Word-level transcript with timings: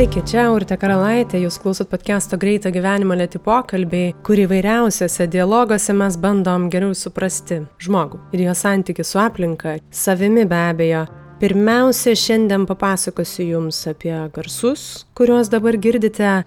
Sveiki, 0.00 0.22
čia 0.24 0.46
Urte 0.48 0.78
Karalaitė, 0.80 1.42
jūs 1.42 1.58
klausot 1.60 1.90
podcast'o 1.92 2.38
Greito 2.40 2.70
gyvenimo 2.72 3.12
lėti 3.20 3.36
pokalbiai, 3.44 4.14
kur 4.24 4.40
įvairiausiose 4.40 5.26
dialoguose 5.28 5.92
mes 5.92 6.16
bandom 6.16 6.70
geriau 6.72 6.94
suprasti 6.96 7.58
žmogų 7.84 8.22
ir 8.32 8.46
jo 8.46 8.54
santykių 8.56 9.04
su 9.04 9.20
aplinka, 9.20 9.74
savimi 9.92 10.46
be 10.48 10.62
abejo. 10.70 11.04
Pirmiausia, 11.44 12.16
šiandien 12.16 12.64
papasakosiu 12.64 13.44
jums 13.50 13.82
apie 13.92 14.16
garsus, 14.32 15.04
kuriuos 15.12 15.52
dabar 15.52 15.76
girdite 15.76 16.38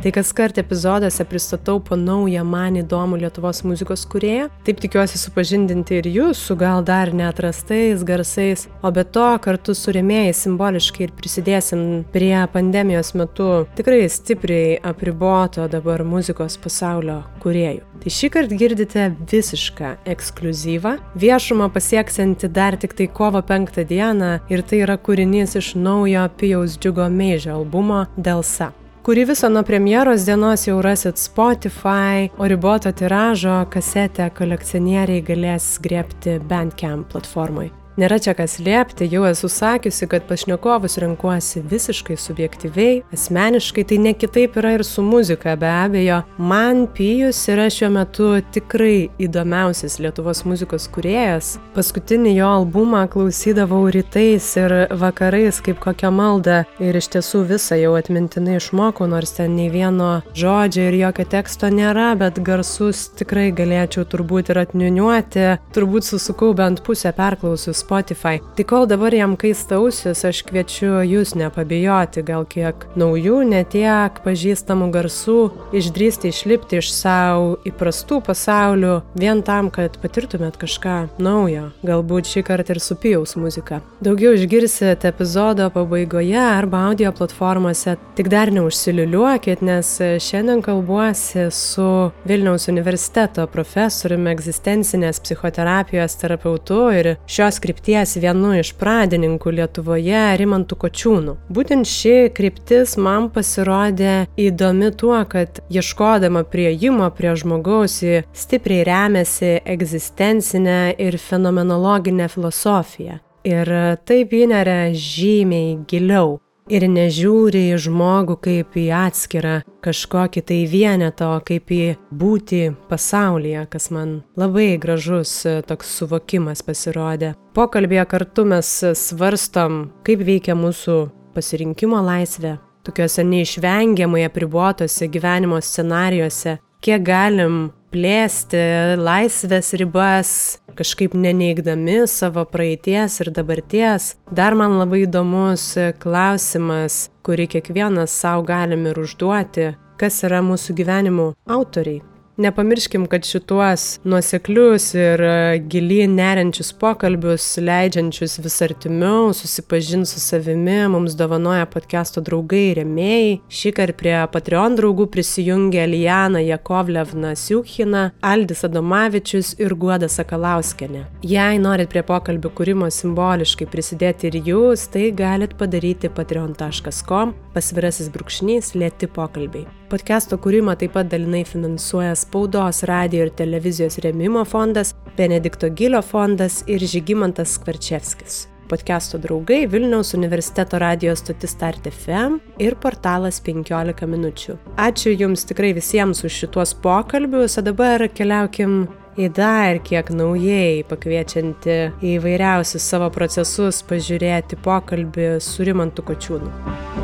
Tai 0.00 0.10
kas 0.16 0.30
kart 0.32 0.58
epizoduose 0.58 1.24
pristatau 1.28 1.76
po 1.84 1.96
naują 1.96 2.40
man 2.48 2.78
įdomų 2.80 3.18
Lietuvos 3.20 3.58
muzikos 3.68 4.06
kurėją. 4.08 4.46
Taip 4.64 4.78
tikiuosi 4.80 5.20
supažindinti 5.20 5.98
ir 6.00 6.08
jūs 6.08 6.40
su 6.40 6.56
gal 6.56 6.80
dar 6.88 7.12
neatrastais 7.12 8.00
garsais, 8.08 8.64
o 8.80 8.88
be 8.96 9.04
to 9.04 9.26
kartu 9.44 9.76
su 9.76 9.92
remėjais 9.92 10.40
simboliškai 10.46 11.04
ir 11.04 11.12
prisidėsim 11.18 11.84
prie 12.16 12.32
pandemijos 12.54 13.12
metu 13.12 13.50
tikrai 13.76 14.08
stipriai 14.08 14.80
apriboto 14.80 15.68
dabar 15.68 16.00
muzikos 16.00 16.56
pasaulio 16.64 17.20
kuriejų. 17.44 17.84
Tai 18.00 18.16
šį 18.16 18.32
kartą 18.32 18.56
girdite 18.56 19.06
visišką 19.28 19.94
ekskluzyvą, 20.08 20.96
viešumą 21.20 21.68
pasieksianti 21.76 22.48
dar 22.48 22.80
tik 22.80 22.96
tai 22.96 23.12
kovo 23.12 23.44
penktą 23.44 23.84
dieną 23.84 24.38
ir 24.48 24.64
tai 24.64 24.80
yra 24.88 24.96
kūrinys 24.96 25.60
iš 25.60 25.74
naujo 25.76 26.24
Pijaus 26.40 26.80
Džiugo 26.80 27.12
Meižio 27.12 27.60
albumo 27.60 28.06
Delsa 28.16 28.72
kurį 29.06 29.26
visą 29.32 29.48
nuo 29.52 29.62
premjeros 29.66 30.26
dienos 30.28 30.66
jau 30.68 30.78
rasit 30.84 31.18
Spotify, 31.18 32.28
o 32.38 32.48
riboto 32.50 32.92
tiražo 32.92 33.62
kasetę 33.72 34.30
kolekcionieriai 34.36 35.24
galės 35.24 35.78
griebti 35.82 36.38
Bandcamp 36.50 37.08
platformai. 37.12 37.70
Nėra 37.98 38.20
čia 38.22 38.36
kas 38.38 38.60
liepti, 38.62 39.08
jau 39.10 39.24
esu 39.26 39.48
sakiusi, 39.50 40.06
kad 40.10 40.22
pašnekovus 40.28 40.94
renkuosi 41.02 41.62
visiškai 41.66 42.14
subjektyviai, 42.14 43.00
asmeniškai, 43.12 43.82
tai 43.90 43.98
ne 43.98 44.12
kitaip 44.14 44.54
yra 44.60 44.76
ir 44.76 44.84
su 44.86 45.02
muzika, 45.02 45.56
be 45.58 45.66
abejo. 45.66 46.20
Man 46.38 46.84
Pijus 46.94 47.40
yra 47.50 47.66
šiuo 47.72 47.90
metu 47.96 48.28
tikrai 48.54 49.08
įdomiausias 49.18 49.98
Lietuvos 50.00 50.44
muzikos 50.46 50.86
kuriejas. 50.94 51.56
Paskutinį 51.74 52.36
jo 52.36 52.52
albumą 52.60 53.02
klausydavau 53.10 53.82
rytais 53.90 54.46
ir 54.62 54.76
vakarais 55.02 55.58
kaip 55.64 55.82
kokią 55.82 56.12
maldą 56.14 56.60
ir 56.78 57.00
iš 57.00 57.10
tiesų 57.16 57.42
visą 57.50 57.80
jau 57.80 57.96
atmintinai 57.98 58.60
išmokau, 58.60 59.10
nors 59.10 59.34
ten 59.40 59.58
nei 59.58 59.66
vieno 59.72 60.20
žodžio 60.38 60.86
ir 60.92 61.00
jokio 61.02 61.26
teksto 61.34 61.72
nėra, 61.74 62.12
bet 62.22 62.38
garsus 62.46 63.08
tikrai 63.18 63.50
galėčiau 63.50 64.06
turbūt 64.06 64.54
ir 64.54 64.62
atniuniuoti, 64.62 65.46
turbūt 65.74 66.06
susukau 66.12 66.54
bent 66.54 66.84
pusę 66.86 67.10
perklausus 67.18 67.79
Spotify. 67.80 68.38
Tai 68.56 68.66
kol 68.68 68.86
dabar 68.90 69.14
jam 69.14 69.36
kaista 69.40 69.78
ausis, 69.80 70.24
aš 70.26 70.42
kviečiu 70.48 71.00
jūs 71.06 71.34
nepabijoti, 71.38 72.24
gal 72.26 72.46
kiek 72.48 72.86
naujų, 73.00 73.40
netiek 73.48 74.20
pažįstamų 74.24 74.90
garsų, 74.94 75.38
išdrysti 75.76 76.30
išlipti 76.30 76.80
iš 76.80 76.90
savo 76.94 77.56
įprastų 77.66 78.20
pasaulių, 78.26 78.94
vien 79.18 79.42
tam, 79.46 79.70
kad 79.72 79.96
patirtumėt 80.02 80.58
kažką 80.60 80.96
naujo, 81.22 81.70
galbūt 81.86 82.30
šį 82.30 82.44
kartą 82.46 82.76
ir 82.76 82.82
su 82.82 82.96
pijaus 83.00 83.36
muzika. 83.40 83.80
Daugiau 84.04 84.34
išgirsit 84.36 85.04
epizodo 85.08 85.70
pabaigoje 85.74 86.38
arba 86.40 86.86
audio 86.90 87.12
platformose, 87.16 87.96
tik 88.18 88.30
dar 88.32 88.52
neužsiliuliuokit, 88.54 89.64
nes 89.64 89.92
šiandien 90.22 90.62
kalbuosi 90.64 91.48
su 91.54 91.88
Vilniaus 92.28 92.68
universiteto 92.72 93.46
profesoriumi 93.50 94.32
egzistencinės 94.34 95.22
psichoterapijos 95.24 96.16
terapeutu 96.20 96.82
ir 96.96 97.14
šios 97.30 97.60
krypties 97.62 97.69
krypties 97.70 98.16
vienu 98.18 98.56
iš 98.58 98.72
pradininkų 98.74 99.52
Lietuvoje 99.54 100.22
Rimantų 100.40 100.74
Kočiūnų. 100.82 101.36
Būtent 101.54 101.86
ši 101.86 102.32
kryptis 102.34 102.96
man 102.98 103.28
pasirodė 103.30 104.26
įdomi 104.34 104.90
tuo, 104.98 105.20
kad 105.30 105.62
ieškodama 105.70 106.42
prieimo 106.50 107.06
prie 107.14 107.36
žmogaus 107.38 108.00
ji 108.02 108.24
stipriai 108.34 108.82
remiasi 108.88 109.60
egzistencinę 109.62 110.96
ir 110.98 111.18
fenomenologinę 111.18 112.26
filosofiją. 112.32 113.20
Ir 113.46 113.70
taip 114.04 114.34
įneria 114.34 114.90
žymiai 114.90 115.78
giliau 115.86 116.40
ir 116.70 116.86
nežiūri 116.88 117.66
į 117.74 117.78
žmogų 117.84 118.36
kaip 118.44 118.76
į 118.78 118.86
atskirą 118.94 119.54
kažkokį 119.84 120.42
tai 120.46 120.60
vienetą, 120.70 121.34
o 121.36 121.42
kaip 121.44 121.72
į 121.74 121.82
būti 122.14 122.62
pasaulyje, 122.90 123.66
kas 123.72 123.90
man 123.94 124.20
labai 124.40 124.76
gražus 124.80 125.32
e, 125.48 125.58
toks 125.66 125.90
suvokimas 125.98 126.62
pasirodė. 126.66 127.34
Pokalbėje 127.56 128.06
kartu 128.10 128.46
mes 128.48 128.70
svarstom, 128.96 129.82
kaip 130.06 130.22
veikia 130.26 130.56
mūsų 130.58 131.00
pasirinkimo 131.34 132.00
laisvė, 132.04 132.58
tokiuose 132.86 133.24
neišvengiamai 133.26 134.24
apribuotose 134.28 135.10
gyvenimo 135.12 135.60
scenarijuose, 135.64 136.58
kiek 136.84 137.04
galim 137.04 137.70
plėsti 137.90 138.60
laisvės 139.00 139.72
ribas, 139.80 140.32
kažkaip 140.78 141.14
neneigdami 141.18 142.04
savo 142.10 142.44
praeities 142.48 143.20
ir 143.24 143.32
dabarties. 143.34 144.14
Dar 144.30 144.56
man 144.58 144.78
labai 144.80 145.04
įdomus 145.06 145.72
klausimas, 146.02 147.08
kurį 147.26 147.50
kiekvienas 147.56 148.14
savo 148.22 148.46
galim 148.48 148.86
ir 148.90 149.02
užduoti, 149.02 149.72
kas 150.00 150.22
yra 150.26 150.40
mūsų 150.44 150.78
gyvenimų 150.80 151.32
autoriai. 151.50 152.00
Nepamirškim, 152.40 153.04
kad 153.06 153.24
šituos 153.24 153.98
nuoseklius 154.04 154.94
ir 154.96 155.20
e, 155.20 155.58
gilyn 155.68 156.14
neriančius 156.16 156.70
pokalbius, 156.80 157.44
leidžiančius 157.60 158.38
vis 158.40 158.54
artimiau 158.64 159.34
susipažinti 159.36 160.08
su 160.08 160.20
savimi, 160.22 160.78
mums 160.88 161.12
dovanoja 161.20 161.66
podcast'o 161.68 162.22
draugai 162.24 162.62
ir 162.70 162.78
remėjai. 162.80 163.34
Šį 163.52 163.72
kartą 163.76 163.96
prie 164.00 164.14
Patreon 164.32 164.78
draugų 164.78 165.10
prisijungia 165.12 165.84
Lijana 165.90 166.40
Jakovlevna 166.40 167.34
Siukhina, 167.36 168.06
Aldis 168.24 168.64
Adomavičius 168.64 169.52
ir 169.60 169.74
Guoda 169.76 170.08
Sakalauskenė. 170.08 171.04
Jei 171.20 171.60
norit 171.60 171.92
prie 171.92 172.00
pokalbių 172.08 172.54
kūrimo 172.56 172.88
simboliškai 172.88 173.68
prisidėti 173.68 174.30
ir 174.30 174.40
jūs, 174.48 174.86
tai 174.96 175.10
galit 175.12 175.58
padaryti 175.60 176.08
patreon.com 176.08 177.36
pasvirasis 177.52 178.08
brūkšnys 178.16 178.72
lėti 178.80 179.12
pokalbiai. 179.12 179.68
Podcast'o 179.90 180.36
kūrimą 180.38 180.76
taip 180.78 180.92
pat 180.94 181.08
dalinai 181.10 181.40
finansuoja 181.42 182.12
spaudos, 182.14 182.84
radio 182.86 183.24
ir 183.24 183.32
televizijos 183.34 183.96
remimo 184.04 184.44
fondas, 184.46 184.92
Benedikto 185.16 185.66
Gilio 185.74 185.98
fondas 186.06 186.60
ir 186.70 186.84
Žygimantas 186.92 187.56
Skvarčevskis. 187.56 188.36
Podcast'o 188.70 189.18
draugai 189.18 189.64
Vilniaus 189.66 190.14
universiteto 190.14 190.78
radio 190.78 191.16
stotis 191.18 191.56
Start 191.56 191.90
FM 191.90 192.38
ir 192.62 192.78
portalas 192.78 193.42
15 193.42 194.06
minučių. 194.14 194.56
Ačiū 194.78 195.10
Jums 195.10 195.42
tikrai 195.50 195.74
visiems 195.74 196.22
už 196.22 196.38
šituos 196.44 196.76
pokalbius, 196.86 197.58
o 197.58 197.66
dabar 197.66 198.06
keliaukim 198.14 198.84
į 199.18 199.32
dar 199.34 199.82
kiek 199.82 200.14
naujai 200.14 200.86
pakviečianti 200.86 201.80
į 201.98 202.14
įvairiausius 202.20 202.86
savo 202.94 203.10
procesus 203.10 203.82
pažiūrėti 203.90 204.62
pokalbį 204.62 205.32
su 205.42 205.66
Rimantu 205.66 206.06
Kočiūnu. 206.06 206.99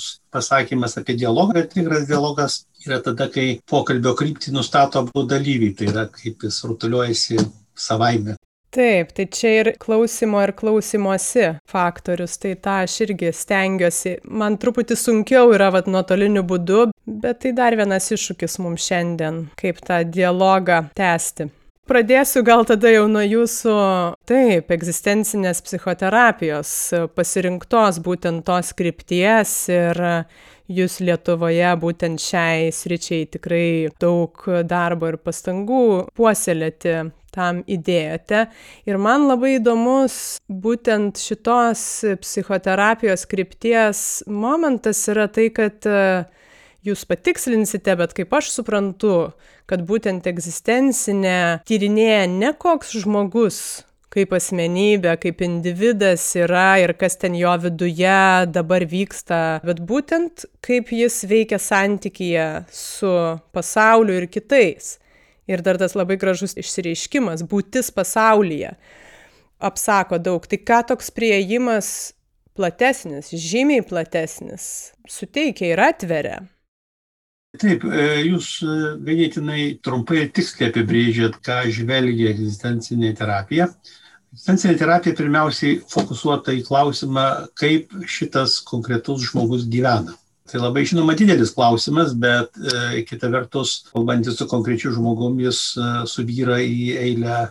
Gražus 0.00 0.20
pasakymas 0.30 0.96
apie 0.98 1.16
dialogą 1.16 1.58
ir 1.58 1.68
tikras 1.68 2.06
dialogas 2.08 2.66
yra 2.86 3.00
tada, 3.02 3.28
kai 3.28 3.60
pokalbio 3.68 4.14
kryptį 4.14 4.52
nustato 4.52 5.00
abu 5.00 5.26
dalyviai, 5.26 5.74
tai 5.74 5.90
yra 5.90 6.06
kaip 6.08 6.42
jis 6.42 6.64
rutuliuojasi 6.64 7.38
savaime. 7.74 8.36
Taip, 8.70 9.10
tai 9.10 9.26
čia 9.26 9.50
ir 9.60 9.72
klausimo 9.82 10.40
ir 10.44 10.52
klausimosi 10.54 11.56
faktorius, 11.66 12.38
tai 12.38 12.54
tą 12.54 12.84
aš 12.84 13.00
irgi 13.02 13.32
stengiuosi. 13.34 14.20
Man 14.24 14.58
truputį 14.62 14.96
sunkiau 14.96 15.50
yra 15.52 15.72
vat 15.74 15.90
nuotoliniu 15.90 16.44
būdu, 16.46 16.92
bet 17.04 17.42
tai 17.42 17.52
dar 17.52 17.74
vienas 17.74 18.12
iššūkis 18.14 18.60
mums 18.62 18.86
šiandien, 18.86 19.48
kaip 19.58 19.82
tą 19.82 20.04
dialogą 20.06 20.84
tęsti 20.94 21.50
pradėsiu 21.90 22.44
gal 22.46 22.62
tada 22.68 22.92
jau 22.92 23.06
nuo 23.10 23.22
jūsų, 23.24 23.74
taip, 24.30 24.70
egzistencinės 24.70 25.62
psichoterapijos 25.66 26.72
pasirinktos 27.16 27.98
būtent 28.04 28.46
tos 28.46 28.70
krypties 28.78 29.54
ir 29.74 30.00
jūs 30.70 31.00
Lietuvoje 31.02 31.70
būtent 31.82 32.22
šiai 32.22 32.70
sričiai 32.74 33.26
tikrai 33.34 33.64
daug 34.02 34.44
darbo 34.70 35.10
ir 35.10 35.18
pastangų 35.18 35.82
puoselėti 36.14 37.10
tam 37.34 37.62
įdėjote. 37.70 38.44
Ir 38.90 38.98
man 39.02 39.26
labai 39.30 39.56
įdomus 39.58 40.38
būtent 40.50 41.18
šitos 41.18 41.82
psichoterapijos 42.22 43.26
krypties 43.30 44.04
momentas 44.26 45.02
yra 45.10 45.26
tai, 45.30 45.50
kad 45.54 45.86
jūs 46.86 47.04
patikslinsite, 47.08 47.94
bet 47.98 48.14
kaip 48.16 48.32
aš 48.36 48.50
suprantu, 48.54 49.30
kad 49.70 49.84
būtent 49.86 50.26
egzistencinė 50.30 51.62
tyrinėja 51.68 52.26
ne 52.30 52.52
koks 52.58 52.96
žmogus 53.02 53.60
kaip 54.10 54.32
asmenybė, 54.34 55.12
kaip 55.22 55.42
individas 55.46 56.24
yra 56.38 56.80
ir 56.82 56.92
kas 56.98 57.14
ten 57.20 57.36
jo 57.38 57.52
viduje 57.62 58.16
dabar 58.50 58.82
vyksta, 58.90 59.60
bet 59.62 59.82
būtent 59.86 60.48
kaip 60.66 60.90
jis 60.94 61.20
veikia 61.30 61.60
santykyje 61.62 62.48
su 62.74 63.12
pasauliu 63.54 64.18
ir 64.18 64.26
kitais. 64.32 64.96
Ir 65.50 65.62
dar 65.66 65.78
tas 65.78 65.96
labai 65.98 66.18
gražus 66.18 66.56
išsireiškimas- 66.58 67.42
būtis 67.50 67.90
pasaulyje 67.94 68.74
apsako 69.60 70.18
daug. 70.18 70.46
Tai 70.46 70.58
ką 70.58 70.86
toks 70.90 71.10
prieimas 71.10 72.12
platesnis, 72.54 73.30
žymiai 73.30 73.82
platesnis, 73.86 74.92
suteikia 75.08 75.72
ir 75.72 75.78
atveria. 75.78 76.40
Taip, 77.58 77.82
e, 77.82 78.02
jūs 78.28 78.60
e, 78.62 78.74
ganėtinai 79.02 79.62
trumpai 79.82 80.20
ir 80.22 80.28
tiksliai 80.36 80.70
apibrėžėt, 80.70 81.40
ką 81.42 81.64
žvelgia 81.74 82.30
egzistencinė 82.30 83.10
terapija. 83.18 83.66
Egzistencinė 84.30 84.76
terapija 84.78 85.18
pirmiausiai 85.18 85.80
fokusuota 85.90 86.54
į 86.54 86.62
klausimą, 86.68 87.26
kaip 87.58 87.90
šitas 88.06 88.60
konkretus 88.68 89.26
žmogus 89.32 89.66
gyvena. 89.72 90.14
Tai 90.50 90.62
labai 90.62 90.84
žinoma 90.86 91.14
didelis 91.18 91.50
klausimas, 91.54 92.14
bet 92.14 92.54
e, 92.58 93.02
kita 93.06 93.28
vertus, 93.34 93.80
kalbantis 93.90 94.38
su 94.38 94.46
konkrečiu 94.50 94.94
žmogum, 94.94 95.42
jis 95.42 95.60
e, 95.74 95.90
suvyra 96.10 96.62
į 96.62 96.94
eilę 97.02 97.42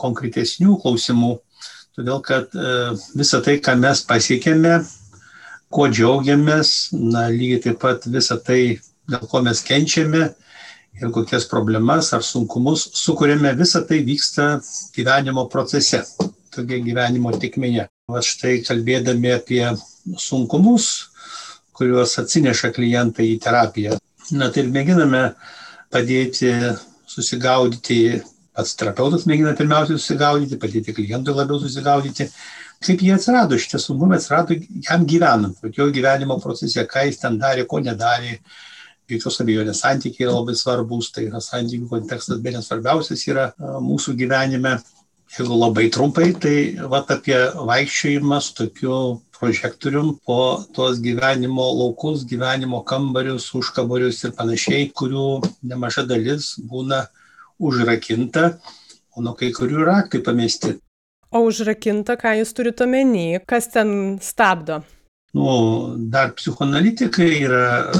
konkretesnių 0.00 0.80
klausimų, 0.82 1.34
todėl 1.96 2.24
kad 2.24 2.52
e, 2.56 2.74
visa 3.16 3.44
tai, 3.44 3.60
ką 3.64 3.76
mes 3.80 4.04
pasiekėme, 4.08 4.74
kuo 5.72 5.88
džiaugiamės, 5.92 6.74
na, 6.96 7.28
lygiai 7.32 7.64
taip 7.68 7.80
pat 7.84 8.08
visa 8.08 8.40
tai, 8.40 8.78
dėl 9.08 9.26
ko 9.30 9.42
mes 9.44 9.62
kenčiame 9.64 10.22
ir 10.98 11.12
kokias 11.14 11.46
problemas 11.50 12.12
ar 12.16 12.24
sunkumus 12.26 12.88
sukūrėme, 12.98 13.54
visa 13.58 13.84
tai 13.86 14.00
vyksta 14.06 14.48
gyvenimo 14.96 15.46
procese, 15.52 16.02
tokia 16.54 16.80
gyvenimo 16.84 17.32
tikmėje. 17.38 17.86
Va 18.08 18.24
štai 18.24 18.58
kalbėdami 18.66 19.34
apie 19.36 19.62
sunkumus, 20.18 20.88
kuriuos 21.76 22.16
atsineša 22.22 22.72
klientai 22.74 23.28
į 23.34 23.38
terapiją, 23.44 23.98
na 24.34 24.48
tai 24.50 24.64
ir 24.64 24.72
mėginame 24.74 25.22
padėti 25.92 26.50
susigaudyti 27.08 28.00
pats 28.58 28.74
terapeutas 28.74 29.26
mėgina 29.30 29.54
pirmiausiai 29.54 30.00
susigaudyti, 30.00 30.58
padėti 30.58 30.94
klientui 30.96 31.34
labiau 31.36 31.60
susigaudyti, 31.62 32.26
kaip 32.82 33.04
jie 33.06 33.12
atsirado, 33.14 33.58
šitie 33.60 33.78
sunkumai 33.82 34.18
atsirado 34.18 34.56
jam 34.88 35.04
gyvenant, 35.06 35.60
jo 35.76 35.86
gyvenimo 35.94 36.40
procese, 36.42 36.82
ką 36.90 37.04
jis 37.06 37.22
ten 37.22 37.38
darė, 37.38 37.68
ko 37.70 37.78
nedarė. 37.84 38.40
Jokios 39.08 39.40
abejonės 39.40 39.82
santykiai 39.84 40.26
yra 40.26 40.36
labai 40.36 40.54
svarbus, 40.58 41.10
tai 41.14 41.28
yra 41.30 41.40
santykių 41.40 41.88
kontekstas, 41.88 42.40
bet 42.44 42.58
nesvarbiausias 42.58 43.24
yra 43.30 43.50
mūsų 43.58 44.16
gyvenime. 44.20 44.78
Jeigu 45.28 45.56
labai 45.60 45.90
trumpai, 45.92 46.30
tai 46.40 46.56
vat 46.88 47.10
apie 47.12 47.36
vaikščiojimą 47.68 48.38
su 48.40 48.54
tokiu 48.56 48.94
prožektorium 49.36 50.14
po 50.24 50.64
tuos 50.72 51.02
gyvenimo 51.04 51.66
laukus, 51.78 52.24
gyvenimo 52.24 52.80
kambarius, 52.88 53.50
užkabarius 53.54 54.22
ir 54.24 54.32
panašiai, 54.38 54.88
kurių 54.96 55.28
nemaža 55.68 56.06
dalis 56.08 56.54
būna 56.70 57.04
užrakinta, 57.60 58.54
o 59.16 59.24
nuo 59.24 59.36
kai 59.38 59.52
kurių 59.52 59.84
raktai 59.88 60.22
pamesti. 60.24 60.78
O 61.28 61.44
užrakinta, 61.44 62.16
ką 62.16 62.38
jūs 62.40 62.54
turite 62.56 62.86
omeny, 62.88 63.42
kas 63.44 63.68
ten 63.74 64.16
stabdo? 64.24 64.80
Nu, 65.36 65.94
dar 66.08 66.32
psichoanalitikai 66.32 67.28
yra 67.44 67.64
e, 67.84 67.98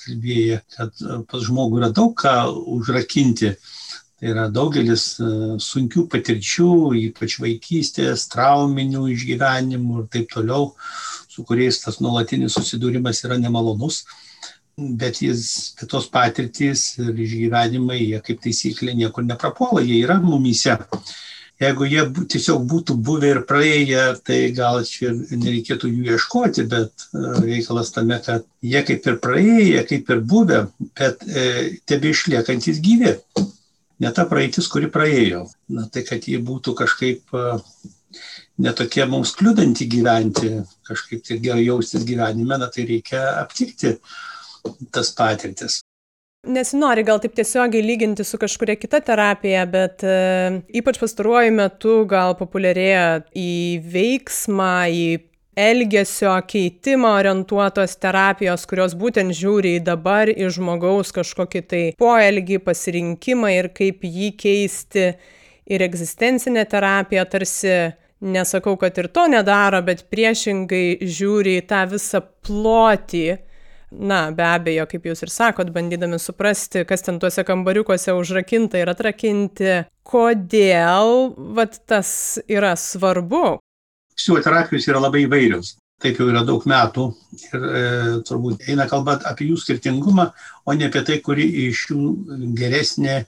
kalbėję, 0.00 0.60
kad 0.76 1.02
e, 1.04 1.18
pas 1.28 1.44
žmogų 1.44 1.82
yra 1.82 1.90
daug 1.92 2.14
ką 2.16 2.34
užrakinti. 2.78 3.52
Tai 4.20 4.32
yra 4.32 4.46
daugelis 4.52 5.04
e, 5.20 5.28
sunkių 5.60 6.06
patirčių, 6.12 6.70
ypač 7.02 7.36
vaikystės, 7.42 8.24
trauminių 8.32 9.04
išgyvenimų 9.12 10.02
ir 10.02 10.08
taip 10.16 10.32
toliau, 10.32 10.72
su 11.28 11.44
kuriais 11.44 11.82
tas 11.84 12.00
nuolatinis 12.00 12.56
susidūrimas 12.56 13.24
yra 13.28 13.36
nemalonus 13.40 14.04
bet 14.80 15.20
jis, 15.20 15.74
bet 15.76 15.90
tos 15.92 16.06
patirtys 16.08 16.94
ir 17.02 17.18
išgyvenimai, 17.26 17.98
jie 18.00 18.20
kaip 18.24 18.40
taisyklė 18.44 18.94
niekur 18.96 19.26
neprapuola, 19.26 19.82
jie 19.84 20.00
yra 20.04 20.16
mumyse. 20.22 20.76
Jeigu 21.60 21.84
jie 21.84 22.02
tiesiog 22.32 22.62
būtų 22.68 22.94
buvę 23.04 23.34
ir 23.34 23.38
praėję, 23.48 24.04
tai 24.24 24.38
gal 24.56 24.80
čia 24.88 25.10
nereikėtų 25.12 25.90
jų 25.90 26.14
ieškoti, 26.14 26.64
bet 26.72 27.04
e, 27.12 27.24
reikalas 27.44 27.92
tame, 27.92 28.16
kad 28.24 28.46
jie 28.64 28.80
kaip 28.88 29.08
ir 29.10 29.18
praėję, 29.20 29.82
kaip 29.90 30.08
ir 30.14 30.22
buvę, 30.30 30.62
bet 30.96 31.20
e, 31.28 31.44
tebe 31.84 32.14
išliekantis 32.14 32.80
gyvi. 32.80 33.12
Ne 34.00 34.12
ta 34.16 34.24
praeitis, 34.24 34.70
kuri 34.72 34.88
praėjo. 34.88 35.44
Na 35.76 35.84
tai, 35.92 36.06
kad 36.08 36.24
jie 36.24 36.40
būtų 36.40 36.72
kažkaip 36.80 37.36
e, 37.36 37.60
netokie 38.64 39.04
mums 39.12 39.36
kliudanti 39.36 39.84
gyventi, 39.92 40.54
kažkaip 40.88 41.28
tai 41.28 41.42
gerai 41.44 41.66
jaustis 41.66 42.08
gyvenime, 42.08 42.56
na 42.56 42.72
tai 42.72 42.88
reikia 42.88 43.26
aptikti 43.42 43.98
tas 44.96 45.12
patirtis. 45.16 45.82
Nesinori 46.48 47.02
gal 47.04 47.18
taip 47.20 47.34
tiesiogiai 47.36 47.84
lyginti 47.84 48.24
su 48.24 48.38
kažkuria 48.40 48.78
kita 48.80 49.02
terapija, 49.04 49.66
bet 49.68 50.00
e, 50.08 50.62
ypač 50.80 50.96
pastaruoju 50.96 51.52
metu 51.52 51.96
gal 52.08 52.32
populiarėja 52.38 53.26
į 53.36 53.50
veiksmą, 53.92 54.70
į 54.88 55.04
elgesio 55.60 56.32
keitimą 56.48 57.10
orientuotos 57.18 57.98
terapijos, 58.00 58.64
kurios 58.70 58.96
būtent 58.96 59.36
žiūri 59.36 59.74
į 59.76 59.82
dabar, 59.90 60.32
į 60.32 60.48
žmogaus 60.56 61.12
kažkokį 61.12 61.62
tai 61.68 61.82
poelgį, 62.00 62.62
pasirinkimą 62.64 63.52
ir 63.58 63.68
kaip 63.76 64.08
jį 64.08 64.32
keisti. 64.40 65.10
Ir 65.70 65.84
egzistencinė 65.84 66.64
terapija 66.66 67.26
tarsi 67.28 67.92
nesakau, 68.24 68.78
kad 68.80 68.96
ir 68.96 69.12
to 69.12 69.28
nedaro, 69.28 69.84
bet 69.84 70.06
priešingai 70.08 71.04
žiūri 71.04 71.58
į 71.60 71.68
tą 71.68 71.84
visą 71.92 72.24
plotį 72.48 73.26
na 73.90 74.20
be 74.34 74.46
abejo 74.46 74.86
kaip 74.90 75.10
jūs 75.10 75.24
ir 75.26 75.32
sakot 75.34 75.72
bandydami 75.74 76.20
suprasti 76.22 76.84
kas 76.88 77.06
ten 77.06 77.18
tuose 77.22 77.44
kambariukuose 77.46 78.14
užrakinta 78.14 78.80
ir 78.80 78.92
atrakinti 78.92 79.80
kodėl 80.06 81.34
vat 81.58 81.80
tas 81.90 82.12
yra 82.48 82.76
svarbu 82.78 83.58
psichoterapijos 84.16 84.88
yra 84.90 85.02
labai 85.02 85.26
įvairios 85.26 85.76
taip 86.00 86.20
jau 86.20 86.28
yra 86.32 86.42
daug 86.46 86.64
metų 86.68 87.06
ir 87.36 87.64
e, 87.66 87.82
turbūt 88.28 88.64
eina 88.72 88.86
kalba 88.90 89.18
apie 89.28 89.50
jų 89.50 89.58
skirtingumą, 89.60 90.30
o 90.64 90.76
ne 90.76 90.88
apie 90.88 91.02
tai, 91.06 91.18
kuri 91.24 91.46
iš 91.66 91.86
jų 91.90 92.12
geresnė 92.56 93.18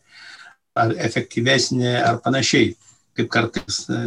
ar 0.79 0.95
efektyvesnė 1.09 1.99
ar 2.01 2.23
panašiai, 2.25 2.73
kaip 3.19 3.29
kartais 3.33 3.83
e, 3.93 4.01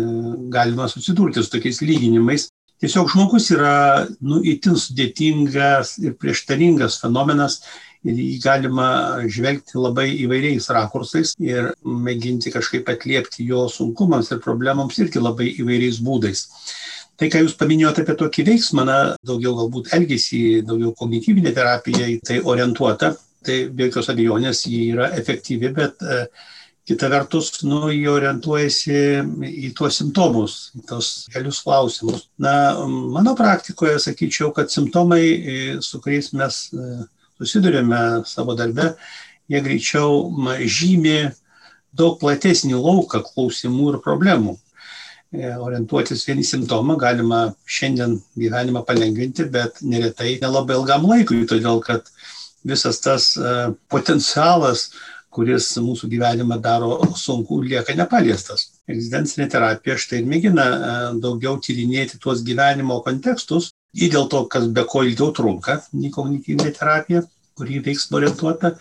galima 0.53 0.89
susidurti 0.89 1.43
su 1.45 1.53
tokiais 1.53 1.83
lyginimais. 1.85 2.49
Tiesiog 2.83 3.09
žmogus 3.13 3.49
yra 3.55 4.05
nu, 4.19 4.41
itin 4.43 4.75
sudėtingas 4.79 5.95
ir 6.03 6.15
prieštaringas 6.19 6.99
fenomenas 7.03 7.61
ir 8.05 8.17
jį 8.19 8.39
galima 8.43 8.87
žvelgti 9.31 9.79
labai 9.79 10.09
įvairiais 10.25 10.67
rakursais 10.75 11.33
ir 11.41 11.71
mėginti 11.81 12.51
kažkaip 12.53 12.89
atliepti 12.91 13.47
jo 13.47 13.65
sunkumams 13.71 14.33
ir 14.35 14.43
problemams 14.43 14.99
irgi 15.01 15.23
labai 15.23 15.53
įvairiais 15.55 16.01
būdais. 16.05 16.43
Tai, 17.15 17.29
ką 17.31 17.45
Jūs 17.45 17.55
paminėjote 17.55 18.03
apie 18.03 18.17
tokį 18.19 18.43
veiksmą, 18.49 18.83
na, 18.89 18.97
daugiau 19.23 19.55
galbūt 19.55 19.93
elgesį, 19.95 20.41
daugiau 20.67 20.91
kognityvinė 20.99 21.53
terapija 21.55 22.09
į 22.11 22.17
tai 22.27 22.41
orientuota, 22.43 23.13
tai 23.45 23.61
be 23.71 23.87
jokios 23.87 24.11
abejonės 24.11 24.65
jį 24.67 24.81
yra 24.97 25.07
efektyvi, 25.15 25.71
bet 25.77 26.03
uh, 26.03 26.25
kita 26.85 27.09
vertus, 27.09 27.63
nu, 27.65 27.87
jie 27.89 28.09
orientuojasi 28.13 28.97
į 29.49 29.71
tuos 29.77 29.97
simptomus, 29.97 30.57
į 30.77 30.83
tos 30.91 31.07
kelius 31.33 31.63
klausimus. 31.65 32.27
Na, 32.37 32.77
mano 32.85 33.33
praktikoje 33.37 33.97
sakyčiau, 34.03 34.51
kad 34.53 34.69
simptomai, 34.69 35.23
e, 35.25 35.55
su 35.81 35.97
kuriais 36.03 36.29
mes 36.37 36.59
e, 36.69 36.89
susidurėme 37.41 38.01
savo 38.29 38.53
darbe, 38.57 38.91
jie 39.49 39.63
greičiau 39.65 40.29
žymi 40.61 41.31
daug 41.97 42.19
platesnį 42.21 42.77
lauką 42.77 43.23
klausimų 43.31 43.95
ir 43.95 43.99
problemų. 44.05 44.53
E, 45.33 45.55
orientuotis 45.57 46.21
vienį 46.29 46.45
simptomą 46.45 46.99
galima 47.01 47.47
šiandien 47.65 48.19
gyvenimą 48.37 48.85
palengvinti, 48.85 49.49
bet 49.49 49.81
neretai 49.81 50.37
nelabai 50.43 50.77
ilgam 50.77 51.09
laikui, 51.09 51.47
todėl 51.49 51.81
kad 51.81 52.13
visas 52.65 53.01
tas 53.01 53.31
potencialas 53.93 54.91
kuris 55.35 55.67
mūsų 55.83 56.07
gyvenimą 56.13 56.57
daro 56.63 56.99
sunku, 57.19 57.59
lieka 57.63 57.95
nepaliestas. 57.97 58.69
Egzistencinė 58.87 59.49
terapija 59.51 59.97
štai 59.99 60.21
ir 60.21 60.29
mėgina 60.31 60.65
e, 60.65 60.93
daugiau 61.23 61.57
tyrinėti 61.63 62.19
tuos 62.23 62.43
gyvenimo 62.47 63.01
kontekstus, 63.05 63.73
į 63.95 64.11
dėl 64.13 64.29
to, 64.31 64.45
kas 64.51 64.69
be 64.75 64.85
ko 64.87 65.03
ilgiau 65.07 65.33
trunka, 65.35 65.79
nei 65.95 66.11
kognityvinė 66.13 66.71
terapija, 66.77 67.23
kuri 67.55 67.81
veiksmo 67.83 68.19
orientuota, 68.19 68.75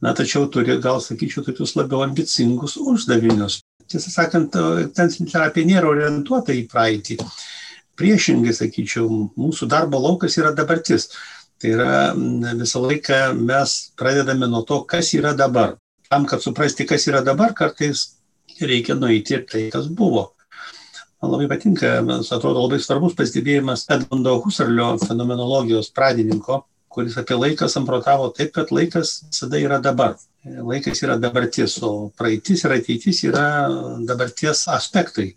na, 0.00 0.14
tačiau 0.16 0.48
turi, 0.52 0.78
gal 0.80 1.02
sakyčiau, 1.04 1.44
tokius 1.44 1.76
labiau 1.76 2.04
ambicingus 2.06 2.78
uždavinius. 2.80 3.60
Tiesą 3.90 4.12
sakant, 4.12 4.56
egzistencinė 4.56 5.32
terapija 5.32 5.68
nėra 5.68 5.90
orientuota 5.92 6.56
į 6.56 6.64
praeitį. 6.70 7.18
Priešingai, 8.00 8.54
sakyčiau, 8.56 9.08
mūsų 9.36 9.68
darbo 9.68 10.00
laukas 10.00 10.38
yra 10.40 10.54
dabartis. 10.56 11.10
Tai 11.60 11.72
yra 11.74 11.94
visą 12.56 12.80
laiką 12.80 13.16
mes 13.36 13.74
pradedame 14.00 14.48
nuo 14.48 14.62
to, 14.64 14.78
kas 14.88 15.12
yra 15.18 15.34
dabar. 15.36 15.74
Tam, 16.10 16.24
kad 16.26 16.42
suprasti, 16.42 16.82
kas 16.90 17.04
yra 17.06 17.20
dabar, 17.22 17.52
kartais 17.54 18.00
reikia 18.66 18.96
nueiti 18.98 19.36
ir 19.36 19.44
tai, 19.46 19.60
kas 19.70 19.84
buvo. 19.86 20.24
Man 21.22 21.30
labai 21.30 21.46
patinka, 21.52 22.00
man 22.02 22.24
atrodo 22.24 22.64
labai 22.64 22.80
svarbus 22.82 23.14
pastebėjimas 23.14 23.84
Edmundo 23.94 24.32
Husarlio 24.42 24.88
fenomenologijos 25.04 25.92
pradininko, 25.94 26.64
kuris 26.90 27.14
apie 27.20 27.38
laiką 27.38 27.68
samprotavo 27.70 28.32
taip, 28.34 28.50
kad 28.56 28.72
laikas 28.74 29.20
visada 29.28 29.60
yra 29.62 29.78
dabar. 29.84 30.16
Laikas 30.72 31.04
yra 31.06 31.14
dabartis, 31.22 31.76
o 31.86 32.10
praeitis 32.18 32.66
ir 32.66 32.74
ateitis 32.74 33.22
yra 33.28 33.46
dabarties 34.08 34.64
aspektai. 34.74 35.28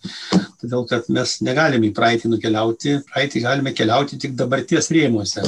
Todėl, 0.58 0.88
kad 0.90 1.06
mes 1.14 1.36
negalime 1.46 1.92
į 1.92 1.94
praeitį 2.00 2.34
nukeliauti, 2.34 2.98
praeitį 3.14 3.46
galime 3.46 3.78
keliauti 3.78 4.18
tik 4.26 4.34
dabarties 4.42 4.90
rėmuose. 4.90 5.46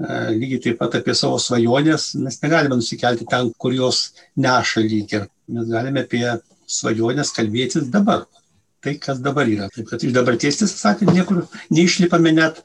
Lygiai 0.00 0.62
taip 0.64 0.78
pat 0.80 0.94
apie 0.96 1.12
savo 1.16 1.36
svajonės 1.42 2.14
mes 2.24 2.38
negalime 2.40 2.78
nusikelti 2.78 3.26
ten, 3.28 3.50
kur 3.60 3.74
jos 3.76 4.14
neša 4.40 4.84
lyg 4.86 5.12
ir. 5.12 5.26
Mes 5.52 5.66
galime 5.68 6.06
apie 6.06 6.24
svajonės 6.70 7.34
kalbėtis 7.36 7.90
dabar 7.92 8.24
tai, 8.80 8.96
kas 8.96 9.20
dabar 9.20 9.48
yra. 9.50 9.68
Taip 9.74 9.90
kad 9.90 10.00
iš 10.04 10.14
dabarties, 10.16 10.60
tiesą 10.62 10.78
sakant, 10.78 11.12
niekur 11.12 11.44
neišlipame 11.74 12.32
net 12.32 12.62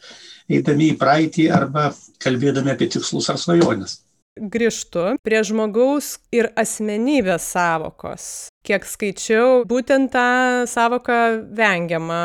eidami 0.48 0.94
į 0.94 1.00
praeitį 1.02 1.50
arba 1.52 1.90
kalbėdami 2.24 2.72
apie 2.72 2.88
tikslus 2.94 3.28
ar 3.34 3.42
svajonės. 3.42 4.00
Grįžtu 4.36 5.16
prie 5.24 5.40
žmogaus 5.48 6.18
ir 6.36 6.50
asmenybės 6.60 7.46
savokos. 7.56 8.26
Kiek 8.68 8.88
skaičiau, 8.88 9.64
būtent 9.68 10.12
tą 10.12 10.64
savoką 10.68 11.20
vengiama 11.56 12.24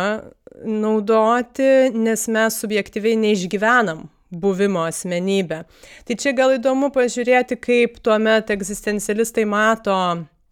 naudoti, 0.66 1.90
nes 1.94 2.26
mes 2.30 2.62
subjektyviai 2.62 3.18
neišgyvenam 3.18 4.08
buvimo 4.30 4.84
asmenybę. 4.86 5.64
Tai 6.06 6.16
čia 6.16 6.32
gal 6.36 6.54
įdomu 6.56 6.90
pažiūrėti, 6.94 7.58
kaip 7.60 7.98
tuomet 8.04 8.50
egzistencialistai 8.54 9.46
mato 9.48 9.96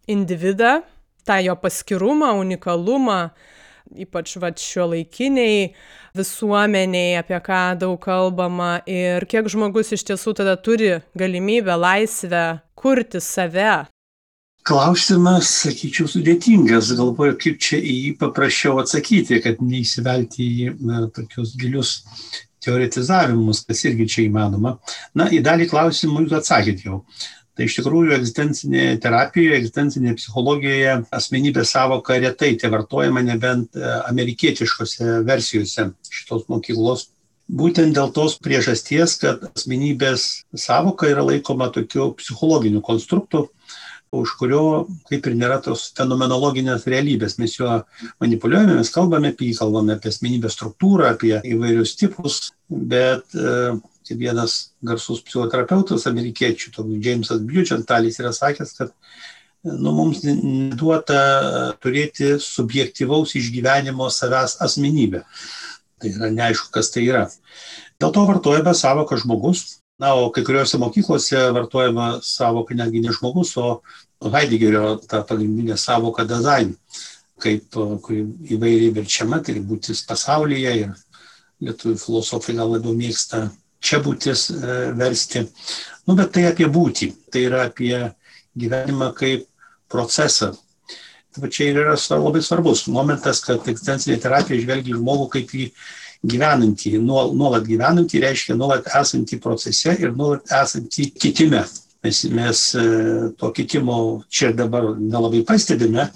individą, 0.09 0.79
tą 1.27 1.39
jo 1.43 1.55
paskirumą, 1.59 2.33
unikalumą, 2.41 3.29
ypač 3.99 4.35
šio 4.61 4.89
laikiniai 4.93 5.71
visuomeniai, 6.17 7.17
apie 7.21 7.39
ką 7.45 7.63
daug 7.81 7.99
kalbama 8.01 8.79
ir 8.89 9.25
kiek 9.29 9.49
žmogus 9.49 9.93
iš 9.95 10.05
tiesų 10.11 10.35
tada 10.41 10.57
turi 10.57 10.99
galimybę, 11.17 11.77
laisvę 11.77 12.59
kurti 12.75 13.21
save. 13.21 13.85
Klausimas, 14.69 15.47
sakyčiau, 15.63 16.05
sudėtingas. 16.05 16.91
Galvoju, 16.93 17.33
kaip 17.41 17.55
čia 17.65 17.79
į 17.81 17.93
jį 18.03 18.11
paprasčiau 18.21 18.75
atsakyti, 18.77 19.39
kad 19.41 19.63
neįsivelti 19.65 20.45
į 20.45 20.67
na, 20.85 20.99
tokius 21.15 21.55
gilius 21.57 21.95
teoretizavimus, 22.61 23.63
kas 23.65 23.81
irgi 23.89 24.05
čia 24.13 24.27
įmanoma. 24.27 24.75
Na, 25.17 25.25
į 25.33 25.41
dalį 25.47 25.71
klausimų 25.71 26.27
jūs 26.27 26.37
atsakėt 26.43 26.85
jau. 26.85 27.01
Tai 27.57 27.65
iš 27.65 27.79
tikrųjų 27.79 28.13
egzistencinėje 28.19 29.01
terapijoje, 29.01 29.57
egzistencinėje 29.57 30.19
psichologijoje 30.21 30.95
asmenybės 31.17 31.73
savoka 31.73 32.21
retai 32.21 32.53
tai 32.61 32.69
vartojama 32.69 33.25
nebent 33.25 33.73
e, 33.73 33.89
amerikietiškose 34.13 35.23
versijose 35.25 35.89
šitos 36.13 36.45
mokyklos. 36.51 37.09
Būtent 37.49 37.97
dėl 37.97 38.13
tos 38.13 38.37
priežasties, 38.37 39.17
kad 39.25 39.49
asmenybės 39.49 40.29
savoka 40.53 41.09
yra 41.09 41.25
laikoma 41.25 41.73
tokiu 41.73 42.11
psichologiniu 42.21 42.85
konstruktu, 42.85 43.47
už 44.11 44.33
kurio 44.39 44.63
kaip 45.09 45.27
ir 45.29 45.35
nėra 45.37 45.59
tos 45.63 45.89
fenomenologinės 45.97 46.87
realybės. 46.89 47.37
Mes 47.41 47.55
juo 47.59 47.81
manipuliuojame, 48.23 48.77
mes 48.79 48.91
kalbame 48.93 49.33
apie 49.33 49.51
jį, 49.51 49.57
kalbame 49.61 49.95
apie 49.95 50.11
asmenybės 50.13 50.57
struktūrą, 50.57 51.13
apie 51.13 51.35
įvairius 51.45 51.95
tipus, 51.99 52.39
bet 52.69 53.37
e, 53.37 53.75
vienas 54.09 54.59
garsus 54.81 55.21
psichoterapeutas 55.25 56.07
amerikiečių, 56.09 56.73
toks 56.73 56.95
Jamesas 57.05 57.43
Bugentalis 57.45 58.17
yra 58.21 58.33
sakęs, 58.33 58.73
kad 58.79 58.95
nu, 59.63 59.93
mums 59.93 60.23
duota 60.79 61.19
turėti 61.83 62.37
subjektivaus 62.41 63.35
išgyvenimo 63.37 64.09
savęs 64.13 64.57
asmenybę. 64.65 65.25
Tai 65.99 66.13
yra 66.15 66.31
neaišku, 66.31 66.71
kas 66.73 66.89
tai 66.93 67.03
yra. 67.09 67.25
Dėl 67.99 68.13
to 68.15 68.23
vartojame 68.25 68.73
savoką 68.73 69.19
žmogus, 69.19 69.81
na, 69.99 70.13
o 70.15 70.29
kai 70.31 70.43
kuriuose 70.47 70.79
mokyklose 70.81 71.45
vartojama 71.55 72.09
savoka 72.23 72.75
netgi 72.75 73.03
ne 73.03 73.13
žmogus, 73.15 73.55
o 73.57 73.81
Heideggerio 74.19 74.97
ta 75.07 75.21
pagrindinė 75.27 75.77
savoka 75.79 76.25
design, 76.27 76.73
kaip 77.39 77.75
įvairiai 77.77 78.91
verčiama, 78.95 79.39
tai 79.43 79.59
būtis 79.63 80.03
pasaulyje 80.07 80.75
ir 80.81 80.93
lietuvių 81.63 81.99
filosofai 81.99 82.55
gal 82.55 82.71
labiau 82.73 82.95
mėgsta 82.95 83.47
čia 83.79 83.99
būtis 84.03 84.49
e, 84.51 84.77
versti. 84.99 85.45
Nu, 86.07 86.15
bet 86.19 86.33
tai 86.35 86.47
apie 86.49 86.67
būtį, 86.71 87.11
tai 87.31 87.45
yra 87.47 87.65
apie 87.69 87.93
gyvenimą 88.59 89.11
kaip 89.17 89.47
procesą. 89.91 90.51
Tai 91.35 91.49
čia 91.53 91.69
ir 91.69 91.81
yra 91.83 91.95
labai 92.17 92.41
svarbus 92.41 92.87
momentas, 92.89 93.43
kad 93.45 93.67
egzistencinė 93.69 94.17
terapija 94.21 94.61
žvelgia 94.63 94.97
žmogų 94.97 95.27
kaip 95.35 95.51
į 95.53 95.67
gyvenantį, 96.29 96.95
nuolat 97.03 97.67
gyvenantį, 97.67 98.23
reiškia 98.25 98.57
nuolat 98.59 98.89
esantį 98.99 99.39
procese 99.43 99.93
ir 100.01 100.15
nuolat 100.17 100.49
esantį 100.61 101.11
kitime. 101.15 101.63
Mes, 102.03 102.23
mes 102.31 102.59
e, 102.79 102.83
to 103.39 103.51
kitimo 103.55 104.23
čia 104.31 104.53
dabar 104.55 104.93
nelabai 104.95 105.43
pastebime, 105.47 106.07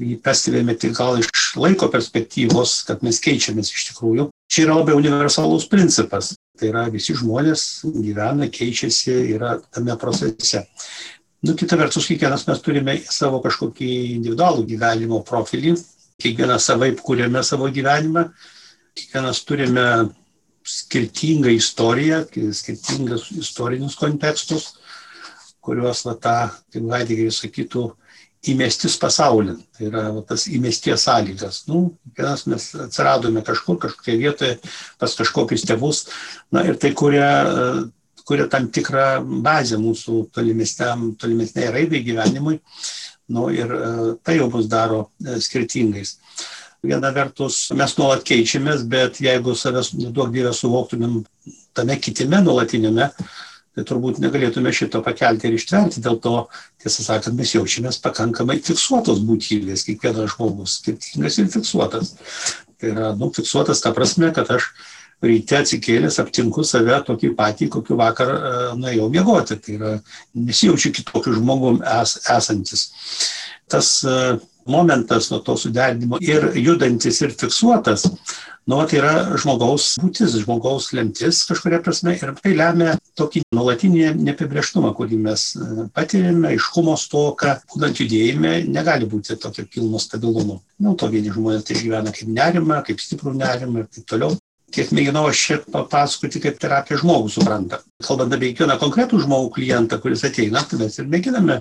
jį 0.00 0.16
pastebėjome 0.24 0.74
tik 0.80 0.96
gal 0.98 1.20
iš 1.20 1.30
laiko 1.60 1.88
perspektyvos, 1.92 2.80
kad 2.88 3.04
mes 3.06 3.20
keičiamės 3.22 3.70
iš 3.72 3.90
tikrųjų. 3.90 4.28
Čia 4.50 4.66
yra 4.66 4.78
labai 4.80 4.96
universalus 4.98 5.68
principas. 5.70 6.34
Tai 6.58 6.68
yra 6.68 6.84
visi 6.92 7.14
žmonės 7.16 7.86
gyvena, 7.94 8.50
keičiasi, 8.52 9.14
yra 9.36 9.54
tame 9.72 9.94
procese. 10.00 10.66
Nu, 11.40 11.54
kita 11.56 11.78
vertus, 11.80 12.04
kiekvienas 12.04 12.44
mes 12.50 12.58
turime 12.60 12.98
savo 13.08 13.38
kažkokį 13.40 13.90
individualų 14.18 14.66
gyvenimo 14.68 15.22
profilį, 15.24 15.72
kiekvienas 16.20 16.66
savaip 16.68 17.00
kūrėme 17.04 17.40
savo 17.46 17.70
gyvenimą, 17.72 18.26
kiekvienas 18.98 19.40
turime 19.48 19.86
skirtingą 20.68 21.54
istoriją, 21.56 22.26
skirtingus 22.52 23.30
istorinius 23.40 23.96
kontekstus, 23.96 24.74
kuriuos, 25.64 26.04
va, 26.08 26.14
tą, 26.20 26.36
kaip 26.72 26.92
Heideggeris 26.92 27.40
sakytų, 27.40 27.86
įmestis 28.52 28.96
pasaulin. 29.00 29.58
Tai 29.76 29.88
yra 29.88 30.04
va, 30.14 30.22
tas 30.28 30.46
įmesties 30.48 31.04
sąlygas. 31.04 31.62
Nu, 31.68 31.86
vienas 32.16 32.46
mes 32.48 32.68
atsiradome 32.86 33.42
kažkur, 33.46 33.80
kažkokioje 33.80 34.20
vietoje, 34.20 34.58
pas 35.00 35.16
kažkokius 35.16 35.64
tėvus. 35.68 36.06
Na 36.52 36.64
ir 36.68 36.76
tai 36.80 36.92
kuria, 36.96 37.30
kuria 38.30 38.46
tam 38.46 38.68
tikrą 38.70 39.06
bazę 39.42 39.80
mūsų 39.82 40.28
tolimesniai 40.30 41.72
raidai 41.74 42.04
gyvenimui. 42.06 42.60
Nu, 43.30 43.48
ir 43.54 43.70
tai 44.26 44.36
jau 44.38 44.48
mus 44.50 44.66
daro 44.70 45.04
e, 45.22 45.36
skirtingais. 45.42 46.16
Viena 46.82 47.10
vertus, 47.14 47.68
mes 47.76 47.92
nuolat 47.98 48.22
keičiamės, 48.26 48.86
bet 48.90 49.20
jeigu 49.22 49.54
savęs 49.58 49.92
neduok 49.98 50.30
dievę 50.34 50.54
suvoktumėm 50.56 51.20
tame 51.76 51.96
kitime 52.02 52.40
nuolatinėme, 52.42 53.10
tai 53.76 53.84
turbūt 53.86 54.18
negalėtume 54.22 54.72
šito 54.74 55.02
pakelti 55.04 55.50
ir 55.50 55.58
ištverti. 55.58 56.02
Dėl 56.06 56.18
to, 56.24 56.36
tiesą 56.82 57.04
sakant, 57.06 57.36
mes 57.38 57.54
jaučiamės 57.54 58.00
pakankamai 58.02 58.58
fiksuotos 58.64 59.20
būtybės, 59.26 59.84
kiekvienas 59.86 60.34
žmogus 60.34 60.78
skirtingas 60.80 61.38
ir 61.38 61.50
fiksuotas. 61.52 62.14
Tai 62.80 62.94
yra, 62.94 63.12
nu, 63.18 63.30
fiksuotas 63.36 63.82
ta 63.84 63.92
prasme, 63.94 64.32
kad 64.34 64.50
aš 64.54 64.72
ryte 65.24 65.58
atsikėlęs 65.60 66.20
aptinku 66.22 66.64
save 66.64 67.00
tokį 67.06 67.34
patį, 67.38 67.70
kokiu 67.76 67.98
vakar 68.00 68.34
uh, 68.36 68.60
nuėjau 68.80 69.10
miegoti. 69.12 69.58
Tai 69.60 69.76
yra, 69.76 69.96
nesijaučiu 70.36 70.94
kitokiu 70.96 71.36
žmogum 71.36 71.82
es, 72.00 72.16
esantis. 72.36 72.88
Tas 73.70 73.98
uh, 74.08 74.38
momentas 74.66 75.30
nuo 75.30 75.40
to 75.40 75.56
suderinimo 75.56 76.18
ir 76.20 76.50
judantis 76.54 77.20
ir 77.22 77.34
fiksuotas, 77.34 78.06
nu, 78.68 78.78
tai 78.88 79.00
yra 79.00 79.12
žmogaus 79.40 79.94
būtis, 80.00 80.36
žmogaus 80.44 80.90
lemtis 80.96 81.42
kažkuria 81.48 81.80
prasme 81.84 82.14
ir 82.16 82.34
tai 82.38 82.52
lemia 82.56 82.94
tokį 83.18 83.42
nuolatinį 83.56 84.12
neapibrieštumą, 84.20 84.92
kurį 84.98 85.18
mes 85.24 85.46
e, 85.56 85.86
patirėme, 85.96 86.52
aiškumo 86.52 86.96
stoką, 87.00 87.56
būtent 87.72 88.02
judėjime 88.04 88.60
negali 88.68 89.08
būti 89.10 89.38
tokio 89.40 89.66
pilno 89.70 90.02
stabilumo. 90.02 90.60
Dėl 90.80 90.98
to 91.00 91.10
vieni 91.12 91.34
žmonės 91.34 91.66
tai 91.66 91.80
gyvena 91.80 92.14
kaip 92.14 92.30
nerimą, 92.36 92.84
kaip 92.86 93.02
stiprų 93.02 93.34
nerimą 93.40 93.84
ir 93.84 93.90
taip 93.90 94.06
toliau. 94.14 94.36
Kiek 94.70 94.92
mėginau 94.94 95.24
aš 95.28 95.40
čia 95.46 95.56
papasakoti, 95.66 96.42
kaip 96.44 96.58
terapija 96.62 97.00
žmogų 97.00 97.30
supranta. 97.34 97.80
Kalbant 98.06 98.34
apie 98.36 98.52
kiekvieną 98.52 98.76
konkretų 98.78 99.18
žmogų 99.24 99.50
klientą, 99.56 99.98
kuris 100.02 100.22
ateina, 100.28 100.62
tai 100.62 100.78
mes 100.82 100.98
ir 101.00 101.08
mėginame 101.10 101.56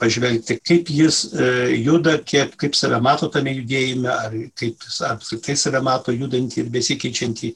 pažvelgti, 0.00 0.58
kaip 0.66 0.90
jis 0.90 1.20
e, 1.32 1.48
juda, 1.84 2.18
kaip, 2.26 2.56
kaip 2.60 2.76
save 2.76 2.98
mato 3.04 3.30
tame 3.32 3.54
judėjime, 3.54 4.10
ar 4.10 4.36
kaip 4.58 4.84
apskritai 5.08 5.56
save 5.58 5.80
mato 5.86 6.12
judantį 6.12 6.64
ir 6.64 6.70
besikeičiantį, 6.74 7.52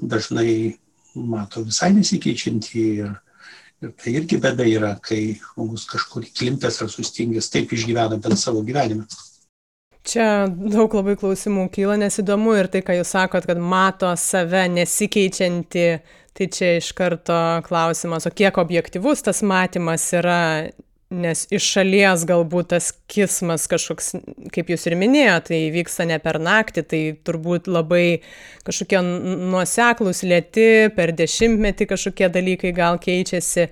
dažnai 0.00 0.50
mato 1.16 1.64
visai 1.66 1.90
nesikeičiantį 1.96 2.84
ir, 3.02 3.14
ir 3.82 3.94
tai 4.00 4.14
irgi 4.20 4.40
bėda 4.42 4.66
yra, 4.70 4.94
kai 5.02 5.20
žmogus 5.40 5.88
kažkur 5.90 6.28
įklimpęs 6.28 6.82
ar 6.84 6.92
sustingęs 6.92 7.50
taip 7.52 7.72
išgyvena 7.74 8.20
bent 8.22 8.40
savo 8.40 8.62
gyvenimą. 8.66 9.08
Čia 10.06 10.46
daug 10.46 10.92
labai 10.94 11.16
klausimų 11.18 11.66
kyla, 11.74 11.96
nes 11.98 12.20
įdomu 12.22 12.54
ir 12.54 12.68
tai, 12.70 12.84
ką 12.86 13.00
jūs 13.00 13.10
sakot, 13.16 13.46
kad 13.48 13.58
mato 13.58 14.12
save 14.20 14.68
nesikeičianti 14.70 15.88
Tai 16.36 16.46
čia 16.52 16.74
iš 16.76 16.90
karto 16.92 17.36
klausimas, 17.64 18.26
o 18.28 18.30
kiek 18.30 18.58
objektivus 18.60 19.22
tas 19.24 19.38
matymas 19.40 20.02
yra, 20.12 20.68
nes 21.08 21.44
iš 21.48 21.68
šalies 21.72 22.26
galbūt 22.28 22.74
tas 22.74 22.90
kismas 23.08 23.64
kažkoks, 23.72 24.10
kaip 24.52 24.68
jūs 24.68 24.84
ir 24.90 24.98
minėjote, 25.00 25.46
tai 25.48 25.60
vyksta 25.72 26.04
ne 26.10 26.18
per 26.20 26.36
naktį, 26.42 26.84
tai 26.90 27.00
turbūt 27.24 27.70
labai 27.72 28.20
kažkokie 28.68 29.00
nuoseklus 29.54 30.20
lėti, 30.28 30.90
per 30.98 31.14
dešimtmetį 31.16 31.88
kažkokie 31.94 32.28
dalykai 32.34 32.74
gal 32.76 33.00
keičiasi 33.00 33.70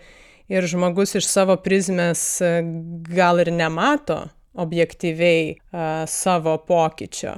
ir 0.48 0.70
žmogus 0.70 1.18
iš 1.20 1.28
savo 1.28 1.58
prizmės 1.60 2.24
gal 3.12 3.44
ir 3.44 3.52
nemato 3.52 4.22
objektyviai 4.54 5.54
uh, 5.54 6.04
savo 6.10 6.56
pokyčio. 6.66 7.34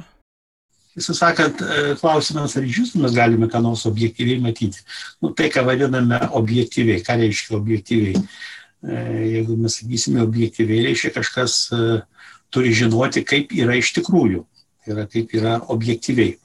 Visą 0.97 1.13
sakant, 1.13 1.61
e, 1.61 1.93
klausimas, 2.01 2.55
ar 2.57 2.65
iš 2.65 2.79
jūsų 2.81 3.03
mes 3.03 3.13
galime 3.13 3.51
ką 3.53 3.61
nors 3.61 3.83
objektyviai 3.85 4.41
matyti. 4.41 4.81
Nu, 5.21 5.29
tai, 5.37 5.51
ką 5.53 5.67
vadiname 5.67 6.23
objektyviai, 6.39 7.03
ką 7.05 7.19
reiškia 7.21 7.53
objektyviai. 7.59 8.23
E, 8.81 9.03
jeigu 9.35 9.59
mes 9.61 9.77
sakysime 9.77 10.23
objektyviai, 10.25 10.87
reiškia 10.87 11.13
kažkas 11.19 11.59
turi 12.49 12.73
žinoti, 12.73 13.27
kaip 13.29 13.53
yra 13.53 13.77
iš 13.77 13.93
tikrųjų. 13.99 14.47
Tai 14.81 14.95
yra, 14.95 15.05
kaip 15.13 15.37
yra 15.37 15.59
objektyviai. 15.75 16.39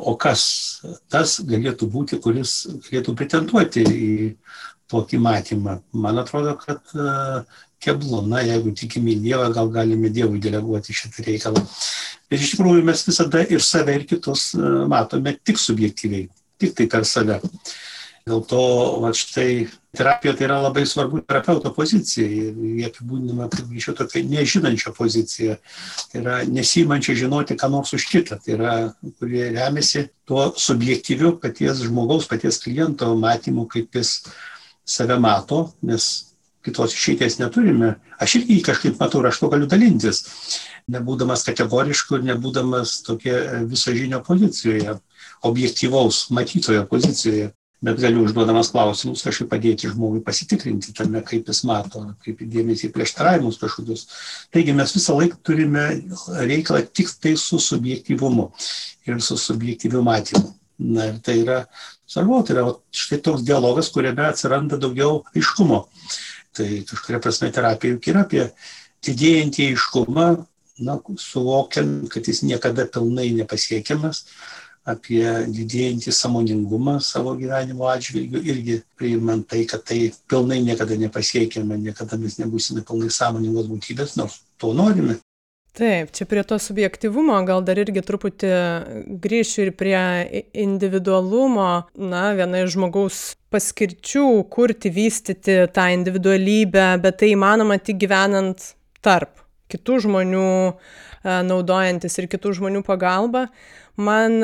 O 0.00 0.14
kas 0.16 0.42
tas 1.12 1.36
galėtų 1.44 1.90
būti, 1.92 2.16
kuris 2.24 2.62
galėtų 2.86 3.12
pretenduoti 3.18 3.84
į 3.84 4.12
tokį 4.88 5.20
matymą. 5.20 5.80
Man 5.92 6.22
atrodo, 6.22 6.56
kad 6.62 6.96
keblu, 7.82 8.22
na, 8.28 8.42
jeigu 8.44 8.74
tikime 8.76 9.14
į 9.14 9.20
Dievą, 9.24 9.50
gal 9.56 9.70
galime 9.74 10.12
Dievui 10.12 10.40
deleguoti 10.42 10.96
šitą 10.96 11.26
reikalą. 11.26 11.62
Bet 12.30 12.42
iš 12.42 12.54
tikrųjų 12.54 12.84
mes 12.86 13.04
visada 13.08 13.44
ir 13.48 13.64
save, 13.64 13.96
ir 13.96 14.08
kitus 14.08 14.50
uh, 14.58 14.84
matome 14.90 15.36
tik 15.44 15.60
subjektyviai, 15.60 16.28
tik 16.60 16.76
tai 16.78 16.88
per 16.92 17.08
save. 17.08 17.40
Dėl 18.28 18.42
to, 18.46 18.60
va 19.00 19.10
štai, 19.16 19.64
terapija 19.96 20.34
tai 20.36 20.44
yra 20.46 20.58
labai 20.60 20.84
svarbu 20.86 21.22
terapeuto 21.24 21.72
pozicija 21.74 22.26
ir 22.28 22.58
jie 22.76 22.86
apibūdinama 22.90 23.48
kaip 23.50 23.72
iš 23.74 23.88
jo 23.88 23.94
tokia 24.02 24.22
nežinančia 24.28 24.92
pozicija. 24.94 25.56
Tai 26.12 26.20
yra 26.20 26.36
nesimančia 26.46 27.16
žinoti, 27.18 27.56
ką 27.58 27.70
nors 27.72 27.94
už 27.96 28.06
kitą. 28.12 28.38
Tai 28.44 28.54
yra, 28.58 28.74
kurie 29.18 29.48
remiasi 29.56 30.06
tuo 30.28 30.50
subjektyviu 30.52 31.38
paties 31.42 31.82
žmogaus, 31.88 32.28
paties 32.30 32.60
kliento 32.62 33.08
matymu, 33.18 33.64
kaip 33.72 33.98
jis 33.98 34.18
save 34.84 35.16
mato, 35.22 35.70
nes 35.86 36.29
kitos 36.64 36.94
išeities 36.96 37.38
neturime. 37.40 37.94
Aš 38.20 38.40
irgi 38.40 38.60
kažkaip 38.66 38.98
matau 39.00 39.22
ir 39.22 39.30
aš 39.30 39.40
to 39.40 39.48
galiu 39.52 39.68
dalintis, 39.70 40.24
nebūdamas 40.90 41.46
kategorišku 41.46 42.18
ir 42.18 42.26
nebūdamas 42.32 43.00
tokia 43.06 43.62
visažinio 43.70 44.20
pozicijoje, 44.26 44.98
objektyvaus 45.48 46.26
matytojo 46.36 46.84
pozicijoje, 46.90 47.50
bet 47.80 48.00
galiu 48.00 48.26
užduodamas 48.26 48.72
klausimus 48.74 49.24
kažkaip 49.24 49.48
padėti 49.52 49.88
žmogui 49.88 50.20
pasitikrinti 50.24 50.92
tame, 50.96 51.22
kaip 51.24 51.48
jis 51.48 51.62
mato, 51.68 52.04
kaip 52.24 52.42
įdėmėsi 52.44 52.90
į 52.90 52.94
prieštaravimus 52.96 53.60
kažkokius. 53.62 54.06
Taigi 54.52 54.76
mes 54.76 54.92
visą 54.96 55.16
laiką 55.16 55.40
turime 55.46 55.86
reikalą 56.44 56.84
tik 56.92 57.12
tai 57.22 57.36
su 57.40 57.60
subjektyvumu 57.70 58.50
ir 59.08 59.22
su 59.24 59.40
subjektyviu 59.40 60.04
matymu. 60.04 60.52
Na 60.80 61.10
ir 61.10 61.18
tai 61.24 61.40
yra 61.42 61.62
svarbu, 62.08 62.42
tai 62.44 62.56
yra 62.56 62.68
štai 62.96 63.20
toks 63.24 63.44
dialogas, 63.44 63.90
kuriame 63.92 64.24
atsiranda 64.28 64.78
daugiau 64.80 65.22
aiškumo. 65.36 65.84
Tai 66.56 66.68
kažkuria 66.88 67.20
prasme 67.22 67.50
terapija 67.54 67.94
juk 67.94 68.08
yra 68.10 68.24
apie 68.26 68.46
didėjantį 69.06 69.68
aiškumą, 69.72 70.26
na, 70.84 70.96
suvokiant, 71.20 72.08
kad 72.12 72.26
jis 72.26 72.42
niekada 72.46 72.86
pilnai 72.90 73.28
nepasiekiamas, 73.36 74.24
apie 74.90 75.24
didėjantį 75.52 76.12
samoningumą 76.16 76.96
savo 77.04 77.34
gyvenimo 77.38 77.88
atžvilgių, 77.92 78.42
irgi 78.52 78.76
priimant 78.98 79.46
tai, 79.50 79.64
kad 79.68 79.84
tai 79.86 80.00
pilnai 80.30 80.60
niekada 80.64 80.96
nepasiekiama, 80.98 81.78
niekada 81.78 82.18
mes 82.20 82.38
nebūsime 82.40 82.84
pilnai 82.88 83.12
sąmoningos 83.12 83.68
būtybės, 83.70 84.16
nors 84.18 84.40
to 84.60 84.72
norime 84.76 85.20
taip 85.76 86.12
čia 86.16 86.26
prie 86.28 86.42
to 86.46 86.58
subjektyvumo 86.58 87.38
gal 87.48 87.62
dar 87.66 87.78
irgi 87.80 88.02
truputį 88.06 88.52
grįšiu 89.22 89.66
ir 89.66 89.72
prie 89.78 90.02
individualumo. 90.52 91.68
Na 91.98 92.24
viena 92.38 92.64
iš 92.64 92.74
žmogaus 92.76 93.20
paskirčių 93.52 94.26
kurti 94.52 94.92
vystyti 94.94 95.60
tą 95.74 95.90
individualybę 95.96 96.88
bet 97.02 97.20
tai 97.22 97.34
įmanoma 97.34 97.80
tik 97.82 98.00
gyvenant 98.02 98.72
tarp 99.04 99.42
kitų 99.70 100.00
žmonių 100.06 100.48
e, 100.70 100.72
naudojantis 101.46 102.18
ir 102.18 102.26
kitų 102.30 102.56
žmonių 102.58 102.82
pagalba. 102.86 103.46
Man 104.00 104.40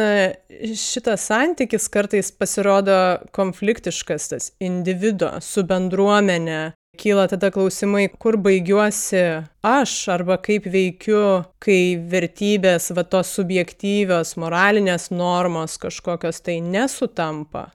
šitas 0.76 1.28
santykis 1.30 1.86
kartais 1.92 2.28
pasirodo 2.34 2.96
konfliktiškas 3.36 4.28
tas 4.32 4.50
individo 4.60 5.30
su 5.40 5.64
bendruomene 5.64 6.74
kyla 6.98 7.26
tada 7.30 7.50
klausimai 7.54 8.06
kur 8.22 8.38
baigiuosi 8.46 9.22
aš 9.66 9.94
arba 10.16 10.38
kaip 10.48 10.68
veikiu 10.72 11.22
kai 11.62 11.96
vertybės 12.12 12.90
va 12.96 13.06
tos 13.14 13.32
subjektyvios 13.38 14.36
moralinės 14.42 15.10
normos 15.14 15.78
kažkokios 15.82 16.42
tai 16.46 16.60
nesutampa 16.60 17.68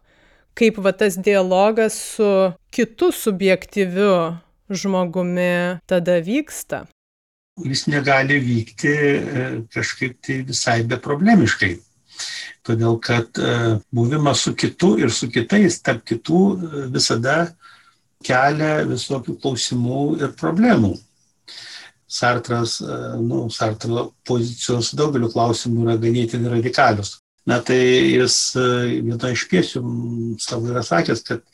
kaip 0.58 0.80
va 0.84 0.96
tas 1.04 1.18
dialogas 1.18 2.00
su 2.16 2.32
kitu 2.74 3.12
subjektyviu 3.16 4.16
žmogumi 4.72 5.54
tada 5.88 6.20
vyksta 6.26 6.86
jis 7.66 7.88
negali 7.88 8.40
vykti 8.40 8.92
e, 8.92 9.48
kažkaip 9.74 10.20
tai 10.26 10.42
visai 10.48 10.82
beproblemiškai. 10.88 11.76
Todėl, 12.66 12.98
kad 13.02 13.38
e, 13.42 13.54
buvimas 13.94 14.46
su 14.46 14.54
kitu 14.56 14.96
ir 15.02 15.12
su 15.14 15.30
kitais, 15.34 15.80
tarp 15.82 16.04
kitų, 16.08 16.42
e, 16.54 16.86
visada 16.94 17.38
kelia 18.26 18.82
visokių 18.90 19.38
klausimų 19.42 20.02
ir 20.22 20.36
problemų. 20.40 20.96
Sartras, 22.12 22.82
e, 22.82 23.00
nu, 23.24 23.46
Sartro 23.54 24.10
pozicijos 24.28 24.92
daugeliu 25.00 25.32
klausimų 25.32 25.86
yra 25.86 25.98
ganėtinai 26.02 26.58
radikalius. 26.58 27.20
Na 27.48 27.62
tai 27.66 27.80
jis 27.80 28.38
e, 28.60 28.66
viena 29.08 29.32
iš 29.32 29.46
piesių 29.52 29.82
savo 30.44 30.74
yra 30.74 30.84
sakęs, 30.86 31.24
kad 31.28 31.46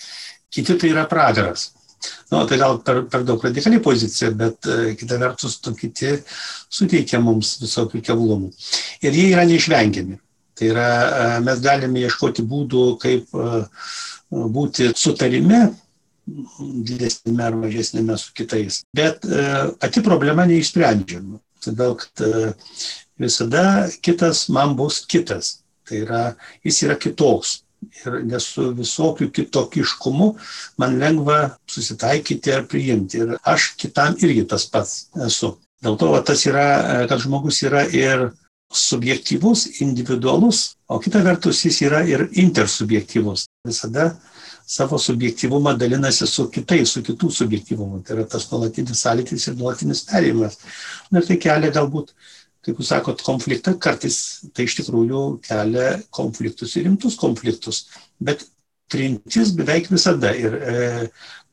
kiti 0.53 0.75
tai 0.81 0.91
yra 0.95 1.05
pragaras. 1.09 1.69
Na, 2.31 2.39
nu, 2.39 2.45
tai 2.49 2.57
gal 2.57 2.81
per, 2.85 3.03
per 3.11 3.23
daug 3.27 3.43
radikali 3.45 3.79
pozicija, 3.83 4.29
bet 4.37 4.67
uh, 4.69 4.89
kita 4.99 5.17
vertus, 5.17 5.55
tu 5.63 5.71
kiti 5.73 6.11
suteikia 6.69 7.17
mums 7.23 7.55
visokių 7.61 8.03
keblumų. 8.05 8.51
Ir 9.01 9.17
jie 9.17 9.31
yra 9.31 9.45
neišvengiami. 9.49 10.19
Tai 10.57 10.69
yra, 10.71 10.89
mes 11.45 11.61
galime 11.61 12.01
ieškoti 12.05 12.45
būdų, 12.49 12.83
kaip 13.01 13.33
būti 14.29 14.91
sutarime 14.97 15.67
didesnėme 16.27 17.45
ar 17.45 17.55
mažesnėme 17.59 18.17
su 18.19 18.33
kitais. 18.37 18.81
Bet 18.95 19.25
e, 19.25 19.43
pati 19.79 20.03
problema 20.05 20.45
neišsprendžiama. 20.49 21.39
Todėl, 21.63 21.95
kad 22.01 22.23
e, 22.25 22.49
visada 23.21 23.63
kitas 24.03 24.47
man 24.53 24.75
bus 24.79 25.03
kitas. 25.09 25.57
Tai 25.87 26.03
yra, 26.03 26.23
jis 26.67 26.83
yra 26.87 26.97
kitoks. 26.99 27.61
Ir 28.01 28.17
nes 28.25 28.43
su 28.55 28.71
visokiu 28.75 29.29
kitokiškumu 29.31 30.31
man 30.81 30.97
lengva 30.99 31.37
susitaikyti 31.69 32.55
ar 32.55 32.65
priimti. 32.69 33.21
Ir 33.23 33.37
aš 33.47 33.71
kitam 33.79 34.17
irgi 34.19 34.47
tas 34.49 34.67
pats 34.71 35.07
esu. 35.27 35.55
Dėl 35.85 35.95
to 36.01 36.09
va, 36.11 36.23
tas 36.25 36.43
yra, 36.49 36.67
e, 36.77 37.07
kad 37.09 37.21
žmogus 37.23 37.61
yra 37.63 37.85
ir 37.93 38.31
subjektyvus, 38.73 39.79
individualus, 39.79 40.73
o 40.91 40.99
kita 40.99 41.21
vertus 41.23 41.61
jis 41.63 41.77
yra 41.87 42.01
ir 42.03 42.25
intersubjektyvus. 42.35 43.45
Visada 43.67 44.09
savo 44.67 44.99
subjektivumą 44.99 45.77
dalinasi 45.79 46.27
su 46.27 46.49
kitais, 46.51 46.91
su 46.91 47.03
kitų 47.05 47.29
subjektivumu. 47.31 48.01
Tai 48.03 48.17
yra 48.17 48.25
tas 48.27 48.49
nuolatinis 48.51 49.03
sąlytis 49.05 49.47
ir 49.47 49.55
nuolatinis 49.55 50.03
perėjimas. 50.09 50.59
Na 51.11 51.21
ir 51.21 51.29
tai 51.29 51.37
kelia 51.41 51.71
galbūt, 51.71 52.11
kaip 52.67 52.81
jūs 52.81 52.91
sakot, 52.91 53.23
konfliktą, 53.23 53.77
kartais 53.79 54.19
tai 54.51 54.67
iš 54.67 54.75
tikrųjų 54.81 55.23
kelia 55.47 55.87
konfliktus 56.11 56.75
ir 56.75 56.89
rimtus 56.89 57.15
konfliktus. 57.19 57.85
Bet 58.19 58.43
trintis 58.91 59.53
beveik 59.55 59.87
visada. 59.91 60.33
Ir 60.35 60.57
e, 60.59 60.81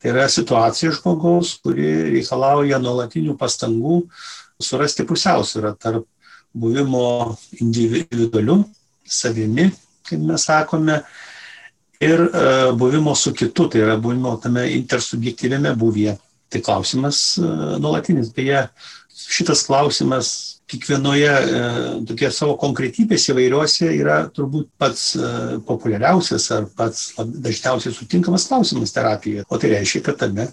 tai 0.01 0.11
yra 0.11 0.27
situacija 0.31 0.91
žmogaus, 0.99 1.55
kuri 1.63 1.87
reikalauja 2.17 2.81
nuolatinių 2.83 3.37
pastangų 3.39 4.01
surasti 4.61 5.07
pusiausvyrą 5.07 5.75
tarp 5.79 6.07
buvimo 6.55 7.35
individualiu, 7.59 8.61
savimi, 9.05 9.69
kaip 10.07 10.21
mes 10.23 10.45
sakome, 10.47 11.01
ir 12.05 12.21
e, 12.25 12.71
buvimo 12.73 13.15
su 13.15 13.33
kitu, 13.33 13.69
tai 13.69 13.81
yra 13.81 13.97
buvimo 13.97 14.35
tame 14.41 14.67
intersubjektyviame 14.77 15.75
buvyje. 15.75 16.17
Tai 16.49 16.61
klausimas 16.61 17.37
e, 17.37 17.47
nuolatinis. 17.81 18.31
Beje, 18.35 18.67
šitas 19.15 19.65
klausimas 19.67 20.29
kiekvienoje 20.69 21.31
e, 21.31 21.63
tokie 22.09 22.29
savo 22.33 22.55
konkretybės 22.61 23.29
įvairiuose 23.33 23.89
yra 23.97 24.19
turbūt 24.33 24.69
pats 24.81 25.13
populiariausias 25.67 26.47
ar 26.55 26.69
pats 26.77 27.11
dažniausiai 27.19 27.93
sutinkamas 27.93 28.47
klausimas 28.49 28.93
terapijoje. 28.95 29.45
O 29.49 29.59
tai 29.61 29.75
reiškia, 29.75 30.05
kad 30.09 30.21
tame 30.21 30.49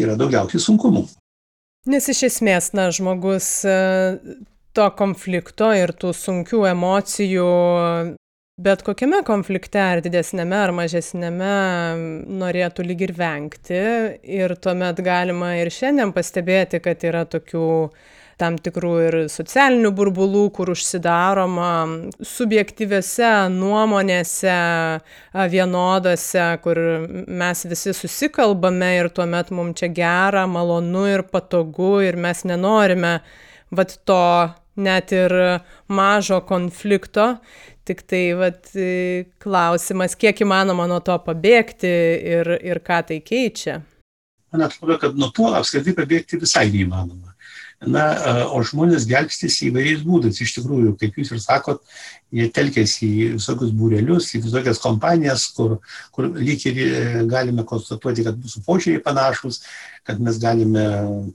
yra 0.00 0.18
daugiausiai 0.20 0.62
sunkumų. 0.62 1.06
Nes 1.88 2.08
iš 2.08 2.22
esmės, 2.30 2.72
na, 2.72 2.88
žmogus 2.92 3.48
to 4.74 4.84
konflikto 4.98 5.68
ir 5.76 5.92
tų 5.92 6.14
sunkių 6.16 6.62
emocijų 6.70 7.48
bet 8.56 8.84
kokiame 8.86 9.18
konflikte, 9.26 9.80
ar 9.82 10.00
didesnėme, 10.04 10.58
ar 10.66 10.72
mažesnėme, 10.76 11.54
norėtų 12.38 12.86
lyg 12.86 13.00
ir 13.08 13.12
vengti. 13.18 13.80
Ir 14.22 14.54
tuomet 14.62 15.00
galima 15.02 15.56
ir 15.58 15.72
šiandien 15.74 16.14
pastebėti, 16.14 16.78
kad 16.84 17.02
yra 17.02 17.24
tokių 17.26 17.66
tam 18.38 18.56
tikrų 18.58 18.92
ir 19.02 19.16
socialinių 19.30 19.90
burbulų, 19.94 20.44
kur 20.54 20.72
užsidaroma 20.72 21.70
subjektyviose 22.26 23.30
nuomonėse 23.54 24.56
vienodose, 25.50 26.46
kur 26.62 26.80
mes 27.10 27.66
visi 27.70 27.94
susikalbame 27.94 28.90
ir 29.00 29.10
tuomet 29.14 29.54
mums 29.54 29.78
čia 29.82 29.90
gera, 29.94 30.48
malonu 30.50 31.06
ir 31.10 31.26
patogu 31.30 32.00
ir 32.06 32.18
mes 32.18 32.42
nenorime 32.46 33.20
vat 33.74 33.98
to 34.06 34.26
net 34.74 35.12
ir 35.14 35.32
mažo 35.86 36.40
konflikto, 36.46 37.36
Tik 37.84 38.00
tai 38.08 38.22
vat, 38.38 38.70
klausimas, 39.44 40.14
kiek 40.16 40.38
įmanoma 40.40 40.86
nuo 40.88 41.02
to 41.04 41.18
pabėgti 41.26 41.90
ir, 42.36 42.54
ir 42.64 42.80
ką 42.80 43.02
tai 43.10 43.18
keičia. 43.20 43.82
Man 44.54 44.64
atrodo, 44.64 44.96
kad 45.02 45.18
nuo 45.18 45.28
to 45.34 45.50
apskritai 45.52 45.92
pabėgti 45.98 46.40
visai 46.40 46.70
neįmanoma. 46.72 47.33
Na, 47.90 48.04
o 48.54 48.62
žmonės 48.64 49.06
gelbstis 49.08 49.58
įvairiais 49.66 50.04
būdais. 50.06 50.40
Iš 50.40 50.56
tikrųjų, 50.58 50.94
kaip 51.00 51.18
jūs 51.18 51.32
ir 51.34 51.40
sakot, 51.42 51.82
jie 52.34 52.48
telkėsi 52.54 53.06
į 53.06 53.26
visokius 53.36 53.72
būrelius, 53.76 54.30
į 54.34 54.42
visokias 54.46 54.80
kompanijas, 54.82 55.46
kur, 55.54 55.76
kur 56.14 56.30
lyg 56.34 56.64
ir 56.66 56.80
e, 56.82 57.02
galime 57.30 57.64
konstatuoti, 57.68 58.24
kad 58.26 58.38
mūsų 58.40 58.62
požiūriai 58.66 59.02
panašus, 59.04 59.60
kad 60.04 60.20
mes 60.20 60.40
galime 60.42 60.84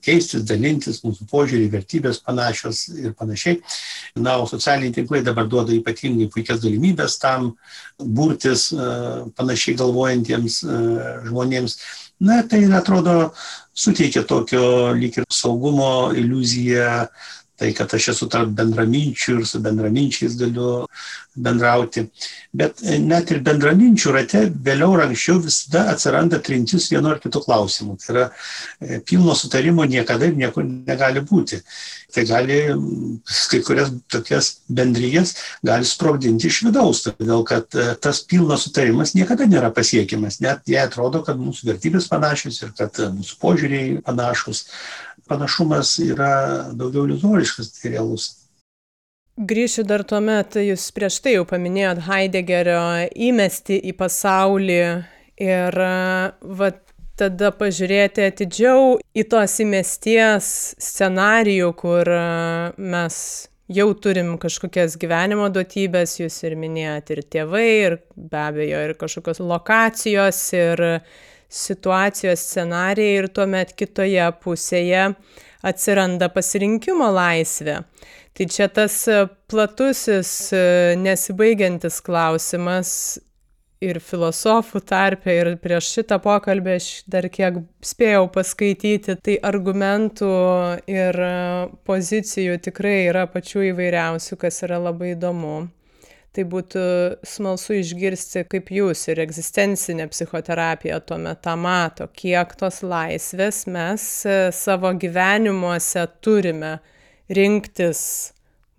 keistis, 0.06 0.44
dalintis, 0.50 1.02
mūsų 1.06 1.30
požiūriai, 1.32 1.72
vertybės 1.74 2.20
panašios 2.26 2.84
ir 2.98 3.16
panašiai. 3.20 3.62
Na, 4.20 4.38
o 4.42 4.50
socialiniai 4.50 4.96
tinklai 4.98 5.24
dabar 5.26 5.48
duoda 5.50 5.74
ypatingai 5.78 6.30
puikias 6.34 6.62
galimybės 6.66 7.18
tam 7.22 7.54
burtis 8.00 8.70
e, 8.74 8.92
panašiai 9.40 9.80
galvojantiems 9.80 10.62
e, 10.66 10.84
žmonėms. 11.30 11.80
Na, 12.20 12.42
tai 12.44 12.66
atrodo 12.76 13.32
suteikia 13.72 14.26
tokio 14.28 14.92
lyg 14.94 15.22
ir 15.22 15.26
saugumo 15.32 16.12
iliuziją, 16.12 17.08
tai 17.60 17.74
kad 17.78 17.94
aš 17.96 18.12
esu 18.14 18.28
tarp 18.32 18.52
bendraminčių 18.58 19.40
ir 19.40 19.48
su 19.48 19.60
bendraminčiais 19.64 20.38
galiu 20.40 20.86
bendrauti. 21.36 22.06
Bet 22.56 22.82
net 23.04 23.32
ir 23.32 23.42
bendraminčių 23.46 24.14
rate 24.16 24.46
vėliau 24.66 24.96
ar 24.96 25.06
anksčiau 25.08 25.42
visada 25.44 25.86
atsiranda 25.94 26.40
trintis 26.44 26.90
vienu 26.92 27.12
ar 27.14 27.20
kitu 27.24 27.42
klausimu. 27.44 27.98
Tai 28.00 28.14
yra 28.16 28.26
e, 28.30 29.00
pilno 29.06 29.36
sutarimo 29.38 29.86
niekada 29.86 30.30
ir 30.30 30.38
niekur 30.40 30.66
negali 30.66 31.24
būti. 31.26 31.62
Tai 32.14 32.26
gali 32.26 32.60
kai 33.52 33.62
kurias 33.66 33.92
tokias 34.12 34.52
bendryjas 34.66 35.36
gali 35.66 35.86
sprogdinti 35.86 36.50
iš 36.50 36.64
vidaus, 36.68 37.04
todėl 37.06 37.44
kad 37.48 37.76
e, 37.76 37.92
tas 38.02 38.24
pilnas 38.26 38.66
sutarimas 38.66 39.14
niekada 39.18 39.48
nėra 39.50 39.70
pasiekiamas, 39.76 40.40
net 40.44 40.66
jei 40.70 40.82
atrodo, 40.82 41.22
kad 41.26 41.40
mūsų 41.40 41.70
vertybės 41.74 42.10
panašios 42.12 42.64
ir 42.64 42.74
kad 42.78 42.98
e, 42.98 43.12
mūsų 43.20 43.38
požiūriai 43.44 44.02
panašus. 44.06 44.66
Panašumas 45.30 45.96
yra 46.04 46.34
daugiau 46.74 47.06
iliuzoriškas, 47.08 47.74
tai 47.78 47.94
realus. 47.96 48.32
Grįšiu 49.40 49.86
dar 49.88 50.04
tuomet, 50.04 50.58
jūs 50.60 50.90
prieš 50.92 51.22
tai 51.24 51.38
jau 51.38 51.46
paminėjot 51.48 52.02
Heideggerio 52.10 52.82
įmesti 53.30 53.78
į 53.88 53.94
pasaulį 53.96 54.82
ir 55.40 55.78
va, 56.60 56.72
tada 57.20 57.52
pažiūrėti 57.56 58.26
atidžiau 58.28 58.98
į 59.16 59.26
tos 59.32 59.56
įmesties 59.64 60.50
scenarijų, 60.80 61.72
kur 61.80 62.12
mes 62.76 63.22
jau 63.70 63.88
turim 64.02 64.34
kažkokias 64.42 64.98
gyvenimo 65.00 65.50
duotybės, 65.54 66.18
jūs 66.22 66.40
ir 66.48 66.56
minėjot 66.60 67.12
ir 67.14 67.24
tėvai, 67.36 67.68
ir 67.86 67.98
be 68.16 68.42
abejo, 68.42 68.84
ir 68.88 68.96
kažkokios 69.00 69.42
lokacijos, 69.44 70.42
ir 70.58 70.86
situacijos 71.50 72.46
scenarijai, 72.46 73.24
ir 73.24 73.30
tuomet 73.34 73.74
kitoje 73.78 74.26
pusėje 74.44 75.10
atsiranda 75.66 76.30
pasirinkimo 76.32 77.10
laisvė. 77.12 77.82
Tai 78.38 78.46
čia 78.48 78.70
tas 78.72 79.02
e, 79.12 79.26
platusis, 79.52 80.30
e, 80.56 80.62
nesibaigiantis 81.02 82.00
klausimas 82.06 82.92
ir 83.84 84.00
filosofų 84.04 84.82
tarpe, 84.88 85.34
ir 85.34 85.50
prieš 85.64 85.90
šitą 85.98 86.20
pokalbį 86.24 86.76
aš 86.76 86.88
dar 87.12 87.28
kiek 87.32 87.62
spėjau 87.84 88.28
paskaityti, 88.36 89.18
tai 89.24 89.36
argumentų 89.52 90.32
ir 90.92 91.20
e, 91.26 91.34
pozicijų 91.90 92.60
tikrai 92.70 92.96
yra 93.10 93.26
pačių 93.32 93.70
įvairiausių, 93.74 94.40
kas 94.40 94.64
yra 94.68 94.80
labai 94.84 95.16
įdomu. 95.18 95.58
Tai 96.40 96.46
būtų 96.48 96.82
smalsu 97.28 97.74
išgirsti, 97.82 98.46
kaip 98.48 98.70
jūs 98.72 99.02
ir 99.12 99.20
egzistencinė 99.20 100.06
psichoterapija 100.08 101.02
tuomet 101.04 101.42
tą 101.44 101.58
mato, 101.60 102.06
kiek 102.16 102.54
tos 102.56 102.78
laisvės 102.80 103.66
mes 103.68 104.06
savo 104.56 104.94
gyvenimuose 105.02 106.06
turime 106.24 106.78
rinktis, 107.28 108.02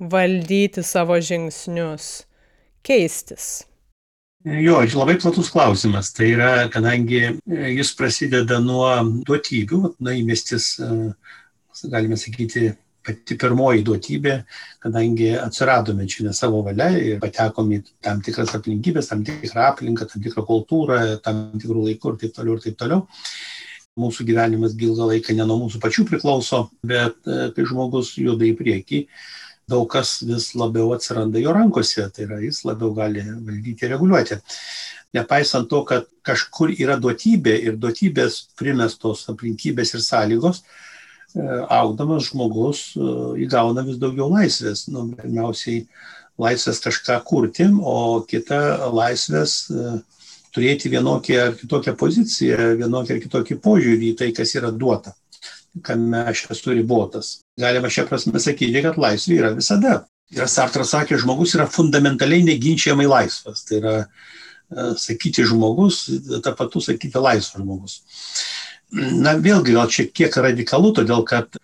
valdyti 0.01 0.81
savo 0.81 1.21
žingsnius, 1.21 2.09
keistis? 2.81 3.51
Jo, 4.49 4.81
labai 4.97 5.19
platus 5.21 5.53
klausimas. 5.53 6.15
Tai 6.17 6.33
yra, 6.33 6.51
kadangi 6.73 7.27
e, 7.29 7.35
jis 7.77 7.93
prasideda 7.93 8.57
nuo 8.65 8.89
duotybių, 9.29 9.99
na, 10.01 10.17
įmestis, 10.17 10.79
e, 10.81 11.13
galime 11.93 12.17
sakyti, 12.17 12.71
pati 13.07 13.37
pirmoji 13.41 13.85
duotybė, 13.87 14.35
kadangi 14.83 15.31
atsiradome 15.41 16.07
čia 16.11 16.27
ne 16.27 16.35
savo 16.37 16.61
valia 16.67 16.91
ir 16.97 17.21
patekome 17.23 17.81
į 17.81 17.85
tam 18.05 18.21
tikras 18.25 18.53
aplinkybės, 18.59 19.09
tam 19.13 19.25
tikrą 19.27 19.71
aplinką, 19.71 20.09
tam 20.11 20.25
tikrą 20.25 20.45
kultūrą, 20.49 21.01
tam 21.25 21.49
tikrų 21.61 21.87
laikų 21.89 22.15
ir 22.15 22.21
taip 22.25 22.37
toliau 22.37 22.59
ir 22.59 22.65
taip 22.67 22.79
toliau 22.81 23.07
mūsų 24.01 24.25
gyvenimas 24.29 24.77
ilgą 24.79 25.09
laiką 25.13 25.35
ne 25.37 25.47
nuo 25.47 25.59
mūsų 25.65 25.81
pačių 25.83 26.07
priklauso, 26.09 26.69
bet 26.87 27.17
e, 27.27 27.51
kai 27.57 27.67
žmogus 27.69 28.15
juda 28.21 28.47
į 28.47 28.55
priekį, 28.59 29.01
daug 29.71 29.87
kas 29.91 30.21
vis 30.27 30.51
labiau 30.59 30.93
atsiranda 30.95 31.43
jo 31.43 31.55
rankose, 31.55 32.07
tai 32.15 32.27
yra 32.27 32.41
jis 32.43 32.63
labiau 32.67 32.95
gali 32.97 33.25
valdyti 33.27 33.87
ir 33.87 33.95
reguliuoti. 33.95 34.41
Nepaisant 35.17 35.67
to, 35.71 35.83
kad 35.87 36.07
kažkur 36.27 36.71
yra 36.77 36.97
duotybė 37.03 37.57
ir 37.67 37.79
duotybės 37.83 38.45
primestos 38.59 39.27
aplinkybės 39.33 39.97
ir 39.97 40.05
sąlygos, 40.07 40.63
augdamas 41.37 42.31
žmogus 42.31 42.85
e, 42.97 43.11
įgauna 43.47 43.85
vis 43.87 44.01
daugiau 44.03 44.31
laisvės. 44.33 44.87
Nu, 44.91 45.07
pirmiausiai 45.19 45.85
laisvės 46.41 46.81
kažką 46.83 47.21
kurti, 47.29 47.69
o 47.83 48.23
kita 48.29 48.91
laisvės 48.95 49.59
turėti 50.55 50.91
vienokią 50.91 51.41
ar 51.47 51.57
kitokią 51.59 51.95
poziciją, 51.99 52.71
vienokią 52.81 53.17
ar 53.17 53.23
kitokį 53.23 53.59
požiūrį 53.63 54.13
į 54.13 54.17
tai, 54.19 54.31
kas 54.37 54.55
yra 54.59 54.73
duota, 54.75 55.15
kame 55.87 56.25
aš 56.33 56.47
esu 56.55 56.75
ribotas. 56.75 57.39
Galima 57.61 57.91
šią 57.93 58.07
prasme 58.09 58.43
sakyti, 58.43 58.83
kad 58.85 58.99
laisvė 59.01 59.39
yra 59.43 59.53
visada. 59.57 60.01
Ir 60.31 60.47
Sartras 60.47 60.93
sakė, 60.95 61.19
žmogus 61.19 61.57
yra 61.57 61.67
fundamentaliai 61.71 62.45
neginčiamai 62.47 63.09
laisvas. 63.11 63.65
Tai 63.67 63.81
yra 63.81 63.95
e, 63.99 64.93
sakyti 64.99 65.47
žmogus, 65.47 66.05
ta 66.45 66.55
patu 66.59 66.83
sakyti 66.83 67.19
laisvas 67.19 67.63
žmogus. 67.63 67.97
Na 68.93 69.37
vėlgi 69.39 69.77
gal 69.77 69.91
šiek 69.93 70.11
tiek 70.17 70.35
radikalu, 70.43 70.91
todėl 70.97 71.23
kad 71.29 71.55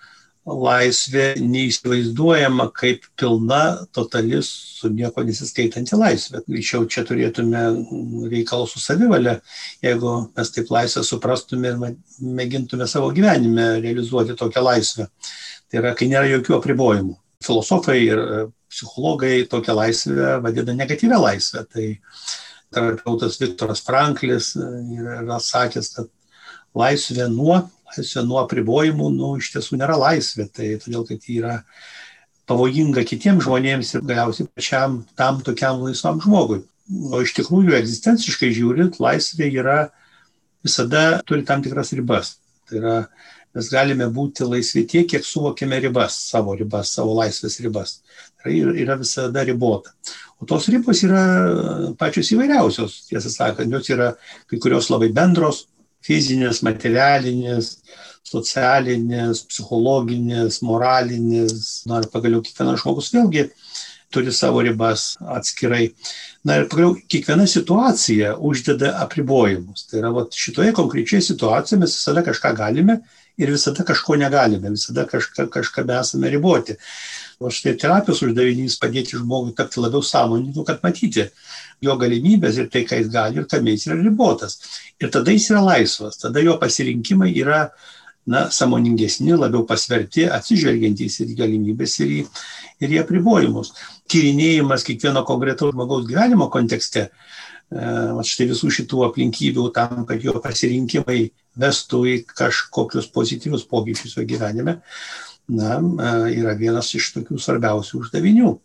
laisvė 0.46 1.32
neįsivaizduojama 1.42 2.68
kaip 2.76 3.08
pilna, 3.18 3.82
totalis, 3.96 4.46
su 4.78 4.90
nieko 4.94 5.24
nesiskaitanti 5.26 5.98
laisvė. 5.98 6.44
Greičiau 6.46 6.86
čia 6.86 7.02
turėtume 7.08 7.64
reikalų 8.30 8.68
su 8.70 8.82
savivalė, 8.82 9.40
jeigu 9.82 10.14
mes 10.36 10.54
taip 10.54 10.70
laisvę 10.70 11.02
suprastume 11.06 11.72
ir 11.72 11.82
mėgintume 12.22 12.86
savo 12.86 13.10
gyvenime 13.16 13.72
realizuoti 13.82 14.38
tokią 14.38 14.62
laisvę. 14.68 15.08
Tai 15.66 15.82
yra, 15.82 15.96
kai 15.98 16.10
nėra 16.12 16.30
jokių 16.30 16.60
apribojimų. 16.60 17.16
Filosofai 17.42 17.98
ir 18.04 18.20
e, 18.22 18.42
psichologai 18.70 19.48
tokią 19.50 19.74
laisvę 19.76 20.36
vadina 20.44 20.76
negatyvę 20.78 21.18
laisvę. 21.18 21.64
Tai 21.72 21.88
terapeutas 22.70 23.40
Viktoras 23.42 23.82
Franklis 23.82 24.54
e, 24.54 24.70
yra 25.02 25.40
sakęs, 25.42 25.90
kad 25.96 26.12
laisvė 26.76 27.30
nuo 27.32 27.64
laisvė 27.96 28.24
nuo 28.26 28.40
apribojimų, 28.42 29.10
nu, 29.14 29.34
iš 29.40 29.52
tiesų 29.54 29.80
nėra 29.80 29.96
laisvė, 30.00 30.48
tai 30.52 30.72
todėl, 30.82 31.04
kad 31.08 31.22
ji 31.22 31.40
yra 31.40 31.60
pavojinga 32.46 33.04
kitiems 33.06 33.46
žmonėms 33.46 33.94
ir 33.94 34.06
galiausiai 34.06 34.48
pačiam 34.54 35.00
tam 35.18 35.40
tokiam 35.46 35.82
laisvam 35.82 36.20
žmogui. 36.22 36.62
O 37.10 37.22
iš 37.24 37.34
tikrųjų, 37.38 37.74
egzistenciškai 37.80 38.52
žiūrint, 38.54 39.00
laisvė 39.02 39.50
yra 39.50 39.78
visada 40.66 41.22
turi 41.26 41.46
tam 41.46 41.64
tikras 41.64 41.90
ribas. 41.98 42.36
Tai 42.66 42.78
yra, 42.78 42.96
mes 43.56 43.70
galime 43.72 44.06
būti 44.14 44.46
laisvi 44.46 44.84
tiek, 44.86 45.08
kiek 45.10 45.26
suvokiame 45.26 45.80
ribas, 45.82 46.18
savo 46.30 46.54
ribas, 46.58 46.92
savo 46.94 47.16
laisvės 47.18 47.58
ribas. 47.64 48.00
Tai 48.42 48.54
yra 48.54 48.98
visada 49.00 49.42
ribota. 49.46 49.94
O 50.38 50.46
tos 50.46 50.68
ribos 50.70 51.00
yra 51.06 51.22
pačios 51.98 52.30
įvairiausios, 52.34 53.06
tiesą 53.08 53.32
sakant, 53.32 53.72
jos 53.72 53.90
yra 53.90 54.12
kai 54.46 54.60
kurios 54.62 54.90
labai 54.92 55.08
bendros, 55.14 55.64
fizinis, 56.06 56.62
materialinis, 56.66 57.76
socialinis, 58.26 59.44
psichologinis, 59.50 60.62
moralinis, 60.66 61.82
na 61.86 62.02
ir 62.02 62.08
pagaliau 62.12 62.42
kiekvienas 62.44 62.82
žmogus 62.82 63.12
vėlgi 63.14 63.48
turi 64.10 64.32
savo 64.32 64.62
ribas 64.62 65.14
atskirai. 65.20 65.90
Na 66.46 66.60
ir 66.60 66.68
pagaliau 66.70 66.96
kiekviena 67.10 67.46
situacija 67.50 68.36
uždeda 68.38 68.94
apribojimus. 69.04 69.86
Tai 69.90 70.00
yra, 70.00 70.12
va, 70.14 70.26
šitoje 70.30 70.74
konkrečioje 70.76 71.28
situacijoje 71.30 71.82
mes 71.82 71.96
visada 71.98 72.22
kažką 72.26 72.54
galime 72.56 73.00
ir 73.36 73.52
visada 73.52 73.84
kažko 73.84 74.16
negalime, 74.16 74.72
visada 74.72 75.04
kažką, 75.10 75.48
kažką 75.52 75.86
esame 76.00 76.30
riboti. 76.32 76.78
O 77.38 77.50
štai 77.52 77.74
terapijos 77.76 78.22
uždavinys 78.24 78.78
padėti 78.80 79.18
žmogui 79.20 79.52
tapti 79.56 79.82
labiau 79.82 80.00
sąmoningu, 80.00 80.64
kad 80.64 80.80
matyti 80.86 81.26
jo 81.84 81.96
galimybės 82.00 82.60
ir 82.60 82.70
tai, 82.72 82.84
ką 82.88 83.00
jis 83.02 83.12
gali 83.12 83.40
ir 83.40 83.46
kame 83.50 83.74
jis 83.74 83.88
yra 83.90 84.00
ribotas. 84.00 84.58
Ir 85.00 85.12
tada 85.12 85.34
jis 85.34 85.50
yra 85.52 85.62
laisvas, 85.64 86.18
tada 86.22 86.42
jo 86.44 86.56
pasirinkimai 86.60 87.32
yra 87.36 87.66
na, 88.26 88.46
samoningesni, 88.50 89.34
labiau 89.38 89.64
pasverti, 89.68 90.26
atsižvelgiantys 90.32 91.20
ir 91.22 91.34
galimybės, 91.38 91.98
ir 92.02 92.14
į, 92.16 92.20
ir 92.82 92.94
į 92.96 93.00
apribojimus. 93.04 93.72
Tyrinėjimas 94.10 94.86
kiekvieno 94.86 95.22
konkretaus 95.28 95.74
žmogaus 95.74 96.08
gyvenimo 96.08 96.48
kontekste, 96.52 97.06
e, 97.06 97.90
štai 98.26 98.48
visų 98.50 98.72
šitų 98.80 99.06
aplinkybių 99.10 99.68
tam, 99.76 100.02
kad 100.08 100.24
jo 100.26 100.34
pasirinkimai 100.42 101.20
vestų 101.56 102.02
į 102.10 102.16
kažkokius 102.34 103.08
pozityvius 103.14 103.66
pokyčius 103.70 104.18
jo 104.18 104.26
gyvenime, 104.26 104.80
na, 105.46 105.78
e, 105.78 106.14
yra 106.40 106.56
vienas 106.58 106.90
iš 106.98 107.12
tokių 107.20 107.38
svarbiausių 107.38 108.02
uždavinių 108.02 108.56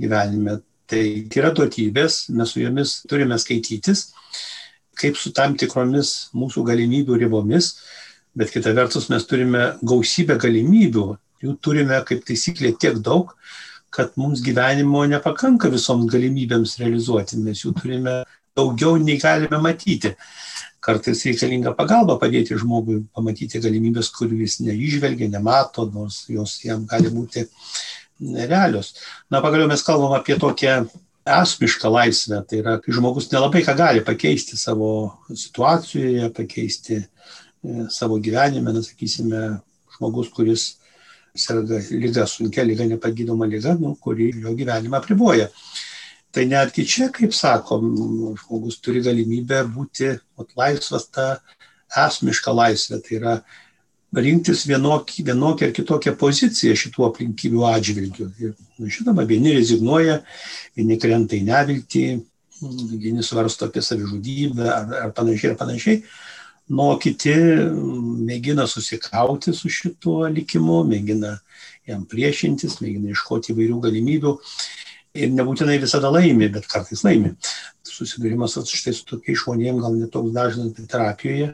gyvenime. 0.00 0.62
Tai 0.90 1.02
yra 1.32 1.50
duotybės, 1.56 2.26
mes 2.36 2.52
su 2.52 2.60
jomis 2.60 2.98
turime 3.08 3.38
skaitytis, 3.40 4.10
kaip 5.00 5.16
su 5.16 5.32
tam 5.34 5.56
tikromis 5.58 6.30
mūsų 6.36 6.64
galimybių 6.68 7.18
ribomis, 7.24 7.72
bet 8.36 8.52
kita 8.52 8.74
vertus 8.76 9.08
mes 9.12 9.24
turime 9.26 9.74
gausybę 9.82 10.36
galimybių, 10.42 11.06
jų 11.44 11.54
turime 11.64 12.00
kaip 12.08 12.24
taisyklė 12.28 12.74
tiek 12.80 13.00
daug, 13.04 13.32
kad 13.94 14.16
mums 14.18 14.42
gyvenimo 14.44 15.04
nepakanka 15.06 15.70
visoms 15.70 16.10
galimybėms 16.12 16.78
realizuoti, 16.82 17.38
mes 17.40 17.62
jų 17.62 17.74
turime 17.78 18.22
daugiau 18.58 18.98
nei 18.98 19.18
galime 19.22 19.60
matyti. 19.62 20.14
Kartais 20.84 21.22
reikalinga 21.24 21.72
pagalba 21.78 22.18
padėti 22.20 22.58
žmogui 22.60 22.98
pamatyti 23.16 23.60
galimybės, 23.62 24.10
kurių 24.12 24.42
jis 24.42 24.58
neižvelgia, 24.66 25.30
nemato, 25.32 25.86
nors 25.94 26.26
jos 26.28 26.58
jam 26.66 26.84
gali 26.90 27.08
būti 27.14 27.46
realios. 28.20 28.94
Na, 29.30 29.40
pagaliau 29.44 29.70
mes 29.70 29.82
kalbam 29.82 30.14
apie 30.16 30.36
tokią 30.40 30.84
esmišką 31.24 31.88
laisvę, 31.88 32.42
tai 32.48 32.60
yra, 32.60 32.76
kai 32.84 32.92
žmogus 32.92 33.30
nelabai 33.32 33.64
ką 33.64 33.72
gali 33.78 34.04
pakeisti 34.04 34.58
savo 34.60 34.90
situacijoje, 35.32 36.28
pakeisti 36.36 37.00
E, 37.64 37.86
savo 37.88 38.18
gyvenime, 38.20 38.72
na, 38.72 38.82
sakysime, 38.84 39.40
žmogus, 39.96 40.28
kuris 40.36 40.64
serga 41.34 41.80
lyga, 41.90 42.26
sunkia 42.28 42.64
lyga, 42.66 42.84
nepagydoma 42.90 43.48
lyga, 43.48 43.72
nu, 43.80 43.94
kuri 43.96 44.28
jo 44.44 44.52
gyvenimą 44.58 45.00
priboja. 45.04 45.48
Tai 46.34 46.44
netgi 46.50 46.84
čia, 46.90 47.08
kaip 47.14 47.32
sakom, 47.32 47.88
žmogus 48.42 48.80
turi 48.84 49.00
galimybę 49.04 49.62
būti 49.72 50.10
ot, 50.36 50.52
laisvas 50.58 51.08
tą 51.14 51.30
esmišką 52.04 52.52
laisvę, 52.52 53.00
tai 53.06 53.16
yra 53.20 53.34
rinktis 54.22 54.66
vienokį, 54.68 55.24
vienokį 55.30 55.66
ar 55.66 55.72
kitokią 55.76 56.14
poziciją 56.20 56.76
šitų 56.78 57.08
aplinkybių 57.08 57.64
atžvilgių. 57.70 58.28
Ir, 58.42 58.54
nu, 58.78 58.90
žinoma, 58.92 59.26
vieni 59.28 59.56
rezignuoja, 59.56 60.20
vieni 60.76 60.98
krenta 61.00 61.38
į 61.38 61.42
neviltį, 61.48 62.04
vieni 62.94 63.24
svarsto 63.26 63.68
apie 63.68 63.82
savižudybę 63.84 64.70
ar, 64.70 64.94
ar 65.06 65.16
panašiai, 65.16 65.52
ar 65.54 65.60
panašiai 65.60 66.02
nuo 66.72 66.94
kiti 67.00 67.34
mm, 67.34 68.24
mėgina 68.24 68.66
susikauti 68.70 69.52
su 69.56 69.68
šituo 69.68 70.24
likimu, 70.32 70.82
mėgina 70.88 71.36
jam 71.88 72.06
priešintis, 72.08 72.80
mėgina 72.80 73.12
iškoti 73.12 73.52
įvairių 73.52 73.80
galimybių 73.84 74.34
ir 75.14 75.34
nebūtinai 75.34 75.76
visada 75.82 76.10
laimi, 76.12 76.48
bet 76.52 76.66
kartais 76.70 77.04
laimi. 77.04 77.34
Susidūrimas 77.84 78.56
štai 78.66 78.94
su 78.96 79.04
tokiais 79.10 79.42
žmonėmis 79.42 79.84
gal 79.84 79.98
netoks 79.98 80.32
dažnas 80.34 80.88
terapijoje, 80.90 81.52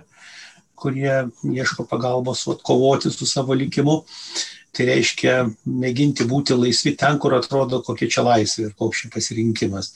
kurie 0.80 1.26
ieško 1.46 1.86
pagalbos 1.90 2.46
vat, 2.48 2.64
kovoti 2.66 3.12
su 3.12 3.28
savo 3.28 3.56
likimu. 3.58 4.00
Tai 4.70 4.86
reiškia 4.86 5.36
mėginti 5.66 6.24
būti 6.30 6.54
laisvi 6.54 6.94
ten, 6.98 7.16
kur 7.18 7.34
atrodo, 7.34 7.80
kokia 7.82 8.06
čia 8.10 8.22
laisvė 8.22 8.68
ir 8.68 8.74
koks 8.78 9.02
čia 9.02 9.08
pasirinkimas 9.14 9.90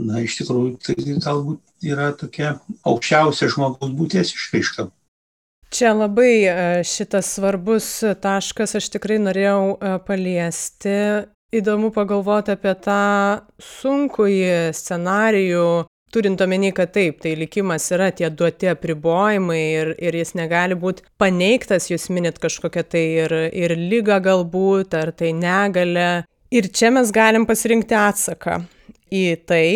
na, 0.00 0.20
iš 0.24 0.38
tikrųjų, 0.40 0.74
tai 0.82 0.96
galbūt 1.22 1.86
yra 1.86 2.10
tokia 2.18 2.56
aukščiausia 2.86 3.50
žmogaus 3.52 3.94
būties 3.94 4.34
išraiška. 4.34 4.88
Čia 5.74 5.90
labai 5.96 6.32
e, 6.46 6.56
šitas 6.86 7.32
svarbus 7.34 7.88
taškas, 8.22 8.76
aš 8.78 8.90
tikrai 8.94 9.18
norėjau 9.22 9.74
e, 9.74 9.94
paliesti. 10.06 10.98
Įdomu 11.54 11.92
pagalvoti 11.94 12.54
apie 12.54 12.72
tą 12.82 13.42
sunkųjį 13.62 14.74
scenarijų, 14.74 15.66
turint 16.14 16.40
omeny, 16.44 16.70
kad 16.76 16.92
taip, 16.94 17.18
tai 17.24 17.34
likimas 17.38 17.88
yra 17.94 18.10
tie 18.14 18.30
duoti 18.30 18.70
apribojimai 18.70 19.60
ir, 19.62 19.90
ir 19.98 20.16
jis 20.20 20.34
negali 20.38 20.78
būti 20.78 21.04
paneigtas, 21.20 21.90
jūs 21.90 22.06
minit 22.14 22.38
kažkokią 22.42 22.86
tai 22.94 23.04
ir, 23.24 23.34
ir 23.50 23.74
lygą 23.78 24.20
galbūt, 24.24 24.94
ar 24.98 25.12
tai 25.16 25.34
negalę. 25.36 26.24
Ir 26.54 26.70
čia 26.70 26.92
mes 26.94 27.10
galim 27.14 27.48
pasirinkti 27.48 27.96
atsaką 27.98 28.60
į 29.10 29.26
tai, 29.48 29.68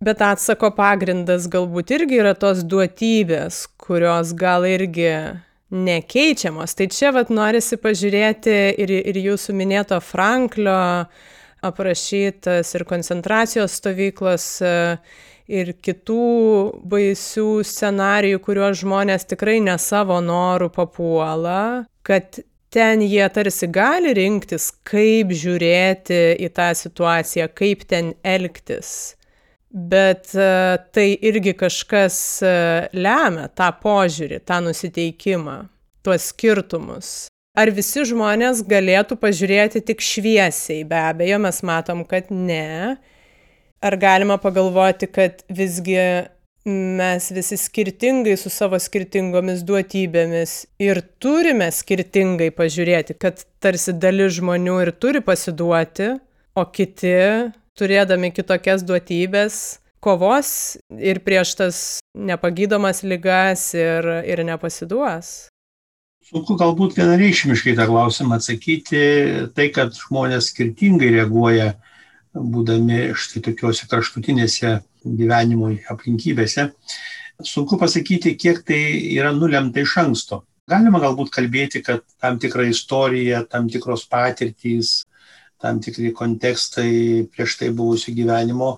bet 0.00 0.22
atsako 0.24 0.70
pagrindas 0.76 1.48
galbūt 1.50 1.92
irgi 1.98 2.20
yra 2.22 2.36
tos 2.38 2.62
duotybės, 2.64 3.64
kurios 3.80 4.32
gal 4.38 4.64
irgi 4.68 5.10
nekeičiamos. 5.70 6.74
Tai 6.74 6.86
čia 6.90 7.12
vat 7.14 7.30
norisi 7.34 7.78
pažiūrėti 7.80 8.56
ir, 8.82 8.94
ir 9.12 9.20
jūsų 9.20 9.54
minėto 9.58 10.00
Franklio 10.02 10.78
aprašytas 11.66 12.74
ir 12.74 12.86
koncentracijos 12.88 13.76
stovyklos 13.78 14.46
ir 15.50 15.72
kitų 15.82 16.24
baisių 16.90 17.48
scenarijų, 17.66 18.40
kuriuos 18.44 18.80
žmonės 18.84 19.26
tikrai 19.30 19.58
ne 19.64 19.74
savo 19.82 20.20
norų 20.22 20.70
papuola, 20.74 21.86
kad 22.06 22.40
ten 22.70 23.02
jie 23.02 23.26
tarsi 23.34 23.68
gali 23.70 24.14
rinktis, 24.16 24.70
kaip 24.86 25.34
žiūrėti 25.34 26.20
į 26.38 26.52
tą 26.54 26.70
situaciją, 26.78 27.50
kaip 27.54 27.82
ten 27.90 28.14
elgtis. 28.22 29.16
Bet 29.70 30.32
uh, 30.34 30.78
tai 30.94 31.12
irgi 31.22 31.54
kažkas 31.58 32.16
uh, 32.42 32.86
lemia 32.94 33.46
tą 33.54 33.68
požiūrį, 33.82 34.40
tą 34.42 34.58
nusiteikimą, 34.66 35.60
tuos 36.02 36.30
skirtumus. 36.32 37.12
Ar 37.58 37.70
visi 37.74 38.02
žmonės 38.06 38.64
galėtų 38.66 39.18
pažiūrėti 39.18 39.82
tik 39.86 40.02
šviesiai? 40.02 40.84
Be 40.86 40.98
abejo, 41.10 41.38
mes 41.42 41.62
matom, 41.66 42.04
kad 42.06 42.30
ne. 42.30 42.96
Ar 43.80 43.96
galima 43.96 44.36
pagalvoti, 44.36 45.06
kad 45.08 45.40
visgi 45.48 45.96
mes 46.68 47.30
visi 47.32 47.56
skirtingai 47.56 48.34
su 48.36 48.50
savo 48.52 48.76
skirtingomis 48.76 49.62
duotybėmis 49.64 50.52
ir 50.84 51.00
turime 51.22 51.70
skirtingai 51.72 52.50
pažiūrėti, 52.52 53.16
kad 53.16 53.40
tarsi 53.64 53.94
dalis 53.96 54.36
žmonių 54.36 54.76
ir 54.84 54.92
turi 55.00 55.24
pasiduoti, 55.24 56.10
o 56.52 56.66
kiti, 56.68 57.16
turėdami 57.80 58.34
kitokias 58.36 58.84
duotybės, 58.84 59.80
kovos 60.04 60.76
ir 61.00 61.22
prieš 61.24 61.54
tas 61.56 61.78
nepagydomas 62.12 63.00
lygas 63.00 63.70
ir, 63.72 64.04
ir 64.28 64.44
nepasiduos. 64.44 65.48
Sunku 66.30 66.54
galbūt 66.60 66.98
vienareikšmiškai 66.98 67.72
tą 67.78 67.88
klausimą 67.88 68.36
atsakyti. 68.36 69.00
Tai, 69.56 69.66
kad 69.74 69.96
žmonės 69.96 70.52
skirtingai 70.52 71.08
reaguoja 71.16 71.72
būdami 72.34 73.10
štai 73.18 73.42
tokiuose 73.48 73.88
kraštutinėse 73.90 74.78
gyvenimo 75.04 75.72
aplinkybėse. 75.90 76.70
Sunku 77.46 77.78
pasakyti, 77.80 78.36
kiek 78.36 78.62
tai 78.68 78.80
yra 79.16 79.32
nulemta 79.32 79.80
iš 79.80 79.96
anksto. 80.02 80.42
Galima 80.70 81.00
galbūt 81.02 81.32
kalbėti, 81.34 81.80
kad 81.82 82.04
tam 82.20 82.38
tikra 82.38 82.68
istorija, 82.68 83.42
tam 83.50 83.66
tikros 83.72 84.04
patirtys, 84.06 85.06
tam 85.60 85.80
tikri 85.82 86.12
kontekstai 86.16 87.26
prieš 87.32 87.56
tai 87.60 87.70
buvusių 87.74 88.14
gyvenimo 88.16 88.76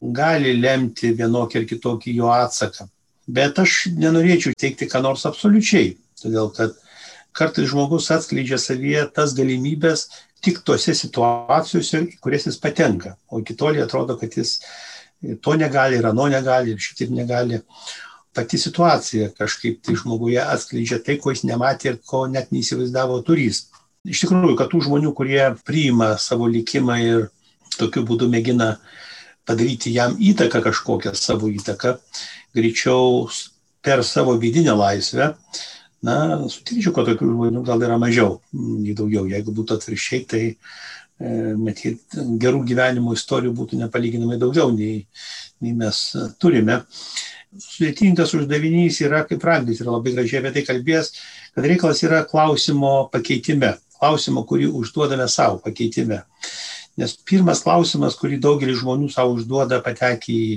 gali 0.00 0.54
lemti 0.56 1.12
vienokį 1.16 1.60
ar 1.60 1.66
kitokį 1.68 2.16
jo 2.20 2.30
atsaką. 2.32 2.88
Bet 3.26 3.58
aš 3.58 3.88
nenorėčiau 3.92 4.54
teikti 4.58 4.88
ką 4.90 5.02
nors 5.02 5.26
absoliučiai, 5.26 5.96
todėl 6.22 6.52
kad 6.54 6.76
kartais 7.36 7.68
žmogus 7.72 8.10
atskleidžia 8.14 8.58
savyje 8.62 9.02
tas 9.14 9.34
galimybės, 9.36 10.06
tik 10.44 10.60
tose 10.66 10.94
situacijose, 10.94 12.02
į 12.16 12.18
kurias 12.22 12.46
jis 12.48 12.58
patenka. 12.62 13.16
O 13.30 13.42
kitoliai 13.44 13.84
atrodo, 13.84 14.18
kad 14.20 14.34
jis 14.36 14.58
to 15.42 15.56
negali 15.56 15.98
ir 15.98 16.06
ano 16.06 16.28
negali 16.28 16.74
ir 16.74 16.82
šitaip 16.82 17.10
negali. 17.10 17.60
Pati 18.36 18.58
situacija 18.60 19.30
kažkaip 19.38 19.80
tai 19.82 19.96
žmoguje 19.96 20.42
atskleidžia 20.42 21.00
tai, 21.04 21.16
ko 21.16 21.32
jis 21.32 21.46
nematė 21.48 21.94
ir 21.94 21.98
ko 22.04 22.26
net 22.28 22.52
neįsivaizdavo 22.52 23.22
turys. 23.24 23.66
Iš 24.06 24.26
tikrųjų, 24.26 24.54
kad 24.58 24.68
tų 24.70 24.82
žmonių, 24.86 25.14
kurie 25.16 25.40
priima 25.66 26.12
savo 26.20 26.46
likimą 26.46 26.98
ir 27.02 27.28
tokiu 27.78 28.04
būdu 28.06 28.28
mėgina 28.30 28.76
padaryti 29.46 29.94
jam 29.94 30.14
įtaką 30.20 30.60
kažkokią 30.62 31.14
savo 31.16 31.48
įtaką, 31.50 31.96
greičiau 32.54 33.26
per 33.82 34.02
savo 34.04 34.36
vidinę 34.42 34.74
laisvę, 34.76 35.32
na, 36.04 36.16
sutikčiau, 36.52 36.92
kad 36.96 37.08
tokių 37.08 37.30
žmonių 37.32 37.62
gal 37.66 37.82
yra 37.86 37.96
mažiau 38.00 38.40
nei 38.52 38.94
daugiau. 38.96 39.24
Jeigu 39.30 39.54
būtų 39.56 39.78
atvirkščiai, 39.78 40.26
tai 40.28 40.42
matyt, 41.56 42.02
gerų 42.40 42.60
gyvenimo 42.68 43.14
istorijų 43.16 43.54
būtų 43.56 43.80
nepalyginamai 43.80 44.36
daugiau 44.40 44.68
nei, 44.74 45.06
nei 45.64 45.72
mes 45.72 46.00
turime. 46.42 46.82
Sudėtingas 47.56 48.34
uždavinys 48.36 49.00
yra, 49.00 49.22
kaip 49.24 49.44
Ragdis 49.44 49.80
yra 49.80 49.94
labai 49.94 50.12
gražiai 50.12 50.42
apie 50.42 50.52
tai 50.58 50.64
kalbėjęs, 50.66 51.12
kad 51.56 51.64
reikalas 51.64 52.02
yra 52.04 52.20
klausimo 52.28 53.08
pakeitime, 53.12 53.78
klausimo, 53.96 54.44
kurį 54.44 54.68
užduodame 54.76 55.24
savo 55.32 55.62
pakeitime. 55.64 56.20
Nes 57.00 57.16
pirmas 57.28 57.62
klausimas, 57.64 58.16
kurį 58.20 58.36
daugelis 58.44 58.82
žmonių 58.82 59.08
savo 59.12 59.38
užduoda 59.38 59.80
patekį 59.84 60.36
į, 60.36 60.52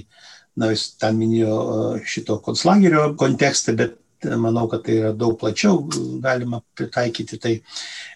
na, 0.60 0.73
jis 0.73 0.89
ten 0.99 1.15
minėjo 1.19 1.56
šito 2.04 2.39
konclagerio 2.43 3.13
kontekstą, 3.19 3.78
bet 3.80 3.95
manau, 4.25 4.67
kad 4.71 4.84
tai 4.86 4.97
yra 4.99 5.12
daug 5.15 5.38
plačiau 5.39 5.86
galima 6.23 6.62
pritaikyti. 6.77 7.39
Tai 7.39 7.53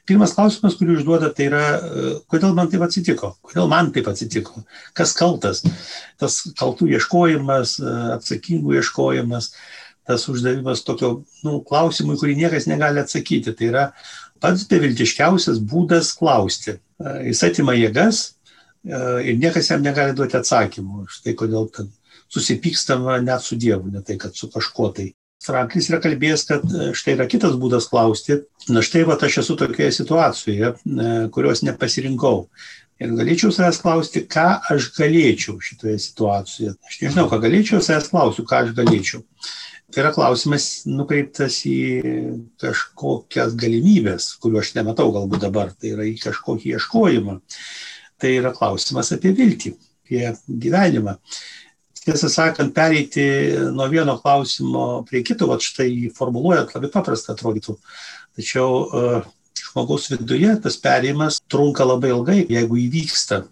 pirmas 0.09 0.33
klausimas, 0.35 0.75
kurį 0.79 0.97
užduoda, 0.99 1.29
tai 1.35 1.47
yra, 1.49 1.63
kodėl 2.31 2.55
man 2.57 2.71
taip 2.71 2.83
atsitiko, 2.85 3.33
kodėl 3.45 3.69
man 3.71 3.93
taip 3.95 4.09
atsitiko, 4.11 4.65
kas 4.97 5.15
kaltas, 5.17 5.63
tas 6.19 6.41
kaltų 6.59 6.89
ieškojimas, 6.97 7.77
atsakingų 8.17 8.77
ieškojimas, 8.81 9.53
tas 10.07 10.27
uždavimas 10.27 10.83
tokio 10.83 11.13
nu, 11.45 11.61
klausimui, 11.63 12.17
kurį 12.19 12.35
niekas 12.41 12.67
negali 12.67 12.99
atsakyti. 13.03 13.55
Tai 13.55 13.69
yra 13.71 13.87
pats 14.43 14.67
beviltiškiausias 14.67 15.61
būdas 15.63 16.11
klausti. 16.19 16.77
Jis 17.23 17.43
atima 17.47 17.75
jėgas 17.77 18.33
ir 18.83 19.37
niekas 19.39 19.71
jam 19.71 19.83
negali 19.83 20.15
duoti 20.15 20.35
atsakymų. 20.39 21.07
Štai 21.11 21.35
kodėl 21.39 21.69
susipykstama 22.33 23.19
net 23.23 23.45
su 23.45 23.55
Dievu, 23.59 23.91
ne 23.93 24.01
tai, 24.03 24.17
kad 24.19 24.35
su 24.35 24.49
kažkuo 24.51 24.91
tai. 24.95 25.13
Franklis 25.43 25.89
yra 25.91 25.99
kalbėjęs, 26.03 26.45
kad 26.47 26.63
e, 26.69 26.91
štai 26.95 27.17
yra 27.17 27.27
kitas 27.32 27.58
būdas 27.60 27.89
klausti. 27.91 28.39
Na 28.71 28.84
štai 28.86 29.03
va 29.08 29.17
aš 29.27 29.41
esu 29.43 29.58
tokioje 29.60 29.91
situacijoje, 29.99 30.71
e, 30.71 31.12
kurios 31.36 31.63
nepasirinkau. 31.67 32.47
Ir 33.03 33.12
galėčiau 33.17 33.51
savęs 33.51 33.82
klausti, 33.84 34.23
ką 34.29 34.45
aš 34.71 34.91
galėčiau 34.95 35.58
šitoje 35.63 35.97
situacijoje. 35.99 36.75
Aš 36.88 36.99
nežinau, 37.01 37.27
ką 37.32 37.41
galėčiau, 37.43 37.82
savęs 37.84 38.08
klausiu, 38.13 38.45
ką 38.47 38.63
aš 38.63 38.75
galėčiau. 38.77 39.23
Tai 39.93 40.01
yra 40.01 40.12
klausimas 40.15 40.67
nukreiptas 40.89 41.60
į 41.69 41.79
kažkokias 42.62 43.58
galimybės, 43.60 44.32
kuriuo 44.41 44.62
aš 44.63 44.71
nematau 44.77 45.12
galbūt 45.13 45.43
dabar. 45.43 45.73
Tai 45.75 45.91
yra 45.97 46.08
į 46.10 46.15
kažkokį 46.23 46.77
ieškojimą. 46.77 47.36
Tai 48.21 48.32
yra 48.39 48.53
klausimas 48.56 49.12
apie 49.13 49.34
viltį, 49.36 49.75
apie 50.06 50.32
gyvenimą 50.63 51.17
tiesą 52.07 52.29
sakant, 52.31 52.73
pereiti 52.75 53.23
nuo 53.73 53.87
vieno 53.91 54.17
klausimo 54.21 55.03
prie 55.07 55.23
kito, 55.25 55.47
va 55.49 55.59
štai 55.61 56.11
formuluojant 56.15 56.75
labai 56.75 56.91
paprasta 56.93 57.33
atrodytų. 57.33 57.77
Tačiau 58.37 58.83
uh, 58.83 59.25
žmogaus 59.59 60.09
viduje 60.11 60.53
tas 60.63 60.77
perėjimas 60.81 61.39
trunka 61.51 61.85
labai 61.87 62.13
ilgai, 62.13 62.41
jeigu 62.49 62.79
įvyksta 62.85 63.43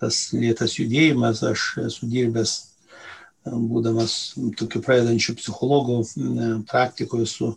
tas 0.00 0.30
lėtas 0.32 0.78
judėjimas, 0.78 1.42
aš 1.44 1.64
esu 1.84 2.08
dirbęs, 2.08 2.54
būdamas 3.44 4.14
tokiu 4.56 4.80
pradedančiu 4.84 5.34
psichologu 5.36 6.00
praktikoje 6.70 7.28
su 7.28 7.50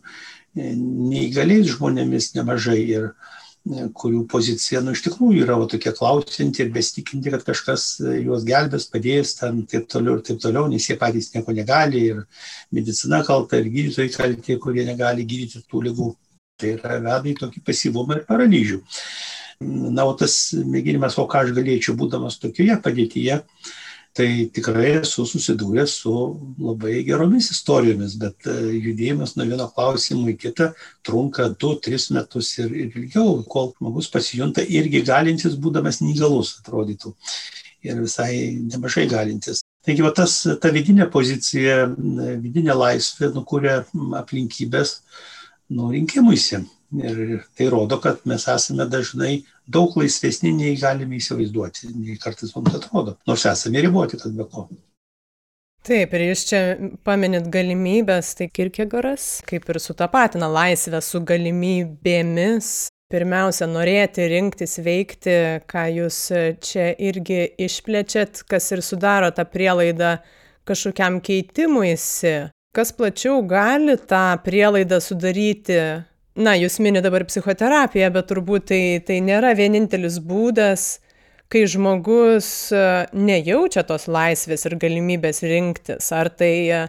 neįgaliais 0.56 1.71
žmonėmis 1.71 2.34
nemažai 2.36 2.80
ir 2.84 3.08
kurių 3.63 4.26
pozicija, 4.28 4.82
nu, 4.84 4.91
iš 4.91 5.06
tikrųjų 5.06 5.45
yra 5.45 5.56
va, 5.60 5.67
tokia 5.71 5.93
klausinti 5.95 6.65
ir 6.65 6.71
besitikinti, 6.76 7.32
kad 7.32 7.45
kažkas 7.47 7.86
e, 8.04 8.17
juos 8.26 8.43
gelbės, 8.47 8.89
padės, 8.91 9.38
ten 9.39 9.62
taip 9.71 9.88
toliau 9.91 10.17
ir 10.17 10.26
taip 10.28 10.41
toliau, 10.43 10.67
nes 10.71 10.84
jie 10.89 10.97
patys 10.99 11.32
nieko 11.32 11.56
negali 11.56 12.02
ir 12.10 12.19
medicina 12.76 13.21
kalta, 13.23 13.62
ir 13.62 13.71
gydytojai 13.71 14.12
kalti, 14.17 14.58
kurie 14.60 14.84
negali 14.88 15.23
gydyti 15.28 15.63
tų 15.63 15.86
lygų. 15.88 16.10
Tai 16.60 16.73
yra 16.76 16.99
veda 16.99 17.32
į 17.32 17.38
tokį 17.39 17.63
pasyvumą 17.65 18.19
ir 18.19 18.28
paralyžių. 18.28 18.82
Na, 19.63 20.04
o 20.10 20.12
tas 20.19 20.36
mėginimas, 20.54 21.15
o 21.17 21.26
ką 21.30 21.45
aš 21.45 21.56
galėčiau, 21.56 21.95
būdamas 21.97 22.36
tokioje 22.43 22.76
padėtyje, 22.84 23.39
tai 24.13 24.28
tikrai 24.54 24.99
esu 24.99 25.26
susidūręs 25.26 25.95
su 26.04 26.13
labai 26.62 26.99
geromis 27.08 27.49
istorijomis, 27.54 28.13
bet 28.21 28.45
e, 28.49 28.56
judėjimas 28.78 29.34
nuo 29.38 29.47
vieno 29.49 29.65
klausimo 29.73 30.28
į 30.30 30.36
kitą 30.43 30.69
trunka 31.06 31.49
2-3 31.63 32.13
metus 32.19 32.52
ir, 32.62 32.69
ir 32.69 32.99
ilgiau, 33.02 33.39
kol 33.49 33.71
žmogus 33.80 34.12
pasijunta 34.13 34.65
irgi 34.65 35.02
galintis, 35.08 35.58
būdamas 35.58 36.04
neįgalus, 36.06 36.60
atrodytų. 36.62 37.15
Ir 37.84 37.99
visai 37.99 38.32
nemažai 38.62 39.10
galintis. 39.12 39.63
Taigi, 39.84 40.06
va, 40.06 40.13
tas, 40.15 40.38
ta 40.62 40.69
vidinė 40.71 41.10
pozicija, 41.12 41.89
vidinė 42.39 42.78
laisvė 42.78 43.34
nukuria 43.34 43.82
aplinkybės 44.21 44.99
nu, 45.73 45.89
rinkimuisi. 45.91 46.62
Ir 46.94 47.44
tai 47.58 47.68
rodo, 47.74 47.98
kad 48.02 48.22
mes 48.30 48.46
esame 48.52 48.86
dažnai 48.86 49.40
daug 49.66 49.96
laisvesni, 49.98 50.52
nei 50.54 50.76
galime 50.78 51.18
įsivaizduoti, 51.18 51.90
nei 51.98 52.18
kartais 52.22 52.54
mums 52.54 52.76
atrodo. 52.78 53.16
Nors 53.30 53.46
esame 53.50 53.82
riboti, 53.82 54.20
kad 54.22 54.36
be 54.38 54.46
ko. 54.52 54.68
Taip, 55.84 56.14
ir 56.16 56.30
jūs 56.30 56.46
čia 56.48 56.60
paminit 57.04 57.50
galimybės, 57.52 58.30
tai 58.40 58.48
Kirkegoras 58.48 59.42
kaip 59.50 59.66
ir 59.68 59.82
sutapatina 59.84 60.48
laisvę 60.48 61.02
su 61.04 61.20
galimybėmis. 61.28 62.70
Pirmiausia, 63.12 63.68
norėti 63.70 64.24
rinktis 64.32 64.78
veikti, 64.82 65.36
ką 65.70 65.84
jūs 65.98 66.22
čia 66.64 66.88
irgi 66.98 67.44
išplečiat, 67.62 68.46
kas 68.50 68.72
ir 68.74 68.82
sudaro 68.82 69.30
tą 69.36 69.44
prielaidą 69.46 70.16
kažkokiam 70.66 71.20
keitimuisi. 71.22 72.48
Kas 72.74 72.90
plačiau 72.96 73.44
gali 73.46 74.00
tą 74.10 74.24
prielaidą 74.42 74.98
sudaryti 75.04 75.78
na, 76.36 76.56
jūs 76.58 76.80
minite 76.82 77.06
dabar 77.06 77.26
psichoterapiją, 77.30 78.10
bet 78.13 78.30
turbūt 78.32 78.69
tai, 78.72 78.84
tai 79.06 79.19
nėra 79.26 79.54
vienintelis 79.58 80.19
būdas, 80.24 80.98
kai 81.54 81.67
žmogus 81.69 82.48
e, 82.74 82.84
nejaučia 83.13 83.84
tos 83.86 84.08
laisvės 84.10 84.65
ir 84.65 84.78
galimybės 84.82 85.43
rinktis, 85.46 86.10
ar 86.15 86.32
tai 86.34 86.54
e, 86.74 86.80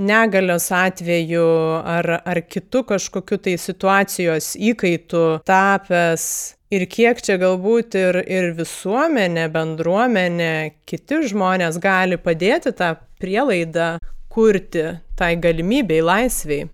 negalios 0.00 0.70
atveju, 0.72 1.46
ar, 1.84 2.10
ar 2.24 2.40
kitų 2.48 2.84
kažkokiu 2.92 3.40
tai 3.44 3.56
situacijos 3.60 4.54
įkaitų 4.56 5.26
tapęs. 5.48 6.28
Ir 6.74 6.82
kiek 6.90 7.20
čia 7.22 7.36
galbūt 7.38 7.94
ir, 7.94 8.16
ir 8.26 8.48
visuomenė, 8.56 9.46
bendruomenė, 9.54 10.54
kiti 10.88 11.20
žmonės 11.30 11.78
gali 11.78 12.18
padėti 12.18 12.72
tą 12.74 12.96
prielaidą 13.22 13.96
kurti 14.32 14.88
tai 15.16 15.36
galimybei, 15.40 16.02
laisviai. 16.02 16.66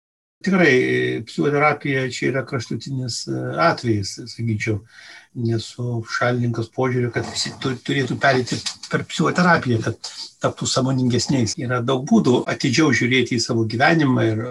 Tikrai, 0.42 1.22
psichoterapija 1.26 2.06
čia 2.10 2.30
yra 2.32 2.42
kraštutinis 2.46 3.22
e, 3.28 3.40
atvejis, 3.62 4.16
sakyčiau, 4.32 4.80
nesu 5.38 6.02
šalininkas 6.16 6.68
požiūriu, 6.74 7.12
kad 7.14 7.26
visi 7.30 7.52
turėtų 7.62 8.18
perėti 8.20 8.58
per 8.90 9.04
psichoterapiją, 9.08 9.80
kad 9.86 10.10
taptų 10.42 10.68
samoningesniais. 10.68 11.54
Yra 11.60 11.80
daug 11.84 12.04
būdų 12.08 12.42
atidžiau 12.50 12.92
žiūrėti 12.96 13.38
į 13.38 13.44
savo 13.44 13.64
gyvenimą 13.70 14.26
ir 14.28 14.42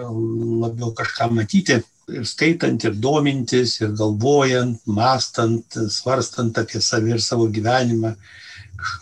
labiau 0.64 0.92
kažką 0.98 1.30
matyti. 1.36 1.82
Ir 2.12 2.26
skaitant, 2.26 2.82
ir 2.82 2.96
domintis, 2.98 3.76
ir 3.80 3.92
galvojant, 3.96 4.80
mastant, 4.90 5.78
svarstant 5.92 6.58
apie 6.58 6.82
savį 6.82 7.14
ir 7.14 7.22
savo 7.22 7.46
gyvenimą, 7.52 8.16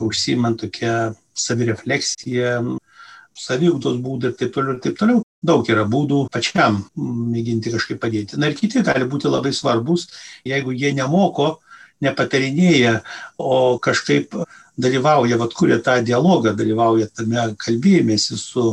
užsimant 0.04 0.60
tokią 0.60 1.14
savirefleksiją, 1.32 2.76
saviugdos 3.40 3.98
būdai 4.04 4.34
ir 4.34 4.38
taip 4.42 4.54
toliau 4.54 4.76
ir 4.76 4.84
taip 4.84 5.00
toliau. 5.00 5.24
Daug 5.40 5.68
yra 5.72 5.86
būdų 5.88 6.26
pačiam 6.32 6.82
mėginti 7.00 7.72
kažkaip 7.72 8.00
padėti. 8.02 8.36
Na 8.36 8.50
ir 8.50 8.56
kiti 8.58 8.82
gali 8.84 9.08
būti 9.08 9.30
labai 9.30 9.54
svarbus, 9.56 10.10
jeigu 10.44 10.74
jie 10.76 10.92
nemoko, 10.96 11.54
nepatarinėja, 12.04 13.00
o 13.40 13.78
kažkaip 13.82 14.36
dalyvauja, 14.80 15.38
vad 15.40 15.54
kuria 15.56 15.78
tą 15.84 15.98
dialogą, 16.04 16.52
dalyvauja 16.56 17.08
tame 17.12 17.42
kalbėjimėsi 17.60 18.38
su, 18.40 18.66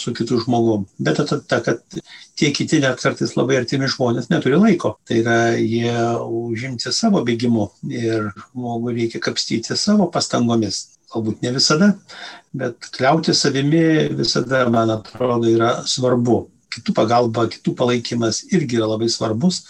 su 0.00 0.14
kitu 0.16 0.40
žmogum. 0.44 0.84
Bet 1.00 1.20
ta, 1.20 1.38
ta, 1.40 1.60
kad 1.64 2.00
tie 2.36 2.50
kiti 2.56 2.80
net 2.84 3.00
kartais 3.00 3.36
labai 3.36 3.60
artimi 3.60 3.88
žmonės 3.92 4.28
neturi 4.32 4.60
laiko. 4.60 4.96
Tai 5.08 5.20
yra 5.22 5.38
jie 5.60 5.94
užimti 6.24 6.92
savo 6.92 7.24
bėgimu 7.26 7.70
ir 7.92 8.30
žmogui 8.42 8.96
reikia 9.00 9.22
kapstyti 9.24 9.76
savo 9.76 10.10
pastangomis 10.12 10.86
galbūt 11.12 11.42
ne 11.44 11.52
visada, 11.54 11.92
bet 12.56 12.88
kliauti 12.96 13.34
savimi 13.34 14.08
visada, 14.16 14.64
man 14.72 14.92
atrodo, 14.96 15.48
yra 15.50 15.82
svarbu. 15.88 16.46
Kitų 16.76 16.92
pagalba, 16.96 17.46
kitų 17.52 17.72
palaikymas 17.78 18.42
irgi 18.52 18.80
yra 18.80 18.88
labai 18.90 19.08
svarbus, 19.12 19.62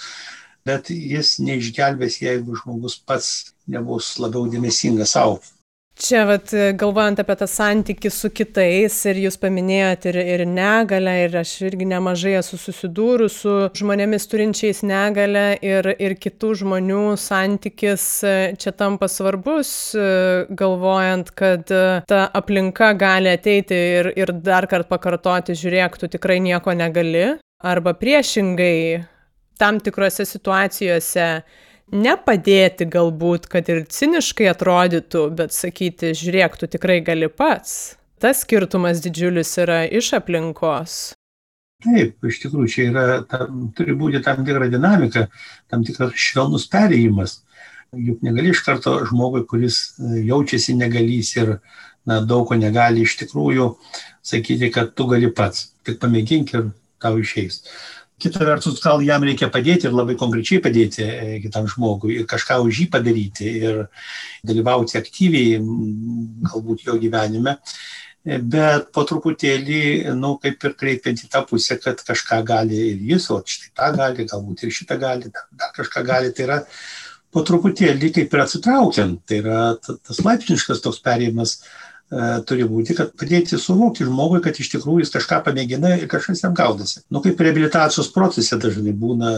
bet 0.66 0.91
jis 0.91 1.37
neišgelbės, 1.45 2.20
jeigu 2.22 2.57
žmogus 2.62 2.97
pats 2.99 3.53
nebus 3.70 4.16
labiau 4.22 4.49
dėmesingas 4.51 5.14
savo. 5.14 5.39
Čia, 5.97 6.26
vat, 6.28 6.51
galvojant 6.76 7.22
apie 7.22 7.34
tą 7.40 7.47
santykį 7.49 8.11
su 8.12 8.28
kitais, 8.36 8.99
ir 9.09 9.16
jūs 9.22 9.38
paminėjot 9.40 10.05
ir, 10.11 10.18
ir 10.34 10.42
negalę, 10.44 11.14
ir 11.24 11.38
aš 11.40 11.55
irgi 11.70 11.86
nemažai 11.88 12.34
esu 12.36 12.59
susidūrus 12.61 13.38
su 13.40 13.55
žmonėmis 13.80 14.28
turinčiais 14.28 14.82
negalę, 14.84 15.47
ir, 15.64 15.88
ir 15.97 16.16
kitų 16.20 16.53
žmonių 16.61 17.01
santykis 17.16 18.05
e, 18.28 18.34
čia 18.61 18.74
tampa 18.76 19.09
svarbus, 19.09 19.72
e, 19.97 20.44
galvojant, 20.53 21.32
kad 21.32 21.72
e, 21.72 21.82
ta 22.12 22.26
aplinka 22.28 22.92
gali 23.01 23.32
ateiti 23.32 23.80
ir, 23.97 24.12
ir 24.20 24.36
dar 24.36 24.68
kartą 24.68 24.92
pakartoti, 24.92 25.57
žiūrėk, 25.57 25.97
tu 25.97 26.12
tikrai 26.12 26.42
nieko 26.44 26.76
negali, 26.76 27.30
arba 27.64 27.97
priešingai, 27.97 29.01
tam 29.57 29.80
tikrose 29.80 30.28
situacijose 30.28 31.30
nepadėti 31.93 32.87
galbūt, 32.91 33.47
kad 33.51 33.68
ir 33.70 33.84
ciniškai 33.91 34.49
atrodytų, 34.51 35.28
bet 35.39 35.55
sakyti, 35.55 36.14
žiūrėk, 36.18 36.59
tu 36.59 36.70
tikrai 36.70 37.01
gali 37.05 37.28
pats. 37.30 37.97
Tas 38.22 38.43
skirtumas 38.43 39.03
didžiulis 39.05 39.51
yra 39.61 39.84
iš 39.84 40.14
aplinkos. 40.16 41.14
Taip, 41.84 42.16
iš 42.24 42.39
tikrųjų, 42.43 42.68
čia 42.72 42.84
yra, 42.89 43.03
tam, 43.28 43.66
turi 43.76 43.95
būti 43.99 44.22
tam 44.24 44.41
tikra 44.47 44.70
dinamika, 44.72 45.26
tam 45.70 45.84
tikras 45.84 46.16
švelnus 46.16 46.64
perėjimas. 46.72 47.43
Juk 47.93 48.24
negali 48.24 48.51
iš 48.51 48.62
karto 48.64 48.97
žmogui, 49.07 49.45
kuris 49.49 49.82
e, 50.01 50.22
jaučiasi 50.26 50.74
negalys 50.74 51.34
ir 51.37 51.59
na, 52.09 52.22
daug 52.24 52.49
ko 52.49 52.57
negali 52.59 53.05
iš 53.05 53.18
tikrųjų 53.20 53.68
sakyti, 54.24 54.72
kad 54.74 54.95
tu 54.97 55.07
gali 55.12 55.28
pats. 55.28 55.68
Tik 55.87 56.01
pamėgink 56.03 56.57
ir 56.57 56.70
tau 57.03 57.20
išeis. 57.20 57.61
Kita 58.16 58.40
vertus, 58.48 58.78
gal 58.80 59.02
jam 59.04 59.24
reikia 59.28 59.50
padėti 59.52 59.90
ir 59.90 59.92
labai 59.92 60.14
konkrečiai 60.16 60.62
padėti 60.64 61.04
e, 61.04 61.36
kitam 61.42 61.66
žmogui 61.68 62.22
kažką 62.28 62.62
už 62.64 62.80
jį 62.80 62.86
padaryti 62.94 63.50
ir 63.60 63.82
dalyvauti 64.46 64.96
aktyviai 64.96 65.58
galbūt 66.48 66.86
jo 66.86 66.96
gyvenime. 67.02 67.58
Bet 68.26 68.88
po 68.96 69.04
truputėlį, 69.06 69.82
nu, 70.18 70.32
kaip 70.42 70.64
ir 70.64 70.72
kreipiant 70.80 71.20
į 71.22 71.28
tą 71.30 71.44
pusę, 71.46 71.76
kad 71.78 72.00
kažką 72.02 72.40
gali 72.48 72.80
ir 72.94 73.04
jis, 73.12 73.28
o 73.30 73.38
štai 73.44 73.70
tą 73.76 73.90
gali, 74.00 74.26
galbūt 74.32 74.64
ir 74.64 74.72
šitą 74.74 74.96
gali, 74.98 75.30
dar, 75.30 75.44
dar 75.52 75.76
kažką 75.76 76.02
gali, 76.08 76.32
tai 76.34 76.48
yra 76.48 76.58
po 77.30 77.44
truputėlį 77.46 78.10
kaip 78.16 78.32
ir 78.32 78.42
atsitraukiant, 78.42 79.20
tai 79.28 79.42
yra 79.44 79.60
tas 79.84 80.24
laipsniškas 80.24 80.82
toks 80.82 81.04
perėjimas 81.04 81.58
E, 81.60 81.86
turi 82.46 82.62
būti, 82.70 82.94
kad 82.94 83.11
padėti 83.18 83.59
suvokti 83.59 84.07
žmogui, 84.07 84.38
kad 84.44 84.54
iš 84.62 84.68
tikrųjų 84.76 85.02
jis 85.02 85.11
kažką 85.16 85.40
pamėgina 85.48 85.96
ir 85.98 86.07
kažkas 86.11 86.44
jam 86.44 86.54
gaudasi. 86.54 87.00
Nu, 87.11 87.18
kaip 87.24 87.40
reabilitacijos 87.42 88.12
procese 88.14 88.59
dažnai 88.62 88.94
būna 88.94 89.32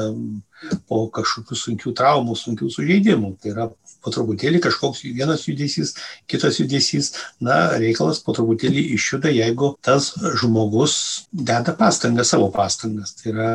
po 0.91 1.07
kažkokių 1.15 1.57
sunkių 1.57 1.95
traumų, 1.97 2.37
sunkių 2.37 2.69
sužeidimų. 2.75 3.31
Tai 3.41 3.55
yra 3.55 3.67
po 4.05 4.13
truputėlį 4.13 4.61
kažkoks 4.67 5.01
vienas 5.07 5.47
judesys, 5.49 5.95
kitas 6.29 6.61
judesys, 6.61 7.15
na, 7.41 7.79
reikalas 7.81 8.21
po 8.25 8.37
truputėlį 8.37 8.85
išjuda, 8.99 9.33
jeigu 9.33 9.73
tas 9.81 10.13
žmogus 10.43 10.99
deda 11.33 11.73
pastangas, 11.79 12.35
savo 12.35 12.51
pastangas. 12.53 13.17
Tai 13.17 13.33
yra 13.33 13.51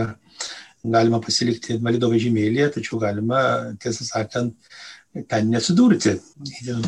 galima 0.84 1.22
pasilikti 1.24 1.78
invalido 1.78 2.10
vežimėlėje, 2.12 2.74
tačiau 2.80 3.00
galima, 3.04 3.44
tiesą 3.84 4.10
sakant, 4.10 4.58
ten 5.30 5.50
nesidurti, 5.54 6.18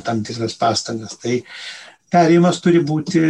tam 0.03 0.23
tikras 0.26 0.57
pastangas. 0.59 1.15
Tai 1.21 1.38
perėjimas 2.16 2.63
turi 2.63 2.82
būti 2.88 3.22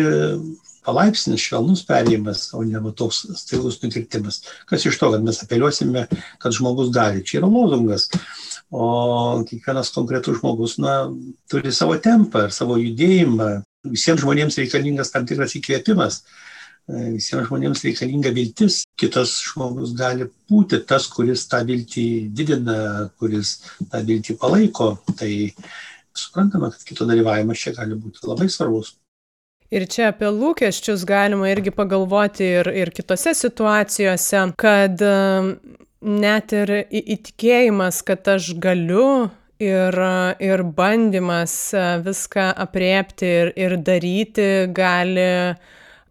palaipsnis, 0.85 1.41
švelnus 1.41 1.83
perėjimas, 1.87 2.47
o 2.55 2.63
ne 2.65 2.79
va, 2.81 2.93
toks 2.95 3.23
staigus 3.39 3.79
nukirtimas. 3.81 4.41
Kas 4.69 4.85
iš 4.85 4.99
to, 5.01 5.11
kad 5.13 5.25
mes 5.25 5.41
apeliuosime, 5.43 6.05
kad 6.41 6.55
žmogus 6.55 6.91
gali. 6.95 7.23
Čia 7.25 7.41
yra 7.41 7.49
lozungas. 7.49 8.09
O 8.73 9.41
kiekvienas 9.47 9.93
konkretus 9.95 10.39
žmogus 10.41 10.77
na, 10.81 11.05
turi 11.51 11.73
savo 11.73 11.97
tempą 12.01 12.47
ir 12.47 12.55
savo 12.55 12.77
judėjimą. 12.81 13.49
Visiems 13.89 14.23
žmonėms 14.23 14.59
reikalingas 14.61 15.13
tam 15.13 15.25
tikras 15.29 15.57
įkvėpimas. 15.57 16.21
Visiems 16.89 17.47
žmonėms 17.47 17.81
reikalinga 17.85 18.33
viltis. 18.35 18.83
Kitas 18.99 19.39
žmogus 19.47 19.95
gali 19.97 20.29
būti 20.49 20.83
tas, 20.85 21.07
kuris 21.09 21.47
tą 21.49 21.63
viltį 21.65 22.07
didina, 22.35 23.09
kuris 23.17 23.57
tą 23.89 24.05
viltį 24.05 24.37
palaiko. 24.41 24.95
Tai 25.17 25.31
suprantama, 26.19 26.71
kad 26.73 26.83
kito 26.87 27.07
dalyvavimas 27.09 27.61
čia 27.61 27.75
gali 27.77 27.97
būti 27.99 28.25
labai 28.27 28.47
svarbus. 28.51 28.95
Ir 29.73 29.87
čia 29.89 30.11
apie 30.11 30.29
lūkesčius 30.29 31.03
galima 31.09 31.49
irgi 31.49 31.73
pagalvoti 31.73 32.45
ir, 32.59 32.69
ir 32.69 32.91
kitose 32.93 33.33
situacijose, 33.33 34.43
kad 34.61 35.01
um, 35.01 35.55
net 36.05 36.53
ir 36.53 36.71
įtikėjimas, 36.85 38.03
kad 38.05 38.29
aš 38.35 38.51
galiu 38.61 39.31
ir, 39.57 39.97
ir 40.37 40.63
bandymas 40.77 41.55
uh, 41.73 41.95
viską 42.05 42.51
apriepti 42.67 43.31
ir, 43.41 43.53
ir 43.57 43.77
daryti 43.81 44.49
gali 44.75 45.31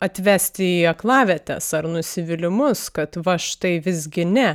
atvesti 0.05 0.67
į 0.81 0.89
aklavietės 0.91 1.71
ar 1.79 1.87
nusivylimus, 1.89 2.89
kad 2.93 3.17
va 3.25 3.39
štai 3.41 3.79
visgi 3.85 4.27
ne 4.29 4.51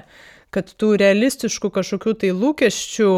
kad 0.53 0.71
tų 0.81 0.95
realistiškų 1.01 1.71
kažkokių 1.75 2.15
tai 2.23 2.31
lūkesčių 2.35 3.11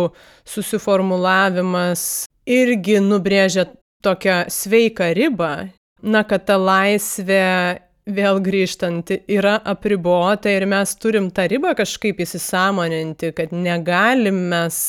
susiformulavimas 0.47 2.25
irgi 2.49 2.99
nubrėžia 3.03 3.69
tokią 4.03 4.43
sveiką 4.49 5.13
ribą, 5.15 5.53
na, 6.01 6.23
kad 6.25 6.47
ta 6.49 6.57
laisvė 6.57 7.79
vėl 8.09 8.41
grįžtant 8.43 9.13
yra 9.29 9.57
apribota 9.63 10.51
ir 10.51 10.65
mes 10.69 10.95
turim 10.97 11.29
tą 11.33 11.45
ribą 11.51 11.75
kažkaip 11.77 12.21
įsisamoninti, 12.25 13.31
kad 13.37 13.53
negalim 13.53 14.39
mes, 14.51 14.79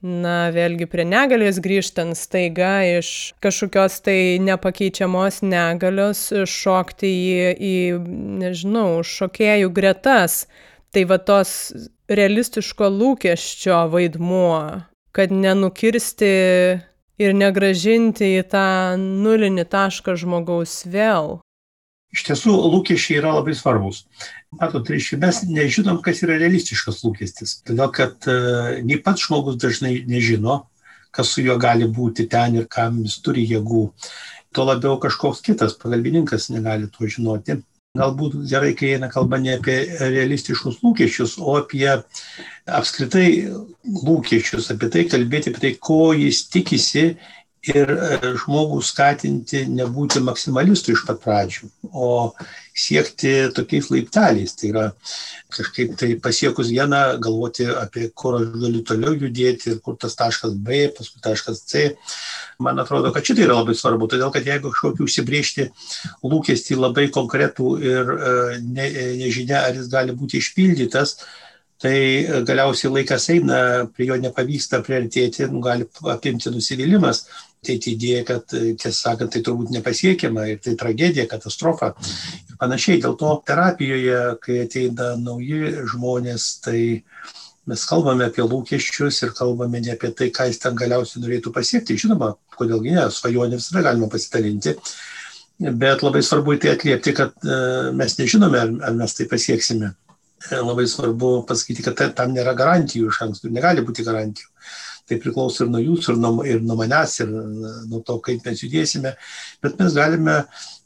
na, 0.00 0.36
vėlgi 0.54 0.88
prie 0.90 1.04
negalės 1.08 1.60
grįžtant 1.64 2.16
staiga 2.18 2.78
iš 2.98 3.34
kažkokios 3.44 4.00
tai 4.04 4.18
nepakeičiamos 4.42 5.42
negalios 5.44 6.30
šokti 6.32 7.12
į, 7.12 7.34
į 7.54 7.74
nežinau, 8.40 9.04
šokėjų 9.04 9.72
gretas 9.76 10.46
Tai 10.94 11.02
va 11.10 11.16
tos 11.18 11.52
realistiško 12.06 12.86
lūkesčio 12.94 13.80
vaidmuo, 13.90 14.58
kad 15.10 15.32
nenukirsti 15.34 16.28
ir 17.18 17.34
negražinti 17.34 18.28
į 18.38 18.44
tą 18.52 18.66
nulinį 19.00 19.64
tašką 19.72 20.14
žmogaus 20.20 20.84
vėl. 20.86 21.40
Iš 22.14 22.22
tiesų, 22.28 22.54
lūkesčiai 22.76 23.18
yra 23.18 23.32
labai 23.34 23.56
svarbus. 23.58 24.04
Matot, 24.54 24.86
reiškia, 24.86 25.18
mes 25.24 25.42
nežinom, 25.50 25.98
kas 26.04 26.22
yra 26.22 26.38
realistiškas 26.38 27.02
lūkestis. 27.02 27.56
Todėl, 27.66 27.90
kad 27.90 28.30
uh, 28.30 28.78
nei 28.86 29.00
pats 29.02 29.26
žmogus 29.26 29.58
dažnai 29.58 29.96
nežino, 30.06 30.60
kas 31.10 31.34
su 31.34 31.42
juo 31.42 31.58
gali 31.58 31.90
būti 31.90 32.28
ten 32.30 32.60
ir 32.60 32.70
kam 32.70 33.02
jis 33.02 33.18
turi 33.24 33.42
jėgų. 33.50 33.88
Tuo 34.54 34.70
labiau 34.70 35.00
kažkoks 35.02 35.42
kitas 35.42 35.74
pagalbininkas 35.74 36.52
negali 36.54 36.86
to 36.86 37.10
žinoti 37.10 37.58
galbūt 37.94 38.32
gerai, 38.50 38.72
kai 38.74 38.88
eina 38.96 39.06
kalba 39.06 39.38
ne 39.38 39.52
apie 39.54 39.76
realistiškus 40.00 40.80
lūkesčius, 40.82 41.36
o 41.38 41.52
apie 41.60 41.86
apskritai 42.66 43.28
lūkesčius, 44.08 44.72
apie 44.74 44.88
tai 44.90 45.04
kalbėti, 45.12 45.52
apie 45.52 45.62
tai, 45.62 45.72
ko 45.78 46.08
jis 46.18 46.40
tikisi 46.50 47.04
ir 47.72 47.90
e, 47.94 48.18
žmogų 48.42 48.80
skatinti 48.84 49.64
nebūti 49.70 50.20
maksimalistu 50.24 50.92
iš 50.94 51.04
pat 51.08 51.20
pradžių, 51.22 51.68
o 51.92 52.08
siekti 52.74 53.32
tokiais 53.54 53.88
laipteliais. 53.92 54.54
Tai 54.58 54.70
yra 54.72 54.84
kažkaip 55.54 55.94
tai 56.00 56.10
pasiekus 56.22 56.72
vieną, 56.74 57.02
galvoti 57.22 57.68
apie 57.70 58.08
kur 58.16 58.40
aš 58.40 58.50
galiu 58.58 58.82
toliau 58.86 59.14
judėti 59.14 59.72
ir 59.72 59.78
kur 59.84 59.96
tas 60.00 60.18
taškas 60.18 60.56
B, 60.66 60.88
paskui 60.96 61.22
taškas 61.24 61.62
C. 61.70 61.86
Man 62.62 62.82
atrodo, 62.82 63.12
kad 63.14 63.24
šitai 63.26 63.46
yra 63.46 63.60
labai 63.60 63.76
svarbu, 63.78 64.10
todėl 64.10 64.34
kad 64.34 64.46
jeigu 64.46 64.74
kažkokį 64.74 65.06
užsibriežti 65.06 65.70
lūkestį 66.26 66.78
labai 66.80 67.08
konkretų 67.14 67.78
ir 67.84 68.14
e, 68.18 68.36
ne, 68.66 68.90
nežinia, 69.22 69.64
ar 69.64 69.78
jis 69.78 69.88
gali 69.92 70.16
būti 70.16 70.42
išpildytas, 70.42 71.16
tai 71.84 71.96
galiausiai 72.46 72.92
laikas 72.92 73.26
eina, 73.34 73.56
prie 73.92 74.08
jo 74.08 74.16
nepavyksta 74.20 74.80
priartėti, 74.86 75.48
nu, 75.52 75.60
gali 75.64 75.86
apimti 76.10 76.52
nusivylimas, 76.54 77.26
ateiti 77.64 77.94
idėja, 77.96 78.24
kad 78.28 78.44
tiesą 78.52 78.94
sakant, 78.94 79.32
tai 79.32 79.42
turbūt 79.44 79.72
nepasiekiama 79.74 80.46
ir 80.52 80.60
tai 80.64 80.76
tragedija, 80.78 81.26
katastrofa 81.30 81.94
ir 81.96 82.58
panašiai. 82.60 83.00
Dėl 83.02 83.16
to 83.20 83.32
terapijoje, 83.48 84.20
kai 84.44 84.60
ateina 84.66 85.14
nauji 85.20 85.72
žmonės, 85.94 86.50
tai 86.64 86.78
mes 87.70 87.86
kalbame 87.88 88.28
apie 88.28 88.44
lūkesčius 88.44 89.22
ir 89.24 89.34
kalbame 89.36 89.80
ne 89.80 89.94
apie 89.96 90.12
tai, 90.16 90.30
ką 90.34 90.48
jis 90.50 90.60
ten 90.62 90.76
galiausiai 90.78 91.24
norėtų 91.24 91.52
pasiekti. 91.54 91.98
Žinoma, 92.04 92.34
kodėlgi 92.58 92.94
ne, 92.96 93.08
svajonė 93.10 93.60
visada 93.60 93.84
galima 93.88 94.10
pasidalinti. 94.12 94.76
Bet 95.64 96.02
labai 96.02 96.22
svarbu 96.26 96.56
į 96.56 96.62
tai 96.64 96.72
atliepti, 96.74 97.12
kad 97.14 97.46
e, 97.46 97.58
mes 97.94 98.16
nežinome, 98.18 98.58
ar, 98.58 98.72
ar 98.90 98.96
mes 98.98 99.14
tai 99.16 99.28
pasieksime. 99.30 99.92
E, 100.50 100.58
labai 100.58 100.84
svarbu 100.90 101.36
pasakyti, 101.48 101.84
kad 101.86 102.02
tam 102.18 102.34
nėra 102.34 102.56
garantijų 102.58 103.12
iš 103.12 103.20
anksto, 103.28 103.52
negali 103.54 103.84
būti 103.86 104.04
garantijų 104.04 104.50
tai 105.08 105.18
priklauso 105.20 105.64
ir 105.64 105.72
nuo 105.72 105.82
jūsų, 105.82 106.14
ir 106.14 106.20
nuo, 106.22 106.32
ir 106.48 106.62
nuo 106.64 106.78
manęs, 106.78 107.18
ir 107.24 107.32
nuo 107.90 108.00
to, 108.06 108.16
kaip 108.24 108.46
mes 108.46 108.62
judėsime, 108.64 109.14
bet 109.64 109.76
mes 109.80 109.96
galime 109.96 110.38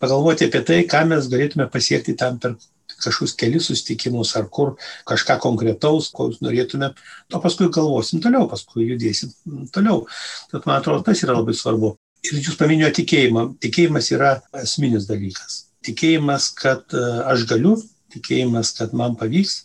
pagalvoti 0.03 0.49
apie 0.49 0.65
tai, 0.67 0.83
ką 0.91 1.05
mes 1.13 1.31
galėtume 1.31 1.69
pasiekti 1.73 2.17
tam 2.19 2.41
per 2.43 2.57
kažkokius 2.99 3.37
kelius 3.39 3.69
susitikimus 3.71 4.35
ar 4.37 4.49
kur 4.51 4.75
kažką 5.09 5.39
konkretaus, 5.43 6.11
ko 6.15 6.29
jūs 6.31 6.43
norėtume, 6.45 6.91
o 7.35 7.41
paskui 7.43 7.71
galvosim 7.75 8.23
toliau, 8.25 8.49
paskui 8.51 8.89
judėsim 8.89 9.33
toliau. 9.75 10.07
Tad 10.53 10.67
man 10.67 10.81
atrodo, 10.81 11.05
tas 11.07 11.23
yra 11.23 11.39
labai 11.39 11.55
svarbu. 11.57 11.95
Ir 12.27 12.41
jūs 12.43 12.59
paminėjote 12.59 13.03
tikėjimą. 13.03 13.45
Tikėjimas 13.63 14.11
yra 14.15 14.33
esminis 14.59 15.07
dalykas. 15.07 15.61
Tikėjimas, 15.87 16.51
kad 16.59 16.97
e, 16.97 17.05
aš 17.31 17.47
galiu, 17.51 17.77
tikėjimas, 18.15 18.75
kad 18.81 18.97
man 18.99 19.15
pavyks. 19.21 19.61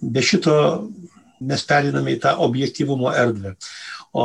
Be 0.00 0.22
šito 0.24 0.54
mes 1.40 1.64
periname 1.66 2.16
į 2.16 2.20
tą 2.24 2.36
objektivumo 2.46 3.12
erdvę. 3.16 3.54
O 4.12 4.24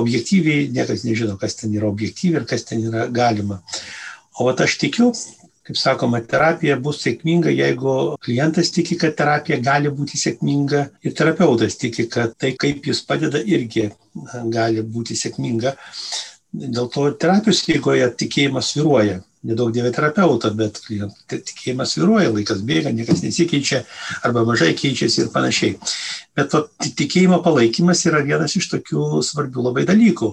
objektyviai 0.00 0.68
niekas 0.72 1.04
nežino, 1.04 1.36
kas 1.40 1.58
ten 1.60 1.74
yra 1.76 1.90
objektyviai 1.90 2.42
ir 2.42 2.48
kas 2.48 2.64
ten 2.68 2.86
yra 2.88 3.06
galima. 3.12 3.60
O 4.40 4.48
aš 4.48 4.78
tikiu, 4.80 5.10
kaip 5.68 5.76
sakoma, 5.76 6.22
terapija 6.24 6.78
bus 6.80 7.02
sėkminga, 7.04 7.52
jeigu 7.52 7.94
klientas 8.24 8.70
tiki, 8.72 8.96
kad 8.96 9.16
terapija 9.18 9.58
gali 9.60 9.92
būti 9.92 10.16
sėkminga 10.20 10.84
ir 11.04 11.14
terapeutas 11.18 11.76
tiki, 11.76 12.06
kad 12.08 12.32
tai, 12.40 12.54
kaip 12.56 12.86
jis 12.88 13.02
padeda, 13.04 13.42
irgi 13.44 13.90
gali 14.54 14.84
būti 14.96 15.18
sėkminga. 15.18 15.74
Dėl 16.52 16.86
to 16.92 17.10
terapijos 17.20 17.64
eigoje 17.68 18.06
tikėjimas 18.20 18.72
viruoja. 18.76 19.18
Nedaug 19.48 19.70
dievė 19.70 19.92
terapeutą, 19.94 20.50
bet 20.58 20.80
tikėjimas 21.30 21.92
viruoja, 22.00 22.32
laikas 22.34 22.64
bėga, 22.66 22.90
niekas 22.90 23.20
nesikeičia 23.22 23.84
arba 24.26 24.42
mažai 24.48 24.72
keičiasi 24.76 25.22
ir 25.22 25.28
panašiai. 25.34 25.76
Bet 26.34 26.50
to 26.50 26.64
tikėjimo 26.82 27.38
palaikymas 27.44 28.02
yra 28.10 28.24
vienas 28.26 28.56
iš 28.58 28.66
tokių 28.72 29.22
svarbių 29.28 29.68
labai 29.68 29.86
dalykų 29.86 30.32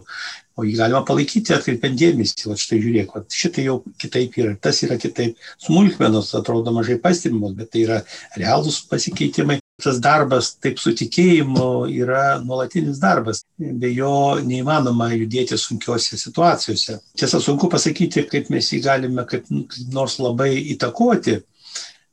o 0.56 0.64
jį 0.64 0.76
galima 0.80 1.02
palaikyti 1.08 1.54
atkreipiant 1.56 2.00
dėmesį, 2.00 2.48
va 2.50 2.58
štai 2.60 2.80
žiūrėk, 2.84 3.12
va, 3.16 3.24
šitai 3.42 3.68
jau 3.68 3.78
kitaip 4.02 4.38
yra, 4.40 4.56
tas 4.62 4.80
yra 4.88 4.98
kitaip. 5.02 5.36
Smulkmenos 5.66 6.32
atrodo 6.40 6.74
mažai 6.76 6.98
pastebimos, 7.04 7.56
bet 7.60 7.74
tai 7.76 7.84
yra 7.88 8.02
realūs 8.40 8.86
pasikeitimai. 8.92 9.60
Tas 9.84 9.98
darbas 10.00 10.54
taip 10.64 10.80
su 10.80 10.94
tikėjimu 10.96 11.90
yra 11.92 12.38
nuolatinis 12.40 13.02
darbas, 13.02 13.42
be 13.60 13.90
jo 13.92 14.38
neįmanoma 14.40 15.10
judėti 15.12 15.58
sunkiose 15.60 16.16
situacijose. 16.20 17.02
Tiesa, 17.20 17.42
sunku 17.44 17.68
pasakyti, 17.72 18.24
kaip 18.32 18.48
mes 18.54 18.72
jį 18.72 18.80
galime 18.86 19.26
kaip 19.28 19.50
nors 19.92 20.16
labai 20.24 20.54
įtakoti, 20.78 21.42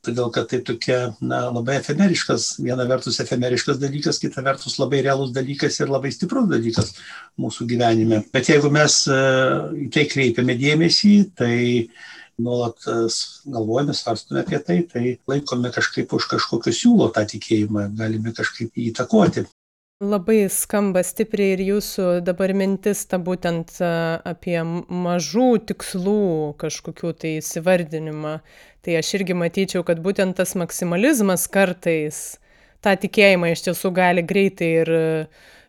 todėl 0.03 0.31
kad 0.35 0.49
tai 0.51 0.59
tokia 0.67 0.97
na, 1.23 1.45
labai 1.55 1.77
efemeriškas, 1.79 2.57
viena 2.59 2.83
vertus 2.89 3.21
efemeriškas 3.23 3.79
dalykas, 3.79 4.19
kita 4.19 4.43
vertus 4.43 4.75
labai 4.81 4.99
realus 5.05 5.31
dalykas 5.35 5.79
ir 5.79 5.91
labai 5.93 6.11
stiprus 6.11 6.49
dalykas 6.51 6.91
mūsų 7.39 7.69
gyvenime. 7.71 8.25
Bet 8.35 8.51
jeigu 8.51 8.71
mes 8.73 9.05
e, 9.07 9.21
į 9.85 9.87
tai 9.95 10.03
kreipiame 10.11 10.57
dėmesį, 10.59 11.13
tai 11.39 11.55
nuolat 12.41 12.85
e, 12.87 12.95
galvojame, 13.45 13.95
svarstome 13.97 14.43
apie 14.43 14.59
tai, 14.59 14.79
tai 14.89 15.17
laikome 15.29 15.71
kažkaip 15.73 16.13
už 16.13 16.29
kažkokio 16.35 16.73
siūlo 16.75 17.09
tą 17.13 17.25
tikėjimą, 17.29 17.89
galime 17.99 18.33
kažkaip 18.35 18.73
jį 18.73 18.91
įtakoti. 18.91 19.45
Labai 20.03 20.49
skamba 20.51 20.99
stipriai 21.05 21.53
ir 21.55 21.61
jūsų 21.63 22.05
dabar 22.27 22.51
mintis 22.57 23.05
ta 23.07 23.19
būtent 23.23 23.77
e, 23.79 23.91
apie 24.33 24.57
mažų 24.63 25.49
tikslų 25.69 26.55
kažkokių 26.59 27.13
tai 27.21 27.35
įsivardinimą. 27.39 28.37
Tai 28.83 28.95
aš 28.99 29.13
irgi 29.19 29.37
matyčiau, 29.37 29.85
kad 29.87 30.01
būtent 30.03 30.35
tas 30.35 30.57
maksimalizmas 30.59 31.47
kartais 31.47 32.23
tą 32.83 32.97
tikėjimą 32.99 33.53
iš 33.53 33.63
tiesų 33.69 33.93
gali 33.95 34.25
greitai 34.27 34.71
ir 34.81 34.91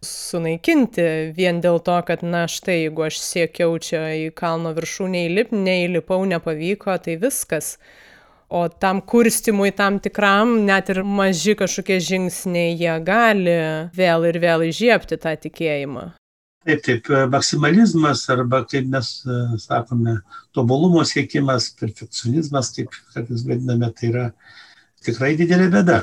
sunaikinti 0.07 1.05
vien 1.37 1.61
dėl 1.65 1.81
to, 1.85 1.99
kad 2.07 2.23
na 2.23 2.45
štai, 2.51 2.85
jeigu 2.85 3.07
aš 3.09 3.21
siekiau 3.25 3.77
čia 3.83 4.07
į 4.25 4.33
kalno 4.37 4.75
viršūnę 4.77 5.27
įlipti, 5.29 5.61
neįlipau, 5.67 6.23
nepavyko, 6.29 6.99
tai 7.05 7.19
viskas 7.21 7.77
o 8.55 8.69
tam 8.69 9.01
kurstymui 9.01 9.73
tam 9.77 9.99
tikram 9.99 10.61
net 10.67 10.91
ir 10.93 11.01
maži 11.03 11.57
kažkokie 11.59 11.97
žingsniai 12.09 12.77
jie 12.79 12.93
gali 13.07 13.57
vėl 13.97 14.29
ir 14.29 14.39
vėl 14.43 14.69
įžiebti 14.69 15.19
tą 15.19 15.33
tikėjimą. 15.47 16.05
Taip, 16.65 16.81
taip, 16.87 17.09
maksimalizmas 17.33 18.23
arba, 18.33 18.63
kaip 18.65 18.87
mes 18.89 19.09
e, 19.27 19.41
sakome, 19.61 20.15
tobulumo 20.57 21.03
siekimas, 21.05 21.67
perfekcionizmas, 21.81 22.71
kaip 22.77 22.95
kartais 23.13 23.43
vadiname, 23.45 23.91
tai 23.99 24.09
yra 24.13 24.29
tikrai 25.05 25.35
didelė 25.37 25.67
bėda. 25.75 25.99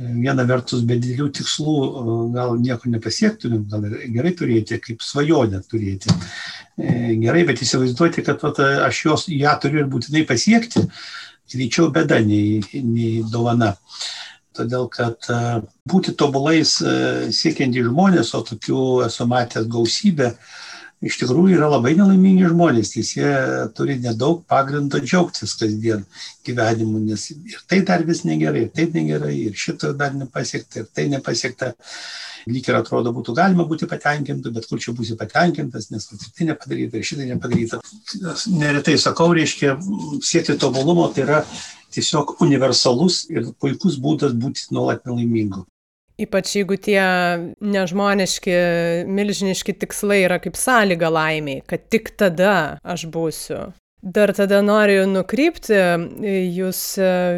E, 0.00 0.12
viena 0.24 0.46
vertus, 0.48 0.82
be 0.88 0.96
didelių 0.96 1.28
tikslų 1.36 1.74
e, 1.84 2.16
gal 2.36 2.56
nieko 2.60 2.90
nepasiektumėm, 2.92 3.66
gal 3.70 3.84
gerai 4.16 4.32
turėti, 4.38 4.80
kaip 4.80 5.04
svajonę 5.04 5.62
turėti. 5.70 6.14
Gerai, 6.80 7.42
bet 7.44 7.60
įsivaizduoti, 7.60 8.24
kad 8.24 8.40
vat, 8.40 8.62
aš 8.86 9.04
jos, 9.04 9.26
ją 9.28 9.52
turiu 9.60 9.82
ir 9.82 9.90
būtinai 9.92 10.22
pasiekti, 10.28 10.86
greičiau 11.52 11.90
bėda 11.92 12.22
nei, 12.24 12.62
nei 12.72 13.20
dovana. 13.28 13.74
Todėl, 14.56 14.88
kad 14.90 15.28
e, 15.30 15.36
būti 15.88 16.16
tobulais 16.18 16.78
e, 16.82 16.94
siekiantys 17.34 17.86
žmonės, 17.86 18.32
o 18.34 18.40
tokių 18.48 18.80
esu 19.06 19.26
matęs 19.30 19.68
gausybę, 19.70 20.32
iš 21.04 21.16
tikrųjų 21.22 21.56
yra 21.56 21.68
labai 21.72 21.94
nelaimingi 21.96 22.48
žmonės, 22.50 22.92
nes 22.98 23.12
jie 23.16 23.32
turi 23.76 23.96
nedaug 24.02 24.42
pagrindo 24.50 25.00
džiaugtis 25.00 25.54
kasdien 25.56 26.04
gyvenimu, 26.46 27.00
nes 27.06 27.30
ir 27.32 27.62
tai 27.70 27.80
dar 27.88 28.04
vis 28.08 28.22
negerai, 28.28 28.66
ir 28.66 28.74
tai 28.76 28.88
negerai, 28.92 29.32
ir 29.48 29.56
šito 29.56 29.94
dar 29.96 30.12
nepasiekta, 30.16 30.84
ir 30.84 30.90
tai 30.92 31.08
nepasiekta. 31.12 31.72
Lyg 32.48 32.70
ir 32.70 32.76
atrodo 32.78 33.12
būtų 33.12 33.34
galima 33.36 33.66
būti 33.68 33.84
patenkintų, 33.88 34.52
bet 34.54 34.64
kur 34.68 34.80
čia 34.80 34.94
būsi 34.96 35.12
patenkintas, 35.20 35.90
nes 35.92 36.06
tai 36.08 36.46
nepadaryta, 36.48 36.96
ir 36.96 37.04
šitai 37.04 37.26
nepadaryta. 37.34 37.80
Neretai 38.56 38.96
sakau, 39.00 39.28
reiškia, 39.36 39.74
siekti 40.24 40.56
tobulumo 40.60 41.04
tai 41.12 41.26
yra 41.26 41.42
tiesiog 41.92 42.38
universalus 42.40 43.26
ir 43.28 43.50
puikus 43.60 44.00
būdas 44.00 44.32
būti 44.32 44.70
nuolat 44.72 45.04
nelaimingu. 45.04 45.66
Ypač 46.20 46.54
jeigu 46.58 46.76
tie 46.76 47.02
nežmoniški, 47.64 48.56
milžiniški 49.08 49.76
tikslai 49.80 50.22
yra 50.26 50.40
kaip 50.42 50.58
sąlyga 50.58 51.08
laimiai, 51.12 51.62
kad 51.66 51.86
tik 51.92 52.12
tada 52.20 52.80
aš 52.84 53.06
būsiu. 53.14 53.70
Dar 54.00 54.30
tada 54.32 54.62
noriu 54.64 55.02
nukrypti, 55.04 55.76
jūs 56.56 56.78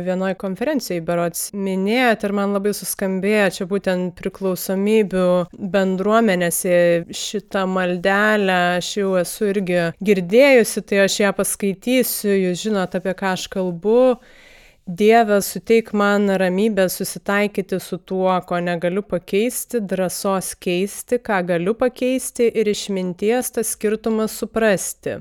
vienoje 0.07 0.37
konferencijoje 0.39 1.03
berots 1.03 1.41
minėjot 1.59 2.23
ir 2.23 2.35
man 2.39 2.55
labai 2.55 2.71
suskambėjo 2.79 3.49
čia 3.57 3.67
būtent 3.67 4.15
priklausomybių 4.21 5.25
bendruomenėse 5.59 6.77
šitą 7.19 7.65
maldelę, 7.67 8.61
aš 8.77 8.93
jau 9.01 9.11
esu 9.19 9.51
irgi 9.51 9.81
girdėjusi, 10.07 10.85
tai 10.87 11.03
aš 11.09 11.19
ją 11.25 11.35
paskaitysiu, 11.41 12.31
jūs 12.31 12.63
žinot 12.69 12.95
apie 12.95 13.17
ką 13.19 13.35
aš 13.35 13.49
kalbu. 13.51 13.99
Dieve, 14.87 15.39
suteik 15.43 15.93
man 15.93 16.27
ramybę 16.29 16.89
susitaikyti 16.89 17.79
su 17.81 17.99
tuo, 17.99 18.41
ko 18.47 18.59
negaliu 18.61 19.03
pakeisti, 19.03 19.79
drąsos 19.79 20.57
keisti, 20.59 21.21
ką 21.23 21.39
galiu 21.47 21.75
pakeisti 21.79 22.49
ir 22.51 22.67
išminties 22.67 23.53
tą 23.55 23.63
skirtumą 23.63 24.27
suprasti. 24.27 25.21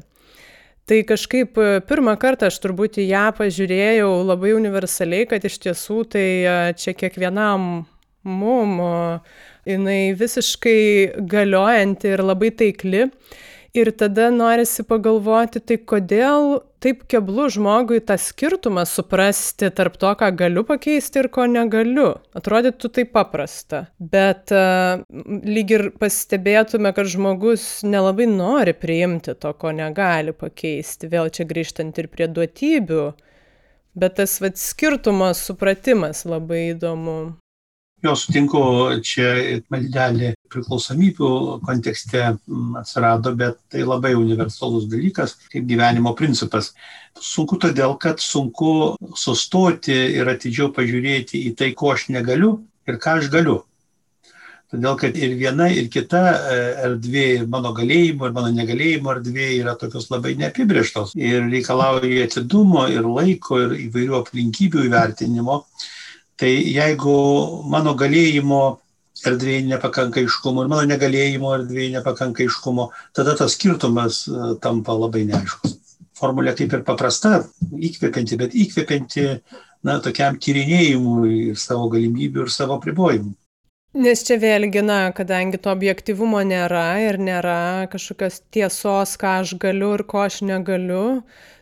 Tai 0.90 0.98
kažkaip 1.06 1.62
e, 1.62 1.68
pirmą 1.86 2.16
kartą 2.18 2.50
aš 2.50 2.58
turbūt 2.64 2.98
į 3.04 3.06
ją 3.12 3.28
pažiūrėjau 3.38 4.10
labai 4.26 4.56
universaliai, 4.58 5.30
kad 5.30 5.46
iš 5.46 5.60
tiesų 5.68 6.00
tai 6.18 6.26
e, 6.42 6.58
čia 6.74 6.98
kiekvienam 6.98 7.86
mum 8.26 8.82
jinai 9.70 10.16
visiškai 10.18 11.22
galiojanti 11.30 12.16
ir 12.16 12.26
labai 12.26 12.50
taikli. 12.50 13.06
Ir 13.72 13.88
tada 13.96 14.28
norisi 14.36 14.84
pagalvoti, 14.84 15.62
tai 15.64 15.78
kodėl 15.88 16.58
taip 16.84 17.06
keblu 17.08 17.46
žmogui 17.54 18.02
tą 18.04 18.18
skirtumą 18.20 18.84
suprasti 18.90 19.70
tarp 19.72 19.96
to, 20.02 20.10
ką 20.20 20.28
galiu 20.36 20.66
pakeisti 20.68 21.22
ir 21.22 21.30
ko 21.32 21.46
negaliu. 21.48 22.10
Atrodytų 22.36 22.92
tai 22.98 23.06
paprasta. 23.08 23.86
Bet 23.96 24.52
uh, 24.52 25.06
lyg 25.48 25.72
ir 25.72 25.86
pastebėtume, 26.02 26.92
kad 26.98 27.08
žmogus 27.14 27.86
nelabai 27.88 28.28
nori 28.28 28.76
priimti 28.76 29.38
to, 29.40 29.54
ko 29.56 29.72
negali 29.78 30.36
pakeisti. 30.36 31.08
Vėl 31.12 31.32
čia 31.32 31.48
grįžtant 31.48 31.96
ir 32.02 32.12
prie 32.12 32.28
duotybių. 32.28 33.06
Bet 33.96 34.20
tas 34.20 34.38
vat, 34.44 34.60
skirtumo 34.60 35.32
supratimas 35.36 36.26
labai 36.28 36.74
įdomu. 36.74 37.18
Jo 38.02 38.16
sutinku, 38.18 38.60
čia 39.06 39.60
maldelė 39.70 40.32
priklausomybių 40.50 41.28
kontekste 41.62 42.24
mm, 42.32 42.80
atsirado, 42.80 43.36
bet 43.38 43.60
tai 43.70 43.84
labai 43.86 44.16
universalus 44.18 44.88
dalykas, 44.90 45.36
kaip 45.52 45.68
gyvenimo 45.70 46.16
principas. 46.18 46.72
Sunku 47.22 47.60
todėl, 47.62 47.94
kad 48.02 48.24
sunku 48.24 48.96
sustoti 49.14 49.94
ir 50.18 50.34
atidžiau 50.34 50.72
pažiūrėti 50.74 51.44
į 51.52 51.54
tai, 51.60 51.76
ko 51.78 51.94
aš 51.94 52.10
negaliu 52.16 52.56
ir 52.90 52.98
ką 52.98 53.20
aš 53.22 53.30
galiu. 53.36 53.60
Todėl, 54.72 54.98
kad 54.98 55.18
ir 55.20 55.38
viena, 55.38 55.68
ir 55.70 55.90
kita 55.92 56.20
e, 56.32 56.60
erdvė, 56.88 57.26
mano 57.52 57.74
galėjimo 57.76 58.30
ir 58.30 58.34
mano 58.34 58.50
negalėjimo 58.56 59.14
erdvė 59.18 59.50
yra 59.60 59.78
tokios 59.78 60.08
labai 60.10 60.38
neapibrieštos 60.40 61.12
ir 61.20 61.50
reikalauja 61.52 62.26
atidumo 62.30 62.86
ir 62.90 63.06
laiko 63.06 63.60
ir 63.66 63.76
įvairių 63.90 64.22
aplinkybių 64.24 64.86
įvertinimo. 64.88 65.66
Tai 66.42 66.50
jeigu 66.50 67.16
mano 67.70 67.94
galėjimo 67.94 68.62
erdvėje 69.30 69.66
nepakanka 69.68 70.24
iškumo 70.26 70.64
ir 70.64 70.70
mano 70.72 70.88
negalėjimo 70.90 71.52
erdvėje 71.60 71.92
nepakanka 72.00 72.42
iškumo, 72.48 72.88
tada 73.14 73.36
tas 73.38 73.54
skirtumas 73.54 74.24
e, 74.26 74.54
tampa 74.64 74.96
labai 74.98 75.28
neaiškus. 75.30 75.76
Formulė 76.18 76.56
kaip 76.58 76.74
ir 76.74 76.82
paprasta, 76.88 77.44
įkvepianti, 77.70 78.40
bet 78.42 78.56
įkvepianti 78.58 79.28
na, 79.86 80.00
tokiam 80.02 80.40
tyrinėjimui 80.42 81.36
ir 81.52 81.62
savo 81.62 81.86
galimybių 81.94 82.48
ir 82.48 82.54
savo 82.54 82.80
pribojimų. 82.82 83.36
Nes 84.02 84.24
čia 84.24 84.38
vėlgi, 84.40 84.82
na, 84.88 85.00
kadangi 85.14 85.60
to 85.62 85.70
objektivumo 85.74 86.40
nėra 86.48 86.86
ir 87.04 87.20
nėra 87.20 87.90
kažkokios 87.92 88.40
tiesos, 88.54 89.18
ką 89.20 89.42
aš 89.44 89.58
galiu 89.62 89.94
ir 89.98 90.06
ko 90.08 90.24
aš 90.24 90.40
negaliu, 90.48 91.06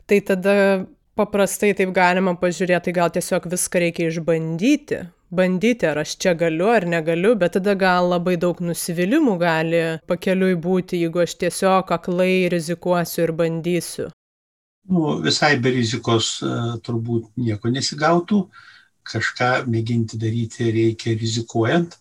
tai 0.06 0.22
tada 0.24 0.56
paprastai 1.20 1.74
taip 1.78 1.94
galima 1.96 2.34
pažiūrėt, 2.40 2.88
tai 2.88 2.94
gal 2.96 3.12
tiesiog 3.16 3.48
viską 3.52 3.86
reikia 3.86 4.10
išbandyti. 4.10 5.02
Bandyti, 5.30 5.86
ar 5.86 6.00
aš 6.02 6.16
čia 6.24 6.34
galiu 6.34 6.72
ar 6.74 6.88
negaliu, 6.90 7.36
bet 7.38 7.54
tada 7.54 7.76
gal 7.78 8.08
labai 8.10 8.34
daug 8.42 8.58
nusivylimų 8.66 9.36
gali 9.42 9.82
pakeliui 10.10 10.56
būti, 10.58 11.04
jeigu 11.04 11.22
aš 11.22 11.36
tiesiog 11.44 11.92
aklai 11.94 12.48
rizikuosiu 12.50 13.28
ir 13.28 13.36
bandysiu. 13.44 14.08
nu, 14.90 15.20
visai 15.22 15.60
be 15.62 15.70
rizikos 15.76 16.40
e, 16.42 16.50
turbūt 16.86 17.30
nieko 17.38 17.70
nesigautų, 17.70 18.40
kažką 19.12 19.50
mėginti 19.70 20.18
daryti 20.18 20.72
reikia 20.74 21.14
rizikuojant. 21.14 22.00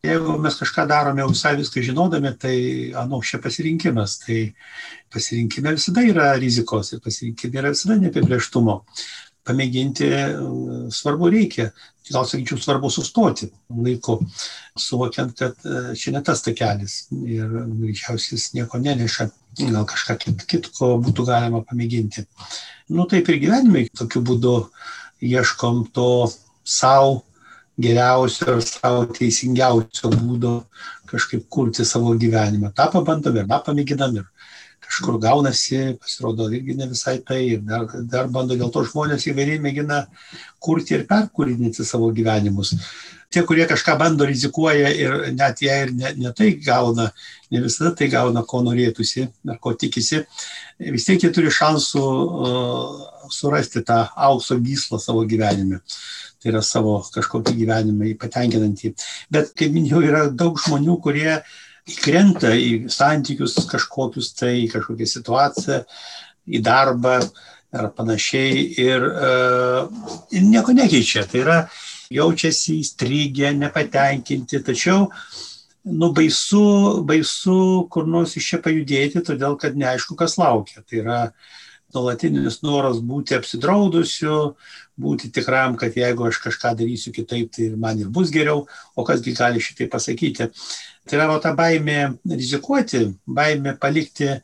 Jeigu 0.00 0.38
mes 0.40 0.54
kažką 0.56 0.86
darome 0.88 1.24
visai 1.28 1.58
viską 1.58 1.82
žinodami, 1.84 2.30
tai, 2.40 2.56
anu, 2.96 3.18
čia 3.20 3.36
pasirinkimas. 3.42 4.16
Tai 4.22 4.38
pasirinkime 5.12 5.74
visada 5.76 6.04
yra 6.08 6.30
rizikos 6.40 6.94
ir 6.94 7.02
pasirinkime 7.04 7.60
yra 7.60 7.72
visada 7.74 7.98
neapibrieštumo. 8.00 8.78
Pamėginti 9.44 10.08
svarbu 10.96 11.28
reikia. 11.34 11.68
Gal 12.10 12.24
sakyčiau, 12.26 12.58
svarbu 12.58 12.88
sustoti 12.90 13.46
laiku, 13.70 14.16
suvokiant, 14.74 15.30
kad 15.38 15.60
e, 15.62 15.82
čia 15.94 16.10
ne 16.16 16.24
tas 16.26 16.40
takelis 16.42 17.04
ir 17.22 17.46
greičiausiai 17.52 18.34
jis 18.34 18.48
nieko 18.56 18.80
neneša. 18.82 19.28
Gal 19.60 19.86
kažką 19.86 20.16
kit, 20.24 20.42
kitko 20.50 20.94
būtų 21.04 21.28
galima 21.28 21.60
pamėginti. 21.68 22.24
Nu 22.90 23.06
taip 23.10 23.30
ir 23.30 23.38
gyvenime 23.44 23.84
tokiu 23.94 24.24
būdu 24.26 24.56
ieškom 25.22 25.84
to 25.94 26.08
savo 26.66 27.20
geriausio 27.84 28.56
ir 28.56 28.64
savo 28.66 29.06
teisingiausio 29.16 30.10
būdo 30.14 30.54
kažkaip 31.10 31.46
kurti 31.48 31.84
savo 31.84 32.14
gyvenimą. 32.18 32.72
Ta 32.74 32.88
pabandom 32.92 33.40
ir 33.40 33.48
tą 33.50 33.60
pamėginam 33.66 34.20
ir 34.20 34.26
kažkur 34.90 35.20
gaunasi, 35.22 35.96
pasirodo 36.02 36.48
irgi 36.50 36.74
ne 36.78 36.88
visai 36.90 37.18
tai 37.26 37.40
ir 37.54 37.62
dar, 37.66 37.86
dar 38.10 38.28
bando 38.32 38.56
dėl 38.58 38.72
to 38.74 38.82
žmonės 38.88 39.28
įvairiai 39.30 39.62
mėgina 39.62 40.04
kurti 40.58 40.96
ir 40.98 41.06
perkūrinti 41.10 41.86
savo 41.86 42.10
gyvenimus. 42.14 42.74
Tie, 43.30 43.44
kurie 43.46 43.62
kažką 43.70 43.94
bando, 43.98 44.26
rizikuoja 44.26 44.88
ir 44.90 45.12
net 45.36 45.60
jei 45.62 45.84
ir 45.84 45.92
ne, 45.94 46.10
ne 46.18 46.32
tai 46.34 46.48
gauna, 46.64 47.12
ne 47.54 47.60
visada 47.62 47.92
tai 47.94 48.08
gauna, 48.10 48.42
ko 48.42 48.64
norėtųsi 48.66 49.28
ar 49.52 49.60
ko 49.62 49.76
tikisi, 49.78 50.24
vis 50.82 51.06
tiek 51.06 51.22
jie 51.22 51.30
turi 51.36 51.52
šansų 51.54 52.02
uh, 52.02 53.04
surasti 53.30 53.84
tą 53.86 54.00
aukso 54.18 54.58
gyslą 54.58 54.98
savo 54.98 55.22
gyvenime 55.30 55.78
tai 56.40 56.52
yra 56.52 56.62
savo 56.64 56.98
kažkokį 57.14 57.56
gyvenimą 57.58 58.14
patenkinantį. 58.20 58.94
Bet, 59.32 59.52
kaip 59.58 59.74
minėjau, 59.74 60.02
yra 60.06 60.24
daug 60.32 60.58
žmonių, 60.60 60.96
kurie 61.04 61.38
įkrenta 61.90 62.54
į 62.56 62.90
santykius 62.92 63.58
kažkokius 63.70 64.32
tai, 64.38 64.54
į 64.64 64.72
kažkokią 64.74 65.08
situaciją, 65.10 65.80
į 66.50 66.62
darbą 66.64 67.18
ar 67.70 67.92
panašiai 67.94 68.64
ir, 68.82 69.06
uh, 69.06 70.16
ir 70.34 70.46
nieko 70.48 70.74
nekeičia. 70.74 71.26
Tai 71.30 71.44
yra 71.44 71.58
jaučiasi 72.10 72.80
įstrigę, 72.82 73.52
nepatenkinti, 73.54 74.62
tačiau 74.66 75.06
nu, 75.84 76.10
baisu, 76.12 76.64
baisu 77.06 77.86
kur 77.92 78.08
nors 78.10 78.34
iš 78.36 78.52
čia 78.52 78.60
pajudėti, 78.64 79.22
todėl 79.24 79.56
kad 79.60 79.78
neaišku, 79.78 80.16
kas 80.18 80.36
laukia. 80.40 80.82
Tai 80.82 81.02
yra 81.04 81.20
nuolatinis 81.94 82.60
noras 82.66 83.00
būti 83.02 83.36
apsidraudusiu, 83.38 84.54
būti 85.00 85.30
tikram, 85.34 85.76
kad 85.80 85.96
jeigu 85.96 86.28
aš 86.28 86.40
kažką 86.44 86.74
darysiu 86.78 87.12
kitaip, 87.16 87.50
tai 87.56 87.70
man 87.80 88.00
ir 88.00 88.08
bus 88.12 88.32
geriau, 88.34 88.66
o 88.96 89.04
kasgi 89.06 89.34
gali 89.36 89.62
šitai 89.62 89.88
pasakyti. 89.90 90.50
Tai 91.08 91.18
yra 91.18 91.38
ta 91.42 91.54
baimė 91.56 92.00
rizikuoti, 92.28 93.06
baimė 93.26 93.76
palikti 93.80 94.34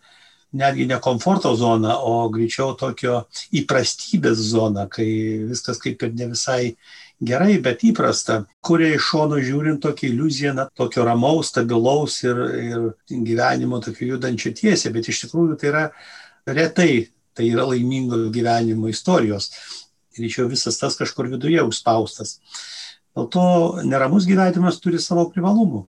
netgi 0.56 0.86
ne 0.88 1.00
komforto 1.02 1.52
zoną, 1.58 1.96
o 2.08 2.28
greičiau 2.32 2.76
tokio 2.78 3.24
įprastybės 3.60 4.40
zoną, 4.52 4.86
kai 4.88 5.08
viskas 5.50 5.80
kaip 5.82 6.02
ir 6.06 6.14
ne 6.16 6.30
visai 6.32 6.76
gerai, 7.20 7.58
bet 7.64 7.84
įprasta, 7.84 8.42
kuria 8.64 8.94
iš 8.96 9.10
šono 9.10 9.40
žiūrint 9.42 9.82
tokia 9.84 10.08
iliuzija, 10.08 10.54
na, 10.56 10.68
tokio 10.76 11.04
ramaus, 11.04 11.50
stabilaus 11.52 12.22
ir, 12.24 12.40
ir 12.62 12.86
gyvenimo 13.10 13.82
tokio 13.84 14.14
judančio 14.14 14.54
tiesiai, 14.56 14.94
bet 14.96 15.10
iš 15.12 15.26
tikrųjų 15.26 15.58
tai 15.60 15.70
yra 15.72 15.84
retai 16.46 16.90
tai 17.36 17.50
yra 17.52 17.66
laimingo 17.68 18.30
gyvenimo 18.32 18.88
istorijos. 18.88 19.50
Ir 20.16 20.28
iš 20.28 20.38
jo 20.40 20.48
visas 20.50 20.78
tas 20.80 20.96
kažkur 20.98 21.28
viduje 21.32 21.62
užspaustas. 21.62 22.38
Dėl 23.16 23.28
to 23.32 23.46
neramus 23.84 24.26
gyvenimas 24.28 24.80
turi 24.82 25.00
savo 25.00 25.28
privalumų. 25.32 25.86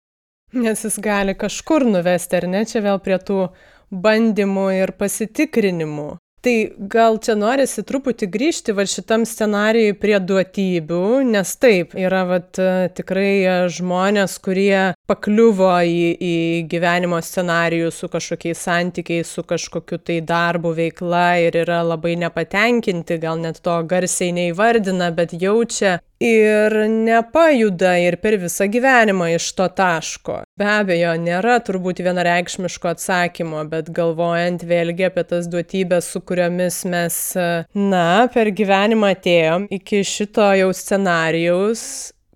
Nes 0.55 0.84
jis 0.86 0.99
gali 1.03 1.34
kažkur 1.36 1.84
nuvesti, 1.89 2.38
ar 2.38 2.45
ne, 2.47 2.61
čia 2.69 2.84
vėl 2.86 3.01
prie 3.03 3.17
tų 3.17 3.47
bandymų 3.91 4.67
ir 4.78 4.93
pasitikrinimų. 4.99 6.09
Tai 6.45 6.69
gal 6.77 7.15
čia 7.25 7.33
norisi 7.33 7.81
truputį 7.81 8.27
grįžti 8.29 8.73
va 8.77 8.83
šitam 8.85 9.23
scenarijui 9.25 9.95
prie 9.97 10.19
duotybių, 10.21 11.23
nes 11.25 11.53
taip, 11.57 11.95
yra 11.97 12.19
vat, 12.29 12.59
tikrai 12.93 13.65
žmonės, 13.73 14.35
kurie 14.45 14.93
pakliuvo 15.09 15.71
į, 15.89 16.11
į 16.21 16.35
gyvenimo 16.69 17.17
scenarijų 17.25 17.89
su 17.89 18.11
kažkokiais 18.13 18.61
santykiais, 18.61 19.31
su 19.33 19.41
kažkokiu 19.41 19.97
tai 19.97 20.19
darbu, 20.21 20.75
veikla 20.77 21.25
ir 21.47 21.57
yra 21.63 21.81
labai 21.81 22.13
nepatenkinti, 22.27 23.17
gal 23.25 23.41
net 23.41 23.63
to 23.65 23.79
garsiai 23.89 24.29
neįvardina, 24.37 25.09
bet 25.17 25.33
jaučia 25.33 25.97
ir 26.20 26.76
nepajuda 26.89 27.95
ir 28.03 28.18
per 28.24 28.38
visą 28.41 28.68
gyvenimą 28.72 29.30
iš 29.36 29.49
to 29.57 29.68
taško. 29.68 30.39
Be 30.59 30.70
abejo, 30.78 31.13
nėra 31.20 31.57
turbūt 31.66 32.01
vienareikšmiško 32.05 32.93
atsakymo, 32.95 33.63
bet 33.72 33.91
galvojant 33.95 34.63
vėlgi 34.63 35.09
apie 35.09 35.26
tas 35.28 35.49
duotybės, 35.51 36.09
su 36.13 36.22
kuriomis 36.22 36.84
mes, 36.89 37.22
na, 37.76 38.09
per 38.34 38.51
gyvenimą 38.55 39.16
atėjom 39.18 39.70
iki 39.80 40.03
šito 40.07 40.47
jau 40.55 40.72
scenarijaus, 40.76 41.86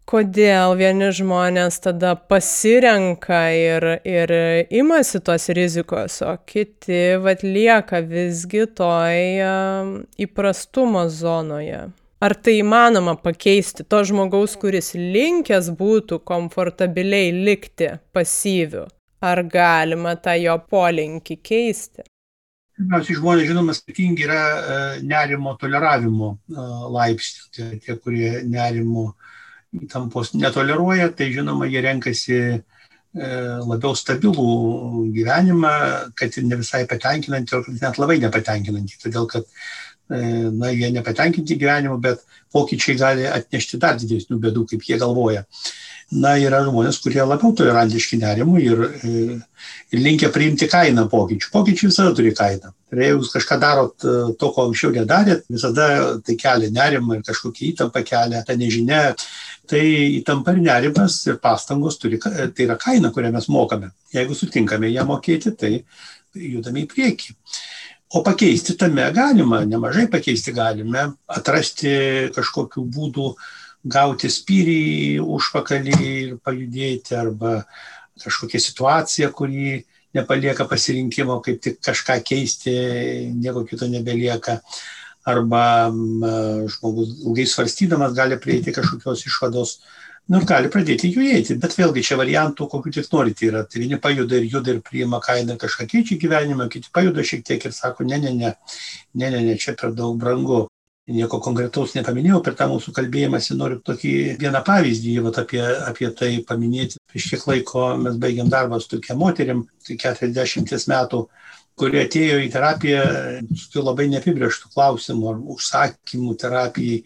kodėl 0.10 0.74
vieni 0.80 1.12
žmonės 1.14 1.78
tada 1.84 2.16
pasirenka 2.18 3.42
ir, 3.54 3.86
ir 4.08 4.34
imasi 4.74 5.22
tos 5.22 5.50
rizikos, 5.54 6.20
o 6.26 6.34
kiti 6.50 7.20
vat 7.22 7.46
lieka 7.46 8.02
visgi 8.02 8.66
toj 8.80 9.46
įprastumo 10.26 11.06
zonoje. 11.14 11.86
Ar 12.20 12.34
tai 12.36 12.58
įmanoma 12.60 13.14
pakeisti 13.16 13.86
to 13.88 14.02
žmogaus, 14.04 14.58
kuris 14.60 14.92
linkęs 14.92 15.70
būtų 15.80 16.18
komfortabiliai 16.28 17.30
likti 17.32 17.94
pasyviu? 18.12 18.90
Ar 19.24 19.40
galima 19.48 20.18
tą 20.20 20.34
jo 20.36 20.58
polinkį 20.72 21.38
keisti? 21.40 22.04
Pirmiausia, 22.76 23.16
žmonės, 23.22 23.48
žinoma, 23.48 23.76
skirtingi 23.76 24.28
yra 24.28 24.42
e, 24.42 24.76
nerimo 25.08 25.56
toleravimo 25.60 26.34
e, 26.36 26.68
laipsnių. 26.96 27.48
Tai 27.56 27.72
tie, 27.86 27.96
kurie 28.04 28.30
nerimo 28.48 29.10
įtampos 29.80 30.34
netoleruoja, 30.36 31.10
tai 31.16 31.32
žinoma, 31.36 31.68
jie 31.72 31.84
renkasi 31.88 32.40
e, 32.40 32.62
labiau 33.64 33.96
stabilų 33.96 35.08
gyvenimą, 35.16 35.76
kad 36.20 36.40
ne 36.44 36.60
visai 36.60 36.84
patenkinantį, 36.88 37.60
o 37.60 37.78
net 37.80 38.00
labai 38.00 38.20
nepatenkinantį, 38.24 39.00
todėl 39.04 39.28
kad 39.32 39.48
na, 40.10 40.72
jie 40.74 40.90
nepatenkinti 40.96 41.58
gyvenimu, 41.60 42.00
bet 42.02 42.24
pokyčiai 42.54 42.98
gali 42.98 43.28
atnešti 43.30 43.78
dar 43.82 44.00
didesnių 44.00 44.40
bėdų, 44.42 44.66
kaip 44.72 44.88
jie 44.88 44.98
galvoja. 45.02 45.46
Na, 46.10 46.32
yra 46.42 46.64
žmonės, 46.66 46.98
kurie 47.04 47.22
labiau 47.22 47.52
tolerantiški 47.54 48.18
nerimui 48.18 48.64
ir, 48.66 48.80
ir, 49.06 49.34
ir 49.94 50.02
linkia 50.02 50.32
priimti 50.34 50.66
kainą 50.70 51.04
pokyčių. 51.12 51.52
Pokyčiai 51.54 51.92
visada 51.92 52.16
turi 52.18 52.32
kainą. 52.34 52.72
Ir 52.90 53.04
jeigu 53.04 53.22
jūs 53.22 53.36
kažką 53.36 53.58
darot 53.62 54.02
e, 54.02 54.14
to, 54.42 54.50
ko 54.56 54.66
anksčiau 54.66 54.90
nedarėt, 54.96 55.44
visada 55.54 55.86
tai 56.26 56.34
kelia 56.42 56.72
nerimą 56.74 57.20
ir 57.20 57.28
kažkokia 57.28 57.68
įtampa 57.68 58.02
kelia, 58.08 58.42
ta 58.48 58.58
nežinia. 58.58 59.04
Tai 59.70 59.84
įtampa 60.18 60.56
ir 60.56 60.64
nerimas 60.66 61.20
ir 61.30 61.38
pastangos 61.44 62.02
turi, 62.02 62.18
tai 62.18 62.66
yra 62.66 62.80
kaina, 62.82 63.14
kurią 63.14 63.30
mes 63.36 63.46
mokame. 63.54 63.92
Jeigu 64.16 64.34
sutinkame 64.34 64.90
ją 64.90 65.06
mokėti, 65.06 65.54
tai 65.54 65.76
judame 66.34 66.88
į 66.88 66.90
priekį. 66.90 67.38
O 68.10 68.24
pakeisti 68.26 68.74
tame 68.74 69.04
galima, 69.14 69.62
nemažai 69.70 70.08
pakeisti 70.10 70.50
galime, 70.56 71.12
atrasti 71.30 71.92
kažkokių 72.34 72.82
būdų, 72.96 73.26
gauti 73.86 74.32
spyrį 74.34 75.20
užpakalį 75.22 75.98
ir 76.08 76.32
pajudėti, 76.42 77.14
arba 77.16 77.60
kažkokia 78.20 78.60
situacija, 78.64 79.30
kuri 79.30 79.84
nepalieka 80.18 80.66
pasirinkimo, 80.66 81.38
kaip 81.46 81.62
tik 81.62 81.78
kažką 81.86 82.18
keisti, 82.26 82.74
nieko 83.36 83.62
kito 83.70 83.86
nebelieka. 83.88 84.58
Arba 85.30 85.92
žmogus 85.94 87.14
ilgai 87.28 87.46
svarstydamas 87.46 88.18
gali 88.18 88.40
prieiti 88.42 88.74
kažkokios 88.74 89.22
išvados, 89.30 89.76
nu 90.30 90.38
ir 90.38 90.46
gali 90.50 90.70
pradėti 90.70 91.10
judėti. 91.10 91.58
Bet 91.62 91.76
vėlgi 91.78 92.04
čia 92.06 92.18
variantų, 92.20 92.68
kokiu 92.70 92.94
tik 92.94 93.08
norite 93.14 93.48
yra. 93.48 93.64
Tai 93.66 93.82
vieni 93.82 93.98
pajuda 94.02 94.38
ir 94.38 94.50
juda 94.54 94.76
ir 94.76 94.82
priima 94.86 95.20
kainą 95.26 95.56
ir 95.56 95.62
kažką 95.62 95.88
keičia 95.90 96.20
gyvenimą, 96.22 96.70
kiti 96.70 96.92
pajuda 96.94 97.26
šiek 97.26 97.46
tiek 97.48 97.66
ir 97.66 97.74
sako, 97.74 98.06
ne, 98.06 98.20
ne, 98.22 98.34
ne, 98.38 98.52
ne, 99.14 99.32
ne, 99.34 99.42
ne, 99.48 99.56
čia 99.58 99.74
per 99.80 99.96
daug 99.98 100.20
brangu. 100.22 100.68
Nieko 101.10 101.40
konkretaus 101.42 101.96
nepaminėjau 101.96 102.44
per 102.46 102.54
tą 102.54 102.68
mūsų 102.70 102.92
kalbėjimąsi, 102.94 103.56
noriu 103.58 103.80
tokį 103.82 104.12
vieną 104.38 104.60
pavyzdį 104.62 105.16
vat, 105.26 105.40
apie, 105.42 105.64
apie 105.66 106.12
tai 106.14 106.28
paminėti. 106.46 107.00
Prieš 107.10 107.32
kiek 107.32 107.48
laiko 107.50 107.88
mes 107.98 108.20
baigėm 108.22 108.52
darbą 108.54 108.78
su 108.78 108.92
tokia 108.92 109.16
moterim, 109.18 109.64
tai 109.88 109.98
40 109.98 110.86
metų, 110.92 111.24
kurie 111.82 112.04
atėjo 112.04 112.38
į 112.46 112.52
terapiją 112.54 113.08
su 113.58 113.82
labai 113.82 114.06
neapibrieštų 114.14 114.70
klausimų 114.76 115.34
ar 115.34 115.42
užsakymų 115.56 116.38
terapijai, 116.46 117.02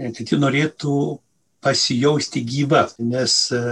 kad 0.00 0.32
ji 0.32 0.40
norėtų 0.40 0.96
pasijausti 1.66 2.44
gyva, 2.46 2.86
nes 3.02 3.38
e, 3.54 3.62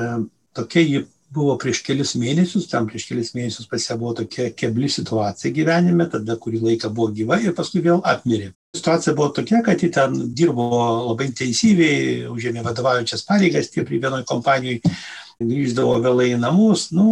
tokia 0.56 0.82
ji 0.82 1.04
buvo 1.34 1.56
prieš 1.58 1.80
kelius 1.86 2.14
mėnesius, 2.20 2.68
tam 2.70 2.86
prieš 2.90 3.08
kelius 3.08 3.32
mėnesius 3.34 3.68
pas 3.70 3.86
ją 3.88 3.96
buvo 3.98 4.14
tokia 4.20 4.50
kebli 4.54 4.90
situacija 4.90 5.54
gyvenime, 5.54 6.06
tada 6.10 6.36
kurį 6.40 6.62
laiką 6.68 6.90
buvo 6.94 7.10
gyva 7.14 7.40
ir 7.42 7.56
paskui 7.56 7.82
vėl 7.84 8.02
apmirė. 8.06 8.52
Situacija 8.74 9.14
buvo 9.14 9.30
tokia, 9.34 9.62
kad 9.66 9.82
ji 9.82 9.90
ten 9.94 10.14
dirbo 10.34 10.68
labai 11.10 11.28
intensyviai, 11.30 12.24
užėmė 12.30 12.64
vadovaujančias 12.66 13.26
pareigas, 13.26 13.70
tie 13.70 13.86
prie 13.86 14.00
vienoje 14.02 14.26
kompanijoje 14.30 14.94
grįždavo 15.42 15.98
vėlai 16.02 16.30
į 16.34 16.40
namus, 16.42 16.88
nu, 16.94 17.06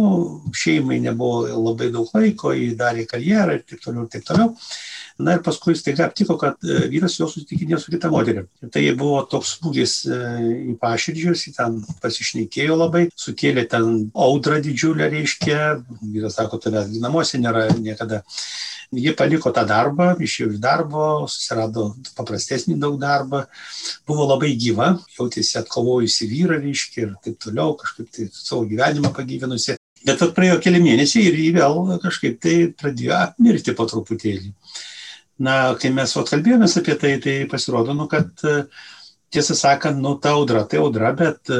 šeimai 0.55 1.01
nebuvo 1.03 1.43
labai 1.51 1.89
daug 1.91 2.11
laiko, 2.15 2.53
jį 2.55 2.73
darė 2.79 3.07
karjerą 3.09 3.57
ir 3.57 3.63
taip 3.67 3.83
toliau, 3.83 4.05
ir 4.05 4.13
taip 4.15 4.27
toliau. 4.27 4.53
Na 5.19 5.35
ir 5.37 5.43
paskui 5.45 5.75
staiga 5.77 6.07
aptiko, 6.07 6.35
kad 6.41 6.57
e, 6.65 6.87
vyras 6.89 7.19
jau 7.19 7.27
susitikinėjo 7.29 7.77
su 7.83 7.91
kita 7.93 8.09
moterimi. 8.09 8.47
Tai 8.73 8.81
buvo 8.97 9.19
toks 9.29 9.51
smūgis 9.59 9.91
e, 10.09 10.19
į 10.71 10.75
paširdžius, 10.81 11.43
jį 11.45 11.51
ten 11.53 11.75
pasišnekėjo 12.01 12.77
labai, 12.79 13.03
sukėlė 13.21 13.67
ten 13.69 14.07
audrą 14.17 14.57
didžiulę, 14.65 15.11
reiškia, 15.13 15.59
vyras 16.01 16.39
sako, 16.39 16.57
tavęs 16.63 16.95
namuose 17.03 17.37
nėra 17.41 17.67
niekada. 17.77 18.23
Ji 18.93 19.13
paliko 19.17 19.51
tą 19.53 19.63
darbą, 19.69 20.11
išėjo 20.21 20.51
iš 20.53 20.61
darbo, 20.61 21.05
susirado 21.29 21.91
paprastesnį 22.17 22.79
daug 22.81 22.97
darbą, 23.01 23.43
buvo 24.09 24.25
labai 24.31 24.51
gyva, 24.57 24.95
jautėsi 25.17 25.59
atkovojusi 25.61 26.29
vyrą, 26.29 26.57
reiškia, 26.61 27.05
ir 27.05 27.13
taip 27.25 27.37
toliau, 27.41 27.75
kažkaip 27.77 28.09
tai 28.13 28.27
savo 28.33 28.65
gyvenimą 28.69 29.13
pagyvenusi. 29.13 29.77
Bet 30.03 30.25
praėjo 30.35 30.57
keli 30.61 30.81
mėnesiai 30.83 31.29
ir 31.29 31.37
jį 31.39 31.51
vėl 31.59 31.77
kažkaip 32.03 32.41
tai 32.43 32.55
pradėjo 32.81 33.21
mirti 33.45 33.77
po 33.77 33.85
truputėlį 33.89 34.51
na, 35.39 35.73
kai 35.79 35.91
mes 35.93 36.15
atkalbėjomės 36.19 36.77
apie 36.81 36.95
tai, 36.99 37.17
tai 37.23 37.35
pasirodo, 37.49 37.95
nu, 37.97 38.07
kad 38.11 38.29
tiesą 39.33 39.57
sakant, 39.57 40.01
nu, 40.01 40.15
ta 40.21 40.35
audra, 40.37 40.63
tai 40.69 40.81
audra, 40.83 41.13
bet 41.17 41.51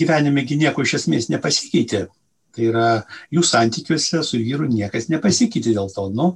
gyvenime 0.00 0.44
nieko 0.44 0.84
iš 0.84 1.00
esmės 1.02 1.30
nepasikeitė. 1.32 2.06
Tai 2.54 2.66
yra 2.70 2.88
jų 3.34 3.42
santykiuose 3.42 4.20
su 4.22 4.38
vyru 4.38 4.68
niekas 4.70 5.08
nepasikeitė 5.10 5.72
dėl 5.74 5.88
to, 5.90 6.04
nu, 6.14 6.28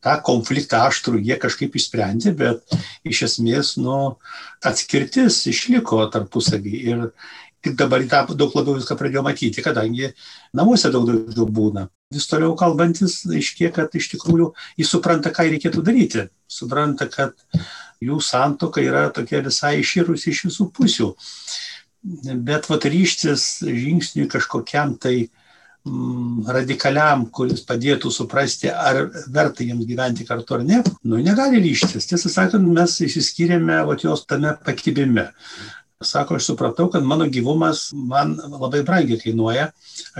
tą 0.00 0.14
konfliktą 0.24 0.86
aštrų 0.88 1.20
jie 1.20 1.36
kažkaip 1.36 1.76
išsprendė, 1.76 2.32
bet 2.38 2.78
iš 3.04 3.26
esmės, 3.28 3.74
nu, 3.76 4.16
atskirtis 4.64 5.42
išliko 5.52 6.00
tarpusavį. 6.14 6.80
Ir, 6.94 7.04
tik 7.66 7.76
dabar 7.76 8.04
tą 8.08 8.22
daug 8.38 8.54
labiau 8.56 8.78
viską 8.78 8.96
pradėjo 8.96 9.24
matyti, 9.26 9.64
kadangi 9.64 10.12
namuose 10.56 10.90
daug 10.94 11.08
daugiau 11.10 11.48
būna. 11.50 11.88
Vis 12.14 12.28
toliau 12.30 12.52
kalbantis, 12.54 13.24
aiškiai, 13.26 13.72
kad 13.74 13.94
iš 13.98 14.12
tikrųjų 14.12 14.52
jis 14.78 14.92
supranta, 14.94 15.32
ką 15.34 15.48
reikėtų 15.50 15.82
daryti. 15.86 16.28
Supranta, 16.46 17.08
kad 17.10 17.34
jų 18.02 18.20
santoka 18.22 18.84
yra 18.84 19.08
tokia 19.14 19.40
visai 19.42 19.80
iširusi 19.80 20.30
iš 20.30 20.44
visų 20.46 20.68
pusių. 20.76 21.08
Bet 22.46 22.68
vat 22.70 22.86
ryštis 22.86 23.48
žingsniui 23.66 24.28
kažkokiam 24.30 24.94
tai 25.02 25.16
mm, 25.26 26.46
radikaliam, 26.54 27.24
kuris 27.34 27.64
padėtų 27.66 28.12
suprasti, 28.14 28.70
ar 28.70 29.08
verta 29.26 29.66
jiems 29.66 29.88
gyventi 29.88 30.28
kartu 30.28 30.60
ar 30.60 30.62
ne, 30.68 30.84
nu 31.02 31.18
negali 31.18 31.58
ryštis. 31.64 32.06
Tiesą 32.06 32.30
sakant, 32.30 32.70
mes 32.70 33.00
išsiskyrėme 33.02 33.82
vat 33.90 34.06
jos 34.06 34.22
tame 34.30 34.54
pakibime. 34.62 35.32
Sako, 36.04 36.36
aš 36.36 36.44
supratau, 36.44 36.90
kad 36.92 37.04
mano 37.04 37.24
gyvumas 37.32 37.88
man 37.96 38.34
labai 38.36 38.82
brangiai 38.84 39.16
kainuoja, 39.20 39.70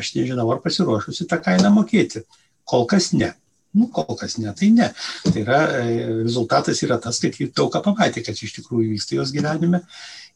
aš 0.01 0.15
nežinau, 0.15 0.47
ar 0.55 0.63
pasiruošusi 0.65 1.27
tą 1.29 1.37
kainą 1.45 1.69
mokėti. 1.75 2.23
Kol 2.65 2.87
kas 2.89 3.11
ne. 3.13 3.35
Nu, 3.77 3.91
kol 3.93 4.17
kas 4.17 4.39
ne, 4.41 4.55
tai 4.57 4.71
ne. 4.73 4.89
Tai 5.27 5.35
yra, 5.43 5.59
e, 5.83 6.07
rezultatas 6.23 6.81
yra 6.87 6.97
tas, 7.03 7.21
kad 7.21 7.37
jį 7.37 7.51
daug 7.53 7.69
ką 7.75 7.83
pamatė, 7.85 8.23
kas 8.25 8.41
iš 8.41 8.55
tikrųjų 8.57 8.95
vyksta 8.95 9.19
jos 9.19 9.35
gyvenime 9.37 9.83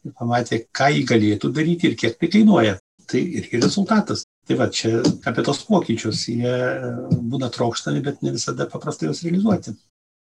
ir 0.05 0.13
pamatė, 0.19 0.67
ką 0.77 0.91
jį 0.93 1.07
galėtų 1.09 1.53
daryti 1.57 1.89
ir 1.89 1.97
kiek 2.03 2.21
tai 2.21 2.29
kainuoja. 2.37 2.77
Tai 3.09 3.23
irgi 3.41 3.63
rezultatas. 3.63 4.27
Tai 4.47 4.59
va, 4.61 4.69
čia 4.69 4.99
apie 5.25 5.47
tos 5.47 5.65
pokyčius, 5.65 6.27
jie 6.29 6.53
būna 7.33 7.49
trokštami, 7.55 8.05
bet 8.05 8.21
ne 8.21 8.37
visada 8.37 8.69
paprastai 8.69 9.09
juos 9.09 9.25
realizuoti. 9.25 9.73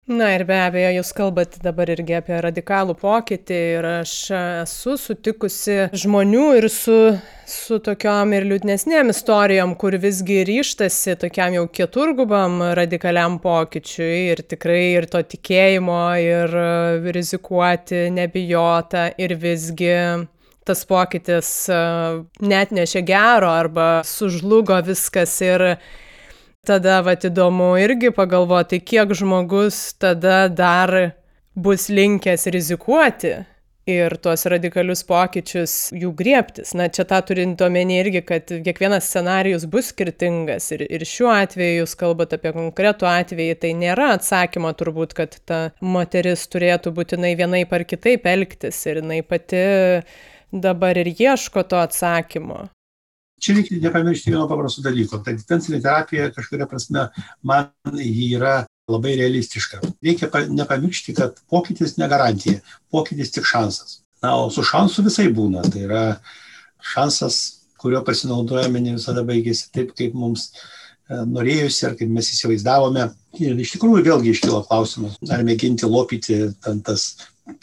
Na 0.09 0.30
ir 0.32 0.46
be 0.48 0.56
abejo, 0.56 0.88
jūs 0.96 1.11
kalbate 1.12 1.59
dabar 1.61 1.90
irgi 1.92 2.14
apie 2.16 2.38
radikalų 2.40 2.94
pokytį 2.96 3.56
ir 3.74 3.88
aš 3.90 4.12
esu 4.38 4.94
sutikusi 4.96 5.76
žmonių 5.92 6.44
ir 6.62 6.66
su, 6.72 6.96
su 7.44 7.76
tokiom 7.84 8.32
ir 8.38 8.46
liūdnesnėm 8.48 9.12
istorijom, 9.12 9.74
kur 9.76 9.98
visgi 10.00 10.38
ryštasi 10.48 11.18
tokiam 11.20 11.59
jau 11.59 11.66
keturgubam 11.68 12.56
radikaliam 12.80 13.36
pokyčiui 13.44 14.32
ir 14.32 14.40
tikrai 14.48 14.80
ir 14.94 15.11
to 15.12 15.20
tikėjimo, 15.34 16.00
ir 16.24 16.59
rizikuoti, 17.12 18.06
nebijota 18.09 19.11
ir 19.20 19.36
visgi 19.36 19.94
tas 20.64 20.88
pokytis 20.88 21.52
net 22.40 22.72
nešė 22.72 23.04
gero 23.12 23.52
arba 23.52 23.98
sužlugo 24.09 24.80
viskas 24.88 25.36
ir 25.44 25.74
tada 26.68 27.00
vat 27.06 27.24
įdomu 27.28 27.72
irgi 27.80 28.12
pagalvoti, 28.14 28.82
kiek 28.84 29.14
žmogus 29.16 29.94
tada 30.00 30.46
dar 30.52 30.94
bus 31.58 31.88
linkęs 31.88 32.46
rizikuoti 32.54 33.38
ir 33.88 34.14
tuos 34.20 34.44
radikalius 34.52 35.02
pokyčius 35.08 35.74
jų 35.96 36.12
griebtis. 36.16 36.74
Na, 36.76 36.88
čia 36.92 37.06
tą 37.08 37.20
turint 37.30 37.60
omeny 37.64 37.98
irgi, 38.02 38.22
kad 38.28 38.52
kiekvienas 38.66 39.08
scenarius 39.08 39.64
bus 39.70 39.90
skirtingas 39.94 40.68
ir, 40.76 40.84
ir 40.84 41.04
šiuo 41.08 41.30
atveju 41.32 41.82
jūs 41.82 41.96
kalbate 41.98 42.38
apie 42.38 42.52
konkretų 42.56 43.08
atvejį, 43.08 43.58
tai 43.62 43.72
nėra 43.78 44.12
atsakymo 44.18 44.74
turbūt, 44.78 45.16
kad 45.18 45.38
ta 45.48 45.60
moteris 45.80 46.44
turėtų 46.52 46.92
būtinai 47.00 47.34
vienaip 47.40 47.72
ar 47.72 47.86
kitaip 47.88 48.28
elgtis 48.28 48.84
ir 48.90 49.00
jinai 49.02 49.22
pati 49.26 49.64
dabar 50.52 51.00
ir 51.00 51.12
ieško 51.14 51.64
to 51.68 51.80
atsakymo. 51.80 52.66
Čia 53.39 53.55
reikia 53.57 53.78
nepamiršti 53.82 54.32
vieno 54.32 54.47
paprasto 54.51 54.82
dalyko. 54.84 55.20
Tai 55.24 55.36
distancinė 55.36 55.80
terapija 55.84 56.32
kažkuria 56.34 56.66
prasme 56.70 57.07
man 57.47 57.70
jį 57.95 58.32
yra 58.39 58.57
labai 58.89 59.14
realistiška. 59.20 59.82
Reikia 60.05 60.30
nepamiršti, 60.49 61.14
kad 61.18 61.39
pokytis 61.51 61.97
ne 62.01 62.09
garantija, 62.11 62.62
pokytis 62.93 63.32
tik 63.34 63.47
šansas. 63.49 64.01
Na, 64.22 64.34
o 64.41 64.49
su 64.51 64.64
šansu 64.66 65.05
visai 65.07 65.28
būna. 65.34 65.62
Tai 65.68 65.84
yra 65.84 66.03
šansas, 66.95 67.39
kurio 67.78 68.03
pasinaudojame, 68.07 68.82
ne 68.82 68.97
visada 68.97 69.22
baigėsi 69.26 69.70
taip, 69.74 69.93
kaip 69.99 70.16
mums 70.18 70.49
e, 70.51 71.20
norėjusi 71.30 71.86
ar 71.86 71.97
kaip 72.01 72.11
mes 72.11 72.32
įsivaizdavome. 72.34 73.09
Ir 73.39 73.61
iš 73.62 73.76
tikrųjų 73.76 74.07
vėlgi 74.09 74.34
iškilo 74.34 74.64
klausimas, 74.66 75.18
ar 75.30 75.45
mėginti 75.47 75.86
lopyti 75.86 76.41
tas 76.86 77.11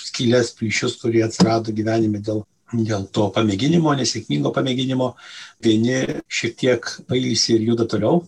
skylės 0.02 0.54
plyšius, 0.56 1.00
kurie 1.02 1.26
atsirado 1.26 1.74
gyvenime 1.76 2.22
dėl 2.24 2.46
dėl 2.74 3.06
to 3.14 3.30
pamėginimo, 3.36 3.94
nesėkmingo 3.98 4.52
pamėginimo. 4.56 5.14
Vieni 5.64 6.22
šiek 6.28 6.56
tiek 6.58 6.88
pailsi 7.10 7.56
ir 7.56 7.68
juda 7.70 7.86
toliau, 7.90 8.24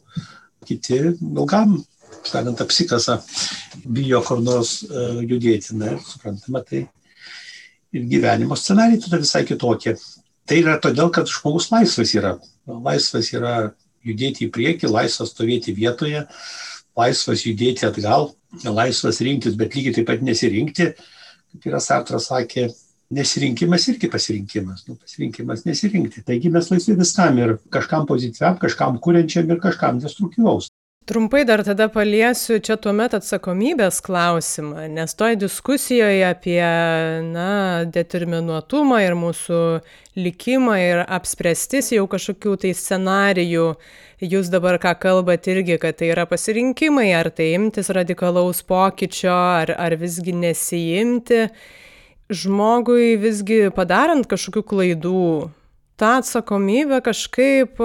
kiti 0.67 0.99
ilgam, 1.15 1.77
sakant, 2.27 2.61
apsikasa, 2.61 3.21
bijo 3.85 4.21
kur 4.25 4.43
nors 4.43 4.83
uh, 4.85 5.19
judėti. 5.23 5.75
Na 5.79 5.97
suprantama, 6.03 6.61
tai 6.61 6.85
ir 7.95 8.07
gyvenimo 8.11 8.57
scenarijai 8.59 9.03
tada 9.05 9.21
visai 9.23 9.43
kitokie. 9.47 9.97
Tai 10.47 10.61
yra 10.61 10.77
todėl, 10.79 11.11
kad 11.11 11.27
žmogus 11.27 11.71
laisvas 11.73 12.13
yra. 12.15 12.37
Laisvas 12.67 13.33
yra 13.33 13.73
judėti 14.07 14.47
į 14.47 14.51
priekį, 14.55 14.91
laisvas 14.91 15.33
stovėti 15.33 15.75
vietoje, 15.75 16.23
laisvas 16.97 17.43
judėti 17.45 17.87
atgal, 17.87 18.31
laisvas 18.63 19.19
rinktis, 19.23 19.57
bet 19.59 19.75
lygiai 19.75 19.97
taip 19.97 20.07
pat 20.07 20.23
nesirinkti, 20.23 20.91
kaip 20.95 21.67
yra 21.67 21.81
Sartras 21.83 22.29
sakė, 22.31 22.69
nesirinkimas 23.09 23.87
irgi 23.87 24.09
pasirinkimas, 24.11 24.87
nu, 24.87 24.95
pasirinkimas 24.95 25.63
nesirinkti. 25.65 26.23
Taigi 26.27 26.51
mes 26.51 26.71
laisvi 26.71 26.97
viskam 26.99 27.37
ir 27.39 27.55
kažkam 27.73 28.07
pozityviam, 28.09 28.57
kažkam 28.59 28.99
kuriančiam 29.03 29.51
ir 29.51 29.61
kažkam 29.63 30.01
destruktyvaus. 30.03 30.71
Trumpai 31.07 31.45
dar 31.47 31.61
tada 31.63 31.85
paliesiu 31.87 32.57
čia 32.59 32.75
tuomet 32.83 33.13
atsakomybės 33.15 34.01
klausimą, 34.03 34.89
nes 34.91 35.15
toj 35.15 35.37
diskusijoje 35.39 36.25
apie, 36.27 36.59
na, 37.23 37.85
determinuotumą 37.87 38.97
ir 39.05 39.15
mūsų 39.15 39.61
likimą 40.19 40.75
ir 40.83 41.05
apspręstis 41.05 41.93
jau 41.95 42.03
kažkokių 42.11 42.57
tai 42.65 42.73
scenarijų, 42.75 43.69
jūs 44.19 44.51
dabar 44.51 44.81
ką 44.83 44.97
kalbat 44.99 45.47
irgi, 45.47 45.79
kad 45.79 45.95
tai 46.03 46.11
yra 46.11 46.27
pasirinkimai, 46.27 47.07
ar 47.15 47.31
tai 47.31 47.53
imtis 47.55 47.87
radikalaus 47.95 48.59
pokyčio, 48.67 49.31
ar, 49.31 49.77
ar 49.79 49.95
visgi 50.03 50.35
nesijimti 50.35 51.45
žmogui 52.29 53.15
visgi 53.21 53.67
padarant 53.75 54.27
kažkokių 54.27 54.63
klaidų, 54.67 55.29
tą 55.97 56.11
atsakomybę 56.21 56.99
kažkaip 57.05 57.79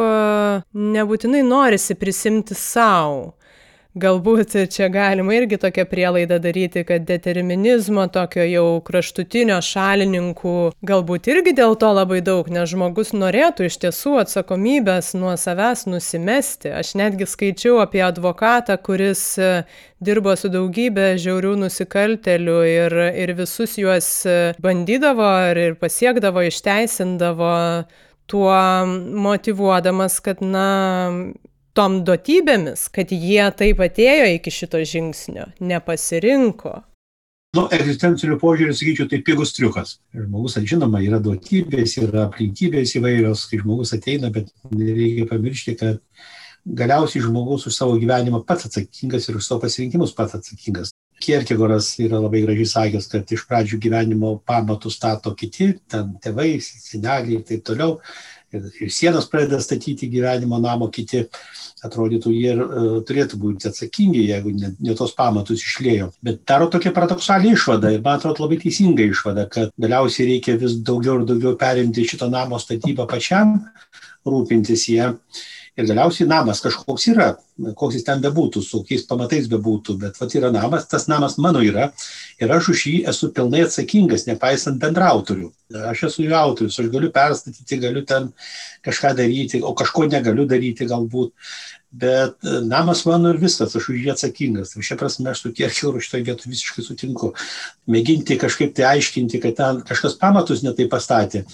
nebūtinai 0.75 1.45
norisi 1.47 1.97
prisimti 1.99 2.57
savo. 2.59 3.33
Galbūt 3.93 4.55
čia 4.73 4.87
galima 4.89 5.35
irgi 5.37 5.59
tokią 5.61 5.83
prielaidą 5.85 6.39
daryti, 6.41 6.81
kad 6.89 7.03
determinizmo 7.05 8.07
tokio 8.09 8.47
jau 8.49 8.79
kraštutinio 8.87 9.59
šalininkų 9.61 10.55
galbūt 10.89 11.29
irgi 11.29 11.53
dėl 11.59 11.77
to 11.77 11.91
labai 11.93 12.23
daug, 12.25 12.49
nes 12.49 12.71
žmogus 12.73 13.13
norėtų 13.13 13.69
iš 13.69 13.77
tiesų 13.85 14.15
atsakomybės 14.23 15.13
nuo 15.21 15.35
savęs 15.37 15.85
nusimesti. 15.93 16.73
Aš 16.73 16.95
netgi 16.97 17.29
skaičiau 17.29 17.83
apie 17.85 18.01
advokatą, 18.07 18.79
kuris 18.81 19.27
e, 19.37 19.53
dirbo 20.01 20.39
su 20.41 20.49
daugybė 20.49 21.13
žiaurių 21.21 21.53
nusikaltelių 21.67 22.59
ir, 22.73 22.99
ir 23.13 23.37
visus 23.45 23.77
juos 23.77 24.11
e, 24.25 24.41
bandydavo 24.65 25.31
ir 25.53 25.77
pasiekdavo, 25.77 26.49
išteisindavo 26.49 27.55
tuo 28.25 28.59
motivuodamas, 29.29 30.23
kad, 30.25 30.41
na, 30.41 30.69
tom 31.77 32.03
duotybėmis, 32.07 32.87
kad 32.93 33.13
jie 33.13 33.45
taip 33.59 33.83
atėjo 33.83 34.31
iki 34.37 34.53
šito 34.55 34.81
žingsnio, 34.87 35.51
nepasirinko. 35.61 36.81
Nu, 37.53 37.67
egzistencinių 37.69 38.39
požiūrį, 38.41 38.73
sakyčiau, 38.73 39.09
tai 39.11 39.19
pigus 39.25 39.51
triukas. 39.53 39.99
Žmogus, 40.17 40.55
žinoma, 40.65 41.03
yra 41.05 41.19
duotybės, 41.21 41.99
yra 42.01 42.23
aplinkybės 42.31 42.95
įvairios, 42.97 43.43
kai 43.51 43.61
žmogus 43.61 43.93
ateina, 43.93 44.31
bet 44.33 44.49
nereikia 44.73 45.27
pamiršti, 45.29 45.75
kad 45.83 46.01
galiausiai 46.65 47.27
žmogus 47.27 47.67
už 47.69 47.77
savo 47.77 47.99
gyvenimą 48.01 48.41
pats 48.49 48.71
atsakingas 48.71 49.29
ir 49.29 49.37
už 49.37 49.45
savo 49.45 49.61
pasirinkimus 49.67 50.15
pats 50.17 50.39
atsakingas. 50.39 50.95
Kierkegoras 51.23 51.93
yra 52.01 52.23
labai 52.23 52.41
gražiai 52.47 52.71
sakęs, 52.73 53.11
kad 53.13 53.37
iš 53.37 53.45
pradžių 53.51 53.79
gyvenimo 53.85 54.33
pamatus 54.49 54.97
stato 54.97 55.35
kiti, 55.37 55.75
ten 55.93 56.17
tėvai, 56.25 56.55
seneliai 56.65 57.37
ir 57.37 57.45
taip 57.53 57.67
toliau. 57.69 57.99
Ir, 58.53 58.69
ir 58.85 58.91
sienas 58.93 59.29
pradeda 59.31 59.61
statyti 59.63 60.11
gyvenimo 60.13 60.61
namo 60.63 60.91
kiti. 60.93 61.27
Atrodytų, 61.83 62.31
jie 62.31 62.51
ir 62.55 62.61
uh, 62.63 62.99
turėtų 63.03 63.41
būti 63.43 63.67
atsakingi, 63.67 64.21
jeigu 64.29 64.53
ne, 64.55 64.69
ne 64.79 64.93
tos 64.95 65.17
pamatus 65.19 65.65
išlėjo. 65.67 66.13
Bet 66.23 66.45
daro 66.47 66.69
tokia 66.71 66.93
paradoksalią 66.95 67.57
išvadą 67.57 67.91
ir 67.91 68.05
man 68.05 68.21
atrodo 68.21 68.45
labai 68.45 68.61
teisinga 68.63 69.03
išvada, 69.11 69.49
kad 69.51 69.73
galiausiai 69.83 70.29
reikia 70.29 70.55
vis 70.61 70.77
daugiau 70.79 71.17
ir 71.19 71.27
daugiau 71.27 71.57
perimti 71.59 72.05
šito 72.07 72.29
namo 72.31 72.61
statybą 72.63 73.09
pačiam, 73.11 73.57
rūpintis 74.23 74.87
jie. 74.93 75.09
Ir 75.73 75.87
galiausiai 75.89 76.29
namas 76.29 76.59
kažkoks 76.61 77.07
yra, 77.09 77.27
koks 77.81 77.95
jis 77.97 78.05
ten 78.05 78.21
bebūtų, 78.21 78.61
su 78.61 78.83
kokiais 78.83 79.07
pamatais 79.09 79.47
bebūtų, 79.49 79.95
bet 80.03 80.19
vat 80.21 80.35
yra 80.37 80.51
namas, 80.53 80.85
tas 80.91 81.07
namas 81.09 81.39
mano 81.41 81.63
yra 81.65 81.87
ir 82.43 82.53
aš 82.53 82.69
už 82.75 82.83
jį 82.91 82.97
esu 83.09 83.31
pilnai 83.33 83.63
atsakingas, 83.65 84.27
nepaisant 84.29 84.77
bendrautorių. 84.83 85.49
Aš 85.89 86.03
esu 86.11 86.27
jų 86.27 86.35
autorius, 86.37 86.77
aš 86.77 86.91
galiu 86.93 87.09
perstatyti, 87.15 87.81
galiu 87.81 88.05
ten 88.05 88.29
kažką 88.85 89.15
daryti, 89.17 89.63
o 89.65 89.73
kažko 89.79 90.11
negaliu 90.13 90.45
daryti 90.51 90.91
galbūt 90.91 91.33
bet 91.93 92.35
e, 92.45 92.61
namas 92.65 93.05
mano 93.05 93.31
ir 93.33 93.39
viskas, 93.41 93.75
aš 93.77 93.91
už 93.93 94.01
jį 94.01 94.13
atsakingas. 94.15 94.73
Ir 94.77 94.87
šia 94.87 94.97
prasme 95.01 95.31
aš 95.33 95.45
su 95.45 95.53
Kierkegaru 95.53 96.01
šitoje 96.01 96.25
vietoje 96.29 96.53
visiškai 96.55 96.85
sutinku. 96.87 97.33
Mėginti 97.93 98.39
kažkaip 98.41 98.73
tai 98.77 98.87
aiškinti, 98.95 99.41
kad 99.43 99.57
ten 99.59 99.81
kažkas 99.87 100.17
pamatus 100.21 100.65
netai 100.65 100.89
pastatė, 100.93 101.45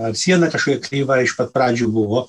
ar 0.00 0.16
siena 0.18 0.50
kažkokia 0.50 0.82
kreiva 0.82 1.20
iš 1.22 1.36
pat 1.38 1.54
pradžių 1.54 1.90
buvo, 1.94 2.26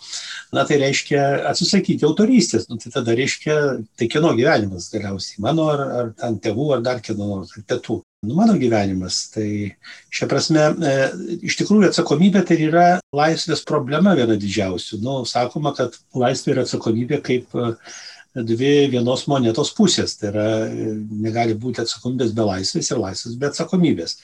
na 0.53 0.65
tai 0.69 0.77
reiškia 0.83 1.23
atsisakyti 1.51 2.05
autorystės. 2.05 2.69
Nu, 2.69 2.77
tai 2.81 2.93
tada 2.93 3.17
reiškia, 3.17 3.59
tai 3.97 4.09
kieno 4.13 4.35
gyvenimas 4.37 4.91
galiausiai, 4.93 5.41
mano 5.45 5.71
ar, 5.73 5.85
ar 6.01 6.11
ten 6.19 6.37
tėvų, 6.43 6.69
ar 6.77 6.85
dar 6.85 7.01
kieno 7.01 7.31
nors, 7.33 7.55
ar 7.57 7.65
tėtų 7.73 8.03
nu, 8.27 8.35
mano 8.37 8.55
gyvenimas. 8.59 9.21
Tai 9.33 9.47
šia 10.13 10.27
prasme, 10.31 10.65
e, 10.75 10.95
iš 11.47 11.57
tikrųjų 11.61 11.89
atsakomybė 11.89 12.43
tai 12.47 12.57
yra 12.67 12.87
laisvės 13.15 13.63
problema 13.67 14.15
viena 14.17 14.37
didžiausių. 14.39 14.99
Nu, 15.05 15.21
sakoma, 15.29 15.75
kad 15.77 15.97
laisvė 16.17 16.55
ir 16.55 16.63
atsakomybė 16.65 17.21
kaip 17.25 17.55
e, 17.55 17.71
dvi 18.35 18.73
vienos 18.93 19.27
monetos 19.31 19.73
pusės. 19.77 20.17
Tai 20.19 20.31
yra, 20.33 20.47
e, 20.67 20.95
negali 21.27 21.57
būti 21.57 21.83
atsakomybės 21.85 22.35
be 22.35 22.49
laisvės 22.51 22.91
ir 22.91 23.03
laisvės 23.03 23.37
be 23.39 23.51
atsakomybės. 23.51 24.17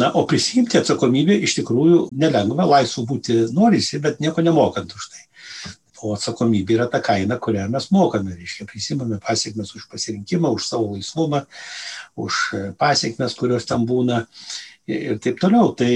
Na, 0.00 0.08
o 0.16 0.24
prisimti 0.24 0.78
atsakomybę 0.80 1.36
iš 1.44 1.58
tikrųjų 1.58 2.06
nelengva, 2.16 2.64
laisvų 2.78 3.04
būti 3.10 3.42
norisi, 3.52 4.00
bet 4.00 4.22
nieko 4.24 4.40
nemokant 4.44 4.94
už 4.96 5.10
tai 5.12 5.26
o 6.02 6.12
atsakomybė 6.16 6.76
yra 6.76 6.88
ta 6.90 7.00
kaina, 7.04 7.38
kurią 7.42 7.68
mes 7.72 7.88
mokame, 7.94 8.34
reiškia, 8.36 8.66
prisimame 8.70 9.18
pasiekmes 9.22 9.72
už 9.78 9.86
pasirinkimą, 9.92 10.50
už 10.56 10.66
savo 10.66 10.92
laisvumą, 10.96 11.44
už 12.18 12.42
e, 12.58 12.62
pasiekmes, 12.78 13.36
kurios 13.38 13.66
tam 13.68 13.86
būna 13.88 14.24
ir 14.90 15.20
taip 15.22 15.40
toliau. 15.42 15.72
Tai 15.78 15.90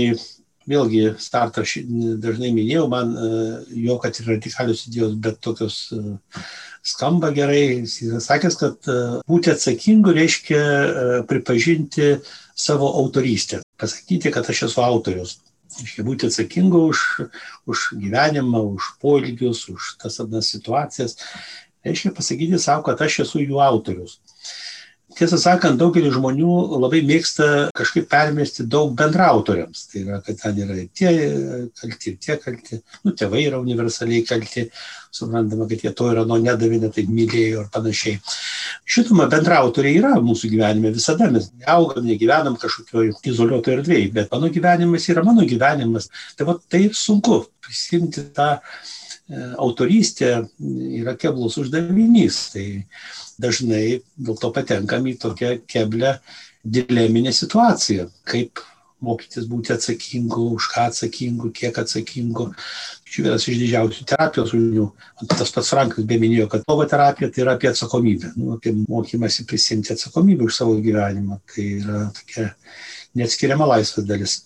vėlgi 0.67 1.03
startą 1.23 1.63
aš 1.67 1.77
dažnai 2.23 2.53
minėjau, 2.55 2.87
man 2.93 3.13
e, 3.15 3.33
jo, 3.87 3.99
kad 4.03 4.19
ir 4.21 4.31
radikalius 4.37 4.87
idėjos, 4.89 5.17
bet 5.27 5.41
tokios 5.45 5.81
e, 5.97 6.17
skamba 6.87 7.33
gerai. 7.35 7.83
Jis 7.83 7.99
yra 8.07 8.23
sakęs, 8.23 8.61
kad 8.63 8.93
būti 9.27 9.53
atsakingu 9.55 10.15
reiškia 10.15 10.63
pripažinti 11.27 12.15
savo 12.57 12.93
autorystę, 13.03 13.65
pasakyti, 13.81 14.31
kad 14.35 14.47
aš 14.51 14.69
esu 14.71 14.87
autorius. 14.87 15.41
Reiškia 15.81 16.07
būti 16.07 16.31
atsakingu 16.31 16.87
už, 16.93 17.05
už 17.69 17.87
gyvenimą, 18.01 18.63
už 18.79 18.93
poelgius, 19.03 19.67
už 19.73 19.97
tas 20.03 20.21
anas 20.25 20.49
situacijas. 20.55 21.19
Reiškia 21.87 22.15
pasakyti 22.17 22.59
savo, 22.63 22.87
kad 22.89 23.03
aš 23.05 23.21
esu 23.27 23.45
jų 23.45 23.61
autorius 23.63 24.21
tiesą 25.17 25.39
sakant, 25.41 25.79
daugelis 25.81 26.15
žmonių 26.17 26.55
labai 26.83 27.01
mėgsta 27.07 27.47
kažkaip 27.77 28.09
permesti 28.13 28.67
daug 28.69 28.93
bendrautoriams. 28.99 29.87
Tai 29.91 30.03
yra, 30.03 30.21
kad 30.25 30.41
ten 30.43 30.61
yra 30.65 30.77
ir 30.83 30.91
tie 30.97 31.13
kalti, 31.81 32.13
ir 32.13 32.19
tie 32.23 32.37
kalti, 32.43 32.81
nu, 33.05 33.15
tėvai 33.17 33.47
yra 33.47 33.61
universaliai 33.63 34.27
kalti, 34.29 34.67
suprantama, 35.17 35.67
kad 35.71 35.83
jie 35.85 35.93
to 35.97 36.11
yra 36.13 36.25
nuo 36.29 36.39
nedavė, 36.43 36.81
netaip 36.83 37.09
mylėjo 37.13 37.65
ir 37.65 37.71
panašiai. 37.73 38.21
Šituma 38.97 39.27
bendrautoriai 39.33 39.99
yra 40.01 40.13
mūsų 40.23 40.51
gyvenime 40.53 40.93
visada, 40.95 41.31
mes 41.33 41.49
neaugam, 41.55 42.07
negyvenam 42.07 42.59
kažkokioje 42.61 43.17
izoliuotoje 43.33 43.81
erdvėje, 43.81 44.13
bet 44.15 44.31
mano 44.35 44.51
gyvenimas 44.53 45.09
yra 45.13 45.25
mano 45.27 45.47
gyvenimas. 45.49 46.11
Tai 46.39 46.51
va 46.51 46.57
tai 46.71 46.85
sunku 46.95 47.41
prisimti 47.65 48.29
tą 48.37 48.53
e, 48.57 48.61
autorystę 49.59 50.33
yra 51.01 51.17
keblus 51.19 51.59
uždavinys. 51.63 52.41
Tai 52.55 52.67
dažnai 53.43 54.01
dėl 54.17 54.39
to 54.41 54.53
patenkam 54.55 55.09
į 55.11 55.17
tokią 55.25 55.53
keblę 55.69 56.19
dileminę 56.67 57.33
situaciją, 57.35 58.09
kaip 58.27 58.63
mokytis 59.05 59.47
būti 59.51 59.75
atsakingu, 59.75 60.49
už 60.57 60.69
ką 60.73 60.87
atsakingu, 60.91 61.51
kiek 61.57 61.79
atsakingu. 61.83 62.49
Čia 63.07 63.27
vienas 63.27 63.47
iš 63.49 63.61
didžiausių 63.61 64.07
terapijos 64.09 64.51
žmonių. 64.53 64.87
Tas 65.35 65.53
pats 65.55 65.73
Frankas 65.75 66.09
be 66.09 66.19
minėjo, 66.23 66.49
kad 66.53 66.67
logoterapija 66.71 67.31
tai 67.31 67.45
yra 67.45 67.57
apie 67.59 67.71
atsakomybę, 67.71 68.33
nu, 68.41 68.57
apie 68.57 68.75
mokymasi 68.81 69.47
prisimti 69.49 69.93
atsakomybę 69.95 70.49
už 70.49 70.61
savo 70.63 70.77
gyvenimą. 70.83 71.41
Tai 71.53 71.67
yra 71.83 72.05
tokia 72.17 72.51
neatskiriama 73.17 73.69
laisvės 73.77 74.09
dalis. 74.09 74.39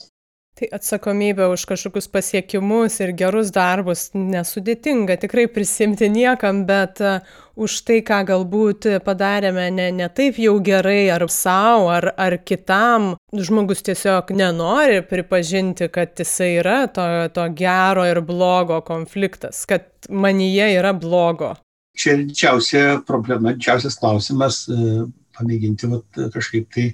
Tai 0.61 0.67
atsakomybė 0.77 1.47
už 1.55 1.63
kažkokius 1.71 2.05
pasiekimus 2.13 2.99
ir 3.01 3.15
gerus 3.17 3.49
darbus 3.55 4.11
nesudėtinga 4.13 5.15
tikrai 5.23 5.47
prisimti 5.49 6.11
niekam, 6.13 6.67
bet 6.69 7.01
uh, 7.01 7.25
už 7.57 7.79
tai, 7.89 8.03
ką 8.05 8.19
galbūt 8.29 8.91
padarėme 9.07 9.71
ne, 9.73 9.87
ne 9.97 10.09
taip 10.13 10.37
jau 10.37 10.59
gerai 10.61 11.09
ar 11.15 11.25
savo, 11.33 11.89
ar, 11.95 12.11
ar 12.13 12.37
kitam, 12.45 13.15
žmogus 13.33 13.81
tiesiog 13.89 14.35
nenori 14.37 15.01
pripažinti, 15.01 15.89
kad 15.89 16.13
jisai 16.21 16.51
yra 16.59 16.77
to, 16.93 17.09
to 17.33 17.49
gero 17.57 18.05
ir 18.05 18.21
blogo 18.21 18.83
konfliktas, 18.85 19.65
kad 19.65 19.89
manyje 20.13 20.75
yra 20.77 20.93
blogo. 20.93 21.55
Čia 21.97 22.21
didžiausia 22.21 23.01
problema, 23.09 23.57
didžiausias 23.57 23.97
klausimas 23.97 24.67
uh, 24.69 25.07
pamėginti 25.41 25.89
vat, 25.89 26.25
kažkaip 26.37 26.69
tai 26.69 26.91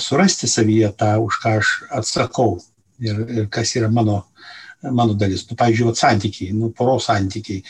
surasti 0.00 0.48
savyje 0.48 0.94
tą, 0.96 1.18
už 1.20 1.42
ką 1.44 1.58
aš 1.60 1.78
atsakau 1.92 2.54
ir, 3.02 3.22
ir 3.36 3.48
kas 3.52 3.74
yra 3.78 3.90
mano, 3.92 4.18
mano 4.90 5.16
dalis. 5.18 5.44
Nu, 5.50 5.58
pavyzdžiui, 5.58 5.90
vat, 5.90 6.00
santykiai, 6.00 6.56
nu, 6.56 6.72
poros 6.76 7.08
santykiai. 7.10 7.62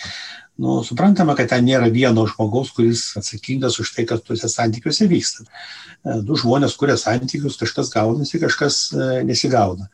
Nu, 0.61 0.83
suprantama, 0.85 1.33
kad 1.33 1.49
ten 1.49 1.65
nėra 1.65 1.87
vieno 1.89 2.27
žmogaus, 2.29 2.75
kuris 2.77 3.07
atsakingas 3.17 3.79
už 3.81 3.95
tai, 3.97 4.05
kas 4.09 4.21
tuose 4.21 4.51
santykiuose 4.53 5.07
vyksta. 5.09 5.47
E, 5.47 6.19
du 6.29 6.37
žmonės 6.37 6.77
kuria 6.77 6.99
santykius, 7.01 7.57
kažkas 7.61 7.89
gaunasi, 7.95 8.41
kažkas 8.43 8.83
e, 8.93 9.07
nesigauna. 9.25 9.89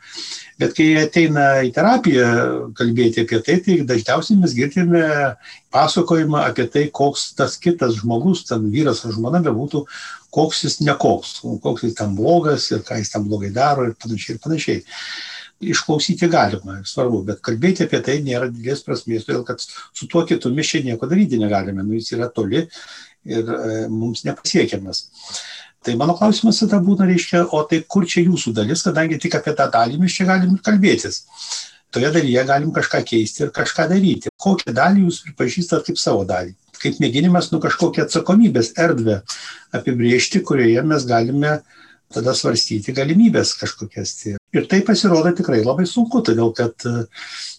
Bet 0.59 0.75
kai 0.75 0.89
ateina 1.05 1.47
į 1.63 1.71
terapiją 1.77 2.27
kalbėti 2.79 3.23
apie 3.23 3.39
tai, 3.47 3.61
tai 3.63 3.79
dažniausiai 3.87 4.41
mes 4.43 4.59
girdime 4.59 5.05
pasakojimą 5.75 6.43
apie 6.49 6.67
tai, 6.75 6.89
koks 6.91 7.31
tas 7.39 7.55
kitas 7.63 8.01
žmogus, 8.03 8.43
ten 8.51 8.67
vyras 8.75 9.05
ar 9.07 9.15
žmona 9.15 9.39
bebūtų, 9.47 9.87
koks 10.35 10.67
jis 10.67 10.81
nekoks, 10.83 11.37
koks 11.63 11.87
jis 11.87 11.99
ten 12.03 12.19
blogas 12.19 12.67
ir 12.75 12.83
ką 12.83 12.99
jis 12.99 13.15
ten 13.15 13.31
blogai 13.31 13.55
daro 13.55 13.87
ir 13.87 13.95
panašiai 13.95 14.35
ir 14.35 14.43
panašiai. 14.43 14.87
Išklausyti 15.59 16.29
galima, 16.31 16.77
svarbu, 16.87 17.25
bet 17.27 17.41
kalbėti 17.43 17.83
apie 17.87 17.99
tai 18.07 18.19
nėra 18.23 18.47
didelės 18.53 18.85
prasmės, 18.87 19.25
todėl 19.27 19.43
kad 19.47 19.63
su 19.63 20.07
tuo 20.11 20.23
kitu 20.27 20.53
mes 20.55 20.71
čia 20.71 20.85
nieko 20.85 21.09
daryti 21.11 21.41
negalime, 21.41 21.83
nu, 21.83 21.97
jis 21.99 22.13
yra 22.15 22.29
toli 22.31 22.61
ir 23.27 23.51
e, 23.57 23.81
mums 23.91 24.23
nepasiekiamas. 24.29 25.03
Tai 25.83 25.97
mano 25.99 26.15
klausimas 26.19 26.61
tada 26.63 26.79
būna, 26.83 27.09
reiškia, 27.11 27.43
o 27.55 27.65
tai 27.67 27.81
kur 27.91 28.07
čia 28.07 28.23
jūsų 28.29 28.55
dalis, 28.55 28.85
kadangi 28.87 29.19
tik 29.19 29.35
apie 29.39 29.57
tą 29.59 29.67
dalį 29.75 29.99
mes 30.05 30.15
čia 30.15 30.29
galim 30.31 30.55
kalbėtis. 30.63 31.25
Toje 31.91 32.13
dalyje 32.15 32.47
galim 32.47 32.71
kažką 32.75 33.03
keisti 33.11 33.47
ir 33.47 33.53
kažką 33.55 33.89
daryti. 33.91 34.31
Kokią 34.39 34.75
dalį 34.77 35.07
jūs 35.07 35.23
pripažįstat 35.27 35.87
kaip 35.89 35.99
savo 35.99 36.23
dalį? 36.29 36.55
kaip 36.83 37.01
mėginimas 37.03 37.51
nu 37.53 37.61
kažkokią 37.63 38.07
atsakomybės 38.07 38.73
erdvę 38.79 39.21
apibriežti, 39.75 40.43
kurioje 40.47 40.85
mes 40.87 41.07
galime 41.09 41.59
tada 42.15 42.35
svarstyti 42.37 42.95
galimybės 42.97 43.55
kažkokias. 43.61 44.15
Tai. 44.23 44.35
Ir 44.57 44.67
tai 44.71 44.81
pasirodo 44.87 45.33
tikrai 45.37 45.61
labai 45.61 45.87
sunku, 45.89 46.23
todėl 46.25 46.55
kad 46.57 46.87
e, 46.89 47.05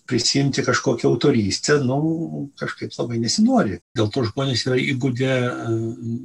prisimti 0.10 0.64
kažkokią 0.66 1.10
autorystę, 1.12 1.78
nu, 1.86 2.50
kažkaip 2.60 2.95
labai 2.97 3.22
nesinori. 3.22 3.80
Dėl 3.97 4.10
to 4.14 4.26
žmonės 4.26 4.66
yra 4.68 4.80
įgūdę 4.82 5.30
e, 5.30 5.80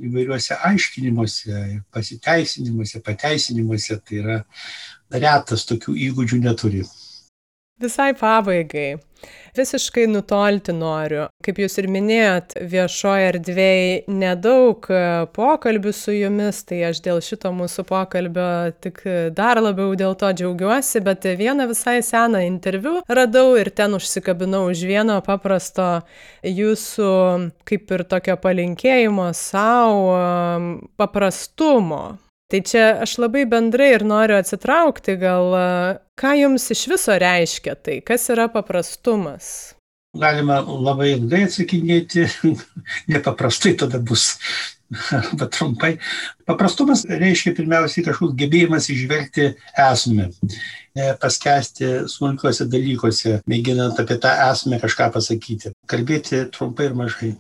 įvairiuose 0.08 0.58
aiškinimuose, 0.70 1.64
pasiteisinimuose, 1.94 3.02
pateisinimuose, 3.04 4.00
tai 4.08 4.20
yra 4.22 4.38
retas 5.12 5.68
tokių 5.68 5.98
įgūdžių 6.08 6.40
neturi. 6.48 6.84
Visai 7.82 8.12
pabaigai. 8.14 8.94
Visiškai 9.56 10.04
nutolti 10.10 10.72
noriu. 10.74 11.24
Kaip 11.42 11.58
jūs 11.58 11.74
ir 11.80 11.86
minėjot, 11.90 12.54
viešoje 12.70 13.28
erdvėje 13.32 14.14
nedaug 14.20 14.86
e, 14.92 15.00
pokalbių 15.34 15.92
su 15.96 16.14
jumis, 16.14 16.60
tai 16.68 16.82
aš 16.90 17.00
dėl 17.02 17.18
šito 17.24 17.50
mūsų 17.54 17.86
pokalbio 17.88 18.46
tik 18.84 19.00
dar 19.34 19.58
labiau 19.62 19.94
dėl 19.98 20.14
to 20.20 20.30
džiaugiuosi, 20.38 21.02
bet 21.06 21.26
vieną 21.40 21.66
visai 21.70 21.96
seną 22.04 22.42
interviu 22.46 23.00
radau 23.08 23.54
ir 23.58 23.72
ten 23.74 23.96
užsikabinau 23.98 24.66
už 24.70 24.84
vieno 24.90 25.20
paprasto 25.24 25.88
jūsų 26.46 27.14
kaip 27.66 27.96
ir 27.96 28.06
tokio 28.10 28.36
palinkėjimo 28.44 29.30
savo 29.38 30.18
paprastumo 31.00 32.04
Tai 32.54 32.60
čia 32.62 32.82
aš 33.02 33.16
labai 33.18 33.48
bendrai 33.50 33.88
ir 33.96 34.04
noriu 34.06 34.36
atsitraukti, 34.38 35.16
gal 35.18 35.48
ką 36.14 36.34
jums 36.38 36.68
iš 36.70 36.84
viso 36.92 37.16
reiškia 37.18 37.74
tai, 37.74 37.96
kas 38.06 38.28
yra 38.30 38.44
paprastumas? 38.46 39.48
Galima 40.14 40.60
labai 40.62 41.16
ilgai 41.16 41.48
atsakinėti, 41.48 42.28
nepaprastai 43.10 43.72
tada 43.80 43.98
bus, 43.98 44.28
arba 45.18 45.48
trumpai. 45.50 45.90
Paprastumas 46.46 47.02
reiškia 47.10 47.56
pirmiausiai 47.58 48.06
kažkoks 48.06 48.38
gebėjimas 48.38 48.86
išvelgti 48.94 49.50
esmę, 49.88 50.28
paskesti 51.26 51.90
smulkiuose 52.14 52.68
dalykuose, 52.70 53.40
mėginant 53.50 53.98
apie 53.98 54.20
tą 54.22 54.30
esmę 54.46 54.78
kažką 54.86 55.10
pasakyti. 55.18 55.74
Kalbėti 55.90 56.46
trumpai 56.54 56.92
ir 56.92 56.96
mažai. 57.02 57.34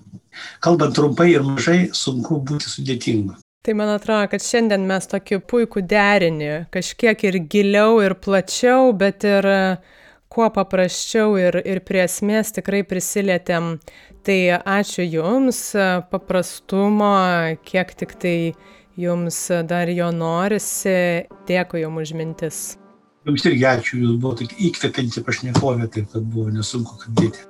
Kalbant 0.58 0.98
trumpai 0.98 1.30
ir 1.36 1.46
mažai, 1.46 1.84
sunku 1.94 2.42
būti 2.42 2.66
sudėtingu. 2.66 3.38
Tai 3.64 3.74
man 3.74 3.88
atrodo, 3.88 4.26
kad 4.28 4.42
šiandien 4.44 4.82
mes 4.84 5.06
tokį 5.08 5.38
puikų 5.48 5.82
derinį, 5.88 6.48
kažkiek 6.74 7.22
ir 7.24 7.38
giliau, 7.48 7.94
ir 8.04 8.12
plačiau, 8.20 8.90
bet 8.92 9.24
ir 9.24 9.48
e, 9.48 9.60
kuo 10.28 10.50
paprasčiau 10.52 11.38
ir, 11.40 11.56
ir 11.64 11.80
prie 11.88 12.02
esmės 12.02 12.52
tikrai 12.52 12.82
prisilietėm. 12.84 13.78
Tai 14.28 14.36
ačiū 14.74 15.06
Jums, 15.08 15.62
e, 15.80 15.86
paprastumo, 16.12 17.14
kiek 17.64 17.96
tik 18.02 18.12
tai 18.20 18.36
Jums 19.00 19.40
dar 19.72 19.88
jo 19.88 20.10
norisi, 20.12 21.24
dėkui 21.48 21.86
Jums 21.86 22.04
už 22.04 22.14
mintis. 22.20 22.60
Jums 23.24 23.48
irgi 23.48 23.64
ačiū, 23.72 24.02
Jūs 24.04 24.20
buvote 24.20 24.50
įkvepianti 24.52 25.24
pašnekovė, 25.24 25.88
taip 25.96 26.12
kad 26.12 26.28
buvo 26.36 26.52
nesunku 26.52 27.00
kalbėti. 27.00 27.48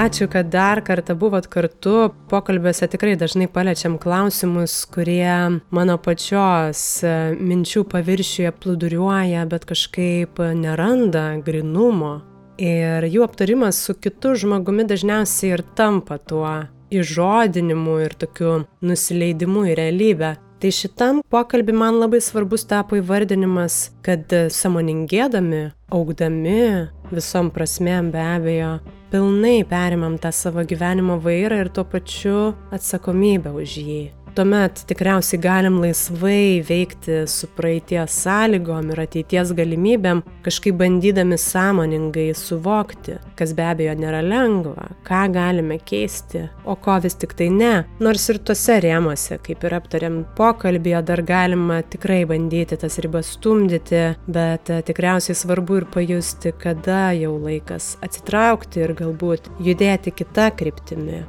Ačiū, 0.00 0.30
kad 0.32 0.48
dar 0.48 0.80
kartą 0.80 1.12
buvot 1.14 1.44
kartu. 1.52 2.08
Pokalbiuose 2.30 2.86
tikrai 2.88 3.18
dažnai 3.20 3.50
paliečiam 3.52 3.98
klausimus, 4.00 4.86
kurie 4.88 5.60
mano 5.76 5.96
pačios 6.00 7.02
e, 7.04 7.10
minčių 7.36 7.82
paviršiuje 7.84 8.52
pluduriuoja, 8.62 9.42
bet 9.50 9.66
kažkaip 9.68 10.40
neranda 10.56 11.24
grinumo. 11.44 12.14
Ir 12.56 13.04
jų 13.12 13.26
aptarimas 13.26 13.82
su 13.84 13.92
kitu 13.92 14.32
žmogumi 14.40 14.86
dažniausiai 14.88 15.58
ir 15.58 15.62
tampa 15.76 16.16
tuo 16.16 16.48
įžodinimu 16.88 17.98
ir 18.06 18.14
tokiu 18.22 18.54
nusileidimu 18.80 19.66
į 19.68 19.74
realybę. 19.82 20.30
Tai 20.64 20.70
šitam 20.78 21.20
pokalbį 21.28 21.74
man 21.76 22.00
labai 22.00 22.22
svarbus 22.24 22.64
tapo 22.72 22.96
įvardinimas, 22.96 23.90
kad 24.00 24.32
samoningėdami, 24.56 25.60
augdami 25.92 26.88
visom 27.12 27.52
prasmėm 27.52 28.08
be 28.16 28.24
abejo, 28.24 28.72
pilnai 29.10 29.64
perimam 29.66 30.18
tą 30.22 30.30
savo 30.32 30.62
gyvenimo 30.70 31.18
vairą 31.24 31.56
ir 31.64 31.68
tuo 31.74 31.84
pačiu 31.94 32.38
atsakomybę 32.76 33.50
už 33.62 33.78
jį 33.82 34.00
tuomet 34.34 34.84
tikriausiai 34.88 35.40
galim 35.42 35.78
laisvai 35.82 36.60
veikti 36.68 37.22
su 37.30 37.48
praeities 37.56 38.14
sąlygom 38.24 38.92
ir 38.94 39.02
ateities 39.04 39.52
galimybėm, 39.56 40.22
kažkaip 40.44 40.78
bandydami 40.80 41.38
sąmoningai 41.40 42.28
suvokti, 42.36 43.18
kas 43.38 43.54
be 43.56 43.66
abejo 43.66 43.94
nėra 43.98 44.22
lengva, 44.24 44.90
ką 45.06 45.22
galime 45.34 45.80
keisti, 45.86 46.44
o 46.64 46.76
ko 46.76 46.98
vis 47.04 47.18
tik 47.20 47.34
tai 47.38 47.50
ne. 47.54 47.72
Nors 48.02 48.28
ir 48.32 48.40
tuose 48.44 48.78
rėmose, 48.84 49.40
kaip 49.46 49.66
ir 49.66 49.76
aptariam 49.80 50.20
pokalbėje, 50.38 51.02
dar 51.10 51.24
galima 51.26 51.80
tikrai 51.82 52.22
bandyti 52.28 52.78
tas 52.80 53.00
ribas 53.02 53.34
stumdyti, 53.36 54.04
bet 54.30 54.70
e, 54.70 54.80
tikriausiai 54.86 55.38
svarbu 55.38 55.80
ir 55.80 55.90
pajusti, 55.94 56.54
kada 56.60 57.10
jau 57.18 57.34
laikas 57.40 57.94
atsitraukti 58.04 58.84
ir 58.84 58.96
galbūt 58.98 59.52
judėti 59.64 60.14
kitą 60.14 60.50
kryptimį 60.56 61.24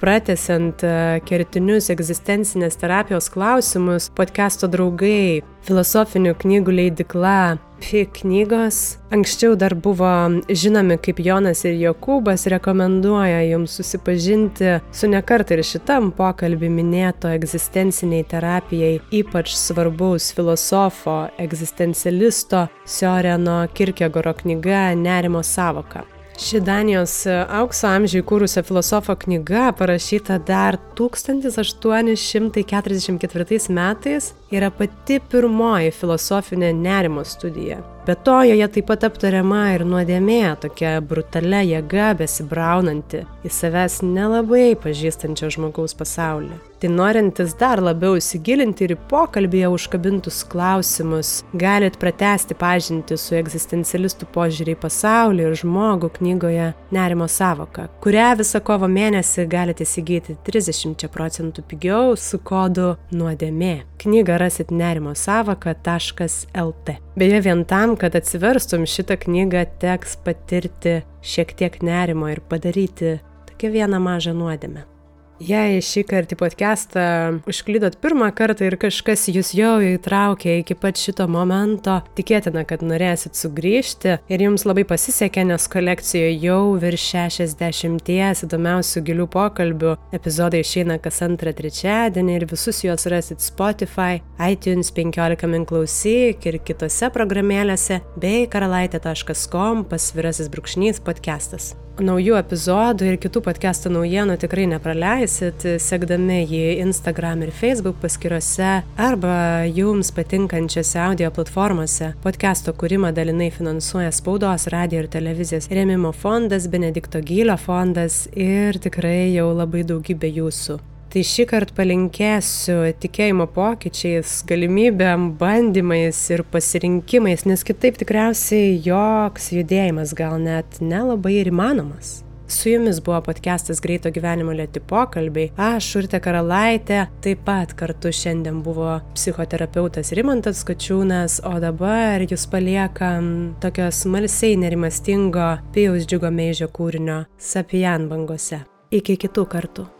pratesiant 0.00 0.84
e, 0.86 0.94
kertinius 1.28 1.90
egzistencinės 1.94 2.78
terapijos 2.80 3.30
klausimus, 3.32 4.10
podcast'o 4.16 4.70
draugai, 4.72 5.42
filosofinių 5.66 6.36
knygų 6.42 6.76
leidikla, 6.80 7.38
Pi 7.76 8.06
knygos 8.08 8.96
anksčiau 9.12 9.54
dar 9.60 9.74
buvo 9.74 10.08
žinomi 10.48 10.96
kaip 10.96 11.20
Jonas 11.20 11.60
ir 11.68 11.76
Jokūbas 11.76 12.46
rekomenduoja 12.48 13.42
jums 13.50 13.76
susipažinti 13.76 14.78
su 14.96 15.10
nekart 15.12 15.52
ir 15.52 15.60
šitam 15.60 16.08
pokalbį 16.16 16.72
minėto 16.72 17.30
egzistenciniai 17.36 18.24
terapijai 18.32 18.96
ypač 19.20 19.52
svarbaus 19.60 20.32
filosofo, 20.32 21.26
egzistencialisto 21.36 22.66
Sioreno 22.88 23.62
Kirkegoro 23.76 24.34
knyga 24.40 24.88
Nerimo 24.96 25.44
savoka. 25.44 26.06
Ši 26.36 26.60
Danijos 26.60 27.24
aukso 27.48 27.88
amžiai 27.88 28.20
kūrusio 28.28 28.60
filosofo 28.66 29.14
knyga, 29.22 29.70
parašyta 29.78 30.36
dar 30.44 30.76
1844 30.98 33.70
metais, 33.72 34.34
yra 34.52 34.70
pati 34.70 35.20
pirmoji 35.32 35.90
filosofinė 35.96 36.72
nerimo 36.76 37.24
studija. 37.24 37.95
Be 38.06 38.14
to, 38.14 38.36
joje 38.46 38.66
taip 38.70 38.86
pat 38.86 39.02
aptariama 39.08 39.64
ir 39.74 39.82
nuodėmė, 39.82 40.52
tokia 40.62 40.92
brutalia 41.02 41.64
jėga 41.66 42.12
besibraunanti 42.20 43.24
į 43.42 43.50
savęs 43.50 43.98
nelabai 44.06 44.76
pažįstančio 44.78 45.50
žmogaus 45.56 45.96
pasaulį. 45.98 46.54
Tai 46.76 46.90
norintis 46.92 47.54
dar 47.56 47.80
labiau 47.80 48.18
įsigilinti 48.20 48.84
ir 48.84 48.92
į 48.94 48.96
pokalbėje 49.10 49.68
užkabintus 49.72 50.44
klausimus, 50.52 51.44
galit 51.56 51.96
pratesti 51.98 52.54
pažinti 52.58 53.16
su 53.16 53.34
egzistencialistų 53.38 54.26
požiūrį 54.34 54.72
į 54.76 54.80
pasaulį 54.82 55.46
ir 55.48 55.54
žmogų 55.62 56.08
knygoje 56.18 56.66
Nerimo 56.92 57.28
savoka, 57.32 57.88
kurią 58.04 58.30
visą 58.42 58.60
kovo 58.60 58.86
mėnesį 58.92 59.48
galite 59.50 59.82
įsigyti 59.88 60.36
30 60.46 61.08
procentų 61.10 61.64
pigiau 61.66 62.14
su 62.20 62.38
kodu 62.44 62.96
nuodėmė. 63.10 63.76
Knygą 63.96 64.36
rasit 64.38 64.70
nerimosavoka.lt. 64.70 66.96
Beje, 67.16 67.40
vien 67.40 67.64
tam, 67.64 67.95
kad 68.00 68.16
atsiverstum 68.18 68.86
šitą 68.88 69.18
knygą, 69.26 69.64
teks 69.82 70.16
patirti 70.24 71.00
šiek 71.26 71.54
tiek 71.58 71.80
nerimo 71.82 72.28
ir 72.32 72.42
padaryti 72.50 73.18
tokią 73.50 73.72
vieną 73.78 74.02
mažą 74.02 74.36
nuodėmę. 74.36 74.95
Jei 75.36 75.82
šį 75.84 76.00
kartą 76.08 76.32
į 76.32 76.38
podcastą 76.40 77.02
užklydot 77.50 77.98
pirmą 78.00 78.30
kartą 78.32 78.64
ir 78.70 78.78
kažkas 78.80 79.26
jūs 79.28 79.50
jau 79.52 79.74
įtraukė 79.84 80.54
iki 80.62 80.76
pat 80.80 80.96
šito 80.96 81.26
momento, 81.28 81.98
tikėtina, 82.16 82.62
kad 82.64 82.80
norėsit 82.80 83.36
sugrįžti 83.36 84.16
ir 84.32 84.46
jums 84.46 84.64
labai 84.64 84.86
pasisekė, 84.88 85.44
nes 85.52 85.68
kolekcijoje 85.68 86.32
jau 86.40 86.62
virš 86.80 87.06
60 87.36 88.10
įdomiausių 88.48 89.04
gilių 89.10 89.28
pokalbių. 89.36 89.94
Epizodai 90.16 90.64
išeina 90.64 90.96
kas 91.04 91.20
antrą 91.26 91.52
trečiadienį 91.52 92.40
ir 92.40 92.48
visus 92.48 92.80
juos 92.86 93.04
rasit 93.12 93.44
Spotify, 93.44 94.22
iTunes 94.40 94.88
15 94.96 95.52
min 95.52 95.68
klausyk 95.68 96.48
ir 96.48 96.62
kitose 96.64 97.12
programėlėse 97.12 98.00
bei 98.16 98.46
karalaitė.com 98.48 99.84
pasvirasis 99.90 100.48
brūkšnys 100.48 101.04
podcastas 101.04 101.74
naujų 102.02 102.36
epizodų 102.38 103.10
ir 103.10 103.18
kitų 103.20 103.40
podcast'o 103.46 103.90
naujienų 103.92 104.36
tikrai 104.42 104.66
nepraleisit, 104.70 105.64
sekdami 105.82 106.42
jį 106.44 106.78
Instagram 106.84 107.44
ir 107.46 107.52
Facebook 107.56 108.00
paskyrose 108.02 108.82
arba 109.00 109.36
jums 109.68 110.12
patinkančiose 110.16 111.00
audio 111.02 111.30
platformose. 111.34 112.12
Podcast'o 112.24 112.74
kūrimą 112.76 113.12
dalinai 113.16 113.52
finansuoja 113.54 114.12
spaudos, 114.14 114.68
radio 114.72 115.04
ir 115.04 115.12
televizijos 115.12 115.70
rėmimo 115.72 116.12
fondas, 116.16 116.68
Benedikto 116.72 117.22
Gylio 117.24 117.56
fondas 117.60 118.26
ir 118.34 118.80
tikrai 118.82 119.32
jau 119.36 119.52
labai 119.54 119.86
daugybė 119.86 120.34
jūsų. 120.40 120.95
Tai 121.16 121.22
šį 121.24 121.44
kartą 121.48 121.72
palinkėsiu 121.78 122.74
tikėjimo 123.00 123.46
pokyčiais, 123.54 124.34
galimybėm, 124.50 125.30
bandymais 125.40 126.18
ir 126.28 126.42
pasirinkimais, 126.52 127.46
nes 127.48 127.64
kitaip 127.64 127.96
tikriausiai 128.02 128.74
joks 128.84 129.46
judėjimas 129.56 130.12
gal 130.18 130.36
net 130.42 130.76
nelabai 130.84 131.38
ir 131.38 131.48
įmanomas. 131.48 132.18
Su 132.52 132.68
jumis 132.68 133.00
buvo 133.00 133.22
podcastas 133.30 133.80
Greito 133.80 134.12
gyvenimo 134.12 134.52
lėti 134.60 134.84
pokalbiai. 134.92 135.54
Aš, 135.56 135.88
Urte 136.02 136.20
Karalaitė, 136.20 137.06
taip 137.24 137.48
pat 137.48 137.72
kartu 137.80 138.12
šiandien 138.12 138.60
buvo 138.60 138.98
psichoterapeutas 139.16 140.12
Rimantas 140.20 140.66
Kačiūnas, 140.68 141.40
o 141.48 141.56
dabar 141.64 142.28
jūs 142.28 142.44
paliekam 142.52 143.56
tokio 143.64 143.88
smalsiai 143.88 144.60
nerimastingo 144.60 145.54
Pijaus 145.72 146.04
džiugo 146.04 146.28
meižio 146.28 146.68
kūrinio 146.68 147.22
Sapijan 147.40 148.10
bangose. 148.12 148.66
Iki 148.92 149.22
kitų 149.24 149.50
kartų. 149.56 149.95